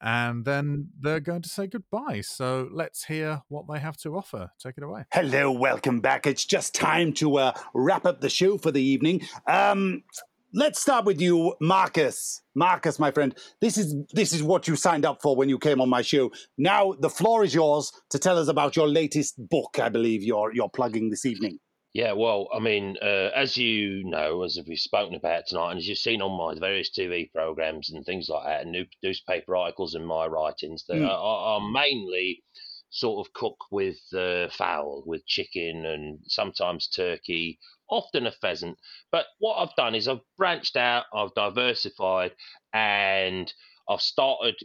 And 0.00 0.46
then 0.46 0.88
they're 0.98 1.20
going 1.20 1.42
to 1.42 1.48
say 1.50 1.66
goodbye. 1.66 2.22
So, 2.22 2.70
let's 2.72 3.04
hear 3.04 3.42
what 3.48 3.66
they 3.70 3.78
have 3.78 3.98
to 3.98 4.16
offer. 4.16 4.50
Take 4.58 4.78
it 4.78 4.82
away. 4.82 5.04
Hello, 5.12 5.52
welcome 5.52 6.00
back. 6.00 6.26
It's 6.26 6.46
just 6.46 6.74
time 6.74 7.12
to 7.14 7.36
uh, 7.36 7.52
wrap 7.74 8.06
up 8.06 8.22
the 8.22 8.30
show 8.30 8.56
for 8.56 8.70
the 8.70 8.82
evening. 8.82 9.20
Um, 9.46 10.04
let's 10.52 10.80
start 10.80 11.04
with 11.04 11.20
you, 11.20 11.54
Marcus. 11.60 12.42
Marcus, 12.54 12.98
my 12.98 13.10
friend, 13.10 13.34
this 13.60 13.78
is 13.78 13.94
this 14.12 14.32
is 14.32 14.42
what 14.42 14.66
you 14.68 14.76
signed 14.76 15.04
up 15.04 15.20
for 15.22 15.36
when 15.36 15.48
you 15.48 15.58
came 15.58 15.80
on 15.80 15.88
my 15.88 16.02
show. 16.02 16.30
Now 16.58 16.92
the 17.00 17.10
floor 17.10 17.44
is 17.44 17.54
yours 17.54 17.92
to 18.10 18.18
tell 18.18 18.38
us 18.38 18.48
about 18.48 18.76
your 18.76 18.88
latest 18.88 19.34
book. 19.48 19.78
I 19.80 19.88
believe 19.88 20.22
you're 20.22 20.52
you're 20.52 20.68
plugging 20.70 21.10
this 21.10 21.24
evening. 21.24 21.58
Yeah, 21.92 22.12
well, 22.12 22.48
I 22.54 22.60
mean, 22.60 22.96
uh, 23.02 23.30
as 23.34 23.56
you 23.56 24.04
know, 24.04 24.44
as 24.44 24.56
we've 24.64 24.78
spoken 24.78 25.16
about 25.16 25.48
tonight, 25.48 25.70
and 25.72 25.78
as 25.78 25.88
you've 25.88 25.98
seen 25.98 26.22
on 26.22 26.38
my 26.38 26.56
various 26.58 26.90
TV 26.96 27.32
programs 27.32 27.90
and 27.90 28.04
things 28.06 28.28
like 28.28 28.46
that, 28.46 28.60
and 28.62 28.70
new, 28.70 28.84
newspaper 29.02 29.56
articles 29.56 29.96
and 29.96 30.06
my 30.06 30.26
writings, 30.26 30.84
that 30.86 30.98
Mm. 30.98 31.08
are, 31.08 31.58
are 31.58 31.60
mainly 31.72 32.44
sort 32.90 33.26
of 33.26 33.32
cook 33.32 33.56
with 33.72 33.98
uh, 34.14 34.48
fowl, 34.50 35.02
with 35.04 35.26
chicken, 35.26 35.84
and 35.84 36.20
sometimes 36.28 36.86
turkey, 36.86 37.58
often 37.90 38.26
a 38.26 38.32
pheasant. 38.32 38.78
But 39.10 39.26
what 39.38 39.56
I've 39.56 39.74
done 39.76 39.94
is 39.94 40.08
I've 40.08 40.20
branched 40.36 40.76
out, 40.76 41.04
I've 41.14 41.34
diversified, 41.34 42.32
and 42.72 43.52
I've 43.88 44.02
started 44.02 44.56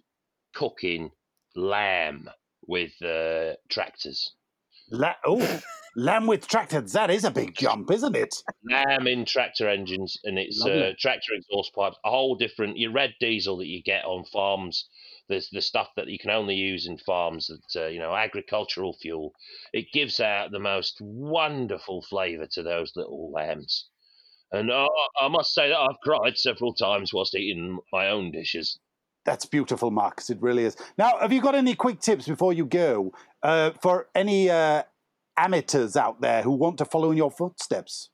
cooking 0.54 1.12
lamb 1.56 2.30
with 2.68 2.92
uh, 3.02 3.54
tractors. 3.70 4.34
La- 4.92 5.16
oh, 5.26 5.62
lamb 5.96 6.28
with 6.28 6.48
tractors. 6.48 6.94
That 6.94 7.10
is 7.10 7.24
a 7.24 7.32
big 7.32 7.56
jump, 7.56 7.92
isn't 7.92 8.16
it? 8.16 8.36
Lamb 8.70 9.08
in 9.08 9.26
tractor 9.26 9.68
engines 9.68 10.18
and 10.24 10.38
it's 10.38 10.64
uh, 10.64 10.94
tractor 11.00 11.34
exhaust 11.34 11.74
pipes. 11.74 11.98
A 12.06 12.10
whole 12.10 12.36
different 12.36 12.78
your 12.78 12.92
red 12.92 13.16
diesel 13.20 13.58
that 13.58 13.68
you 13.68 13.82
get 13.82 14.06
on 14.06 14.26
farms. 14.26 14.88
There's 15.28 15.50
the 15.50 15.62
stuff 15.62 15.90
that 15.96 16.08
you 16.08 16.20
can 16.20 16.30
only 16.30 16.56
use 16.56 16.88
in 16.88 16.98
farms 16.98 17.48
that 17.48 17.82
uh, 17.82 17.88
you 17.88 18.00
know 18.00 18.16
agricultural 18.16 18.98
fuel. 19.02 19.34
It 19.74 19.92
gives 19.94 20.20
out 20.20 20.52
the 20.52 20.60
most 20.60 20.98
wonderful 21.02 22.02
flavour 22.04 22.48
to 22.52 22.64
those 22.64 22.92
little 22.96 23.32
lambs. 23.32 23.90
And 24.52 24.72
uh, 24.72 24.88
I 25.20 25.28
must 25.28 25.54
say 25.54 25.70
that 25.70 25.78
I've 25.78 26.00
cried 26.04 26.38
several 26.38 26.74
times 26.74 27.14
whilst 27.14 27.36
eating 27.36 27.80
my 27.92 28.10
own 28.10 28.32
dishes. 28.32 28.80
That's 29.26 29.46
beautiful, 29.46 29.90
Marcus. 29.90 30.30
It 30.30 30.40
really 30.40 30.66
is. 30.66 30.78
Now, 30.98 31.18
have 31.20 31.34
you 31.34 31.42
got 31.42 31.56
any 31.56 31.74
quick 31.74 32.00
tips 32.00 32.28
before 32.28 32.54
you 32.54 32.66
go 32.66 33.12
uh, 33.42 33.72
for 33.82 34.08
any 34.14 34.52
uh, 34.52 34.84
amateurs 35.36 35.96
out 35.96 36.22
there 36.22 36.44
who 36.44 36.52
want 36.52 36.78
to 36.78 36.86
follow 36.86 37.10
in 37.10 37.18
your 37.18 37.32
footsteps? 37.32 38.10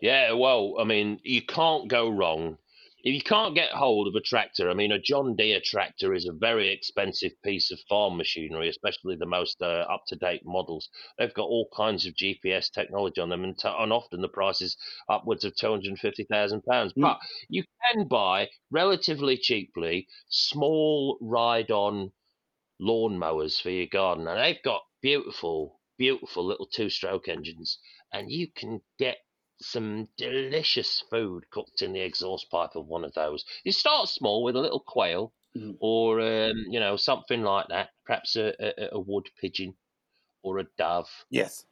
Yeah, 0.00 0.32
well, 0.32 0.76
I 0.80 0.84
mean, 0.84 1.20
you 1.24 1.42
can't 1.42 1.88
go 1.88 2.08
wrong. 2.08 2.56
If 3.04 3.14
you 3.14 3.22
can't 3.22 3.54
get 3.54 3.70
hold 3.70 4.08
of 4.08 4.16
a 4.16 4.20
tractor, 4.20 4.68
I 4.68 4.74
mean, 4.74 4.90
a 4.90 4.98
John 4.98 5.36
Deere 5.36 5.60
tractor 5.60 6.14
is 6.14 6.26
a 6.26 6.32
very 6.32 6.68
expensive 6.70 7.30
piece 7.44 7.70
of 7.70 7.78
farm 7.88 8.16
machinery, 8.16 8.68
especially 8.68 9.14
the 9.14 9.24
most 9.24 9.62
uh, 9.62 9.86
up 9.88 10.02
to 10.08 10.16
date 10.16 10.42
models. 10.44 10.88
They've 11.16 11.32
got 11.32 11.46
all 11.46 11.68
kinds 11.76 12.06
of 12.06 12.14
GPS 12.14 12.72
technology 12.72 13.20
on 13.20 13.28
them, 13.28 13.44
and, 13.44 13.56
t- 13.56 13.68
and 13.68 13.92
often 13.92 14.20
the 14.20 14.28
price 14.28 14.60
is 14.60 14.76
upwards 15.08 15.44
of 15.44 15.54
£250,000. 15.54 16.26
Mm. 16.28 16.92
But 16.96 17.20
you 17.48 17.62
can 17.92 18.08
buy 18.08 18.48
relatively 18.72 19.36
cheaply 19.36 20.08
small 20.28 21.18
ride 21.20 21.70
on 21.70 22.10
lawn 22.80 23.16
mowers 23.16 23.60
for 23.60 23.70
your 23.70 23.86
garden, 23.86 24.26
and 24.26 24.40
they've 24.40 24.62
got 24.64 24.82
beautiful, 25.02 25.80
beautiful 25.98 26.44
little 26.44 26.66
two 26.66 26.90
stroke 26.90 27.28
engines, 27.28 27.78
and 28.12 28.32
you 28.32 28.48
can 28.56 28.80
get 28.98 29.18
some 29.60 30.08
delicious 30.16 31.00
food 31.10 31.50
cooked 31.50 31.82
in 31.82 31.92
the 31.92 32.00
exhaust 32.00 32.50
pipe 32.50 32.76
of 32.76 32.86
one 32.86 33.04
of 33.04 33.14
those. 33.14 33.44
You 33.64 33.72
start 33.72 34.08
small 34.08 34.42
with 34.44 34.56
a 34.56 34.60
little 34.60 34.80
quail 34.80 35.34
Mhm. 35.54 35.78
or 35.78 36.20
um, 36.20 36.56
you 36.70 36.80
know 36.80 36.96
something 36.96 37.42
like 37.42 37.68
that, 37.68 37.90
perhaps 38.04 38.36
a, 38.36 38.54
a, 38.60 38.90
a 38.96 39.00
wood 39.00 39.28
pigeon 39.40 39.76
or 40.42 40.58
a 40.58 40.64
dove, 40.78 41.26
Yes. 41.30 41.64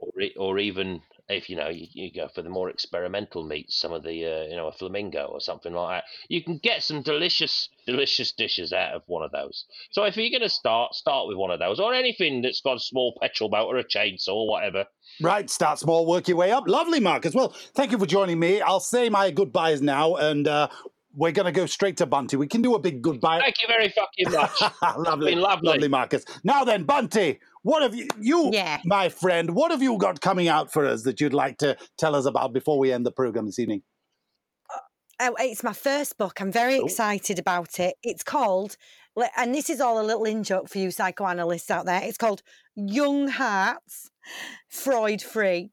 Or 0.00 0.12
or 0.36 0.58
even 0.58 1.02
if 1.30 1.48
you 1.48 1.56
know 1.56 1.68
you, 1.68 1.86
you 1.92 2.12
go 2.12 2.28
for 2.28 2.42
the 2.42 2.48
more 2.48 2.68
experimental 2.70 3.44
meats, 3.44 3.78
some 3.78 3.92
of 3.92 4.02
the 4.02 4.26
uh, 4.26 4.42
you 4.44 4.56
know 4.56 4.66
a 4.66 4.72
flamingo 4.72 5.26
or 5.26 5.40
something 5.40 5.72
like 5.72 6.02
that. 6.02 6.04
You 6.28 6.42
can 6.42 6.58
get 6.58 6.82
some 6.82 7.02
delicious 7.02 7.68
delicious 7.86 8.32
dishes 8.32 8.72
out 8.72 8.94
of 8.94 9.02
one 9.06 9.22
of 9.22 9.30
those. 9.30 9.64
So 9.90 10.04
if 10.04 10.16
you're 10.16 10.30
going 10.30 10.42
to 10.42 10.48
start, 10.48 10.94
start 10.94 11.28
with 11.28 11.36
one 11.36 11.50
of 11.50 11.60
those 11.60 11.80
or 11.80 11.94
anything 11.94 12.42
that's 12.42 12.60
got 12.60 12.76
a 12.76 12.80
small 12.80 13.16
petrol 13.20 13.48
boat 13.48 13.66
or 13.66 13.78
a 13.78 13.84
chainsaw, 13.84 14.34
or 14.34 14.48
whatever. 14.48 14.86
Right, 15.20 15.48
start 15.48 15.78
small, 15.78 16.06
work 16.06 16.28
your 16.28 16.36
way 16.36 16.52
up. 16.52 16.66
Lovely, 16.66 17.00
Marcus. 17.00 17.34
Well, 17.34 17.54
thank 17.74 17.92
you 17.92 17.98
for 17.98 18.06
joining 18.06 18.38
me. 18.38 18.60
I'll 18.60 18.80
say 18.80 19.08
my 19.08 19.30
goodbyes 19.30 19.82
now, 19.82 20.16
and 20.16 20.46
uh, 20.48 20.68
we're 21.14 21.32
going 21.32 21.46
to 21.46 21.52
go 21.52 21.66
straight 21.66 21.96
to 21.98 22.06
Bunty. 22.06 22.36
We 22.36 22.46
can 22.46 22.62
do 22.62 22.74
a 22.74 22.78
big 22.78 23.02
goodbye. 23.02 23.40
Thank 23.40 23.62
you 23.62 23.68
very 23.68 23.88
fucking 23.88 24.32
much. 24.32 24.96
lovely, 24.96 25.34
been 25.34 25.42
lovely. 25.42 25.88
Marcus. 25.88 26.24
Now 26.44 26.64
then, 26.64 26.84
Bunty, 26.84 27.40
what 27.62 27.82
have 27.82 27.94
you, 27.94 28.08
you, 28.20 28.50
Yeah. 28.52 28.80
my 28.84 29.08
friend, 29.08 29.54
what 29.54 29.70
have 29.70 29.82
you 29.82 29.98
got 29.98 30.20
coming 30.20 30.48
out 30.48 30.72
for 30.72 30.84
us 30.86 31.02
that 31.02 31.20
you'd 31.20 31.34
like 31.34 31.58
to 31.58 31.76
tell 31.98 32.14
us 32.14 32.24
about 32.26 32.52
before 32.52 32.78
we 32.78 32.92
end 32.92 33.04
the 33.06 33.12
program 33.12 33.46
this 33.46 33.58
evening? 33.58 33.82
Uh, 34.70 34.78
oh, 35.30 35.34
it's 35.38 35.62
my 35.62 35.72
first 35.72 36.16
book. 36.18 36.40
I'm 36.40 36.50
very 36.52 36.78
Oh. 36.78 36.84
excited 36.86 37.38
about 37.38 37.78
it. 37.78 37.96
It's 38.02 38.22
called, 38.22 38.76
and 39.36 39.54
this 39.54 39.68
is 39.68 39.80
all 39.80 40.00
a 40.00 40.04
little 40.06 40.24
in 40.24 40.42
joke 40.44 40.68
for 40.68 40.78
you 40.78 40.90
psychoanalysts 40.90 41.70
out 41.70 41.84
there. 41.86 42.00
It's 42.02 42.16
called 42.16 42.42
Young 42.74 43.28
Hearts, 43.28 44.10
Freud 44.68 45.20
Free. 45.20 45.72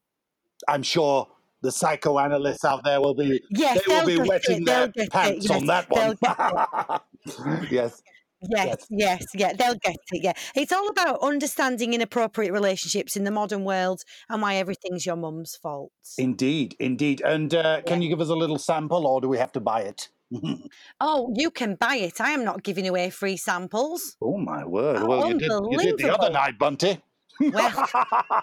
I'm 0.66 0.82
sure 0.82 1.28
the 1.62 1.72
psychoanalysts 1.72 2.64
out 2.64 2.82
there 2.84 3.00
will 3.00 3.14
be 3.14 3.40
Yes, 3.50 3.80
they 3.86 3.94
will 3.94 4.06
be 4.06 4.18
wetting 4.28 4.62
it, 4.62 4.66
their 4.66 4.88
get 4.88 5.04
it, 5.06 5.10
pants 5.12 5.50
on 5.50 5.66
that 5.66 5.88
one. 5.88 6.18
yes. 7.70 8.02
Yes, 8.40 8.86
yes, 8.90 9.24
yeah, 9.34 9.52
they'll 9.52 9.74
get 9.74 9.96
it. 10.12 10.22
Yeah, 10.22 10.32
it's 10.54 10.72
all 10.72 10.88
about 10.88 11.20
understanding 11.22 11.92
inappropriate 11.92 12.52
relationships 12.52 13.16
in 13.16 13.24
the 13.24 13.30
modern 13.30 13.64
world 13.64 14.02
and 14.28 14.40
why 14.40 14.56
everything's 14.56 15.04
your 15.04 15.16
mum's 15.16 15.56
fault. 15.56 15.92
Indeed, 16.18 16.76
indeed. 16.78 17.20
And 17.22 17.52
uh, 17.54 17.82
can 17.82 18.00
you 18.02 18.08
give 18.08 18.20
us 18.20 18.28
a 18.28 18.36
little 18.36 18.58
sample 18.58 19.06
or 19.06 19.20
do 19.20 19.28
we 19.28 19.38
have 19.38 19.52
to 19.52 19.60
buy 19.60 19.82
it? 19.82 20.08
Oh, 21.00 21.32
you 21.36 21.50
can 21.50 21.76
buy 21.76 21.96
it. 21.96 22.20
I 22.20 22.32
am 22.32 22.44
not 22.44 22.62
giving 22.62 22.86
away 22.86 23.08
free 23.10 23.36
samples. 23.36 24.16
Oh 24.20 24.36
my 24.36 24.64
word. 24.64 25.02
Well, 25.02 25.26
you 25.28 25.38
did, 25.38 25.50
you 25.50 25.78
did 25.78 25.98
the 25.98 26.14
other 26.14 26.30
night, 26.30 26.58
Bunty. 26.58 27.00
Well, 27.40 27.70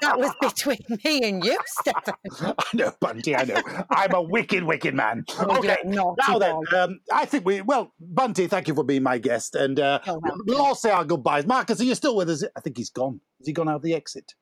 that 0.01 0.17
was 0.17 0.31
between 0.41 0.79
me 1.03 1.21
and 1.23 1.43
you, 1.43 1.57
Stefan. 1.65 2.13
I 2.41 2.53
know, 2.73 2.91
Bunty, 2.99 3.35
I 3.35 3.43
know. 3.43 3.61
I'm 3.89 4.13
a 4.13 4.21
wicked, 4.21 4.63
wicked 4.63 4.93
man. 4.95 5.25
Oh, 5.37 5.57
okay, 5.57 5.77
you're 5.83 5.93
naughty 5.93 6.21
now 6.27 6.39
then, 6.39 6.61
um, 6.75 6.99
I 7.13 7.25
think 7.25 7.45
we, 7.45 7.61
well, 7.61 7.93
Bunty, 7.99 8.47
thank 8.47 8.67
you 8.67 8.73
for 8.73 8.83
being 8.83 9.03
my 9.03 9.17
guest. 9.17 9.55
And 9.55 9.79
uh, 9.79 9.99
You're 10.05 10.19
we'll 10.45 10.61
all 10.61 10.75
say 10.75 10.89
our 10.91 11.05
goodbyes. 11.05 11.45
Marcus, 11.45 11.79
are 11.79 11.83
you 11.83 11.93
still 11.95 12.15
with 12.15 12.29
us? 12.29 12.43
I 12.55 12.61
think 12.61 12.77
he's 12.77 12.89
gone. 12.89 13.19
Has 13.39 13.47
he 13.47 13.53
gone 13.53 13.69
out 13.69 13.81
the 13.83 13.93
exit? 13.93 14.33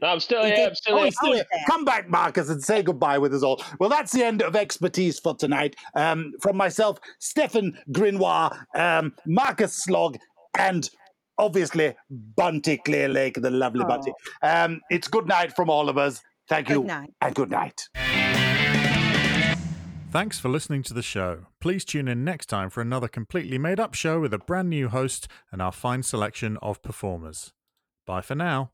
No, 0.00 0.08
I'm 0.08 0.20
still 0.20 0.44
here. 0.44 0.56
did- 0.56 0.68
I'm 0.68 0.74
still 0.74 0.94
Oh, 0.94 0.96
here. 0.98 1.04
he's 1.06 1.16
still 1.16 1.30
Oh, 1.30 1.34
here. 1.34 1.44
Come 1.68 1.84
back, 1.84 2.10
Marcus, 2.10 2.50
and 2.50 2.62
say 2.62 2.82
goodbye 2.82 3.16
with 3.18 3.32
us 3.32 3.42
all. 3.42 3.62
Well, 3.78 3.88
that's 3.88 4.12
the 4.12 4.24
end 4.24 4.42
of 4.42 4.56
expertise 4.56 5.18
for 5.20 5.34
tonight. 5.36 5.76
Um, 5.94 6.32
from 6.42 6.56
myself, 6.56 6.98
Stefan 7.20 7.78
Grimoire, 7.92 8.64
um, 8.74 9.14
Marcus 9.24 9.72
Slog, 9.72 10.18
and 10.58 10.90
obviously 11.38 11.94
Bunty 12.10 12.78
Clear 12.78 13.08
Lake, 13.08 13.34
the 13.40 13.50
lovely 13.50 13.84
Bunty. 13.84 14.12
Um, 14.42 14.80
it's 14.90 15.06
good 15.08 15.26
night 15.26 15.54
from 15.54 15.70
all 15.70 15.88
of 15.88 15.96
us. 15.98 16.20
Thank 16.48 16.68
you, 16.68 16.80
Good 16.82 16.86
night. 16.88 17.10
and 17.20 17.34
good 17.34 17.50
night. 17.50 17.88
Thanks 20.10 20.38
for 20.38 20.48
listening 20.48 20.82
to 20.84 20.94
the 20.94 21.02
show. 21.02 21.46
Please 21.60 21.84
tune 21.84 22.06
in 22.06 22.22
next 22.24 22.46
time 22.46 22.70
for 22.70 22.80
another 22.80 23.08
completely 23.08 23.58
made 23.58 23.80
up 23.80 23.94
show 23.94 24.20
with 24.20 24.32
a 24.32 24.38
brand 24.38 24.70
new 24.70 24.88
host 24.88 25.26
and 25.50 25.60
our 25.60 25.72
fine 25.72 26.04
selection 26.04 26.56
of 26.62 26.80
performers. 26.82 27.52
Bye 28.06 28.20
for 28.20 28.36
now. 28.36 28.68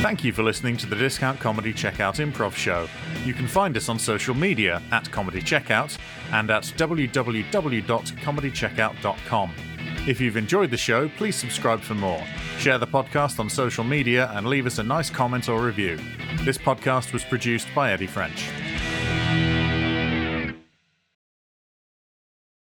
Thank 0.00 0.24
you 0.24 0.32
for 0.32 0.42
listening 0.42 0.78
to 0.78 0.86
the 0.86 0.96
Discount 0.96 1.38
Comedy 1.40 1.74
Checkout 1.74 2.24
Improv 2.24 2.54
Show. 2.54 2.88
You 3.24 3.34
can 3.34 3.46
find 3.46 3.76
us 3.76 3.90
on 3.90 3.98
social 3.98 4.34
media 4.34 4.80
at 4.92 5.10
Comedy 5.10 5.42
Checkout 5.42 5.98
and 6.32 6.50
at 6.50 6.62
www.comedycheckout.com. 6.62 9.50
If 10.06 10.20
you've 10.20 10.36
enjoyed 10.36 10.70
the 10.70 10.76
show, 10.76 11.08
please 11.08 11.34
subscribe 11.34 11.80
for 11.80 11.94
more. 11.94 12.22
Share 12.58 12.78
the 12.78 12.86
podcast 12.86 13.40
on 13.40 13.50
social 13.50 13.82
media 13.82 14.30
and 14.34 14.46
leave 14.46 14.64
us 14.64 14.78
a 14.78 14.82
nice 14.84 15.10
comment 15.10 15.48
or 15.48 15.60
review. 15.60 15.98
This 16.44 16.56
podcast 16.56 17.12
was 17.12 17.24
produced 17.24 17.66
by 17.74 17.90
Eddie 17.90 18.06
French. 18.06 18.48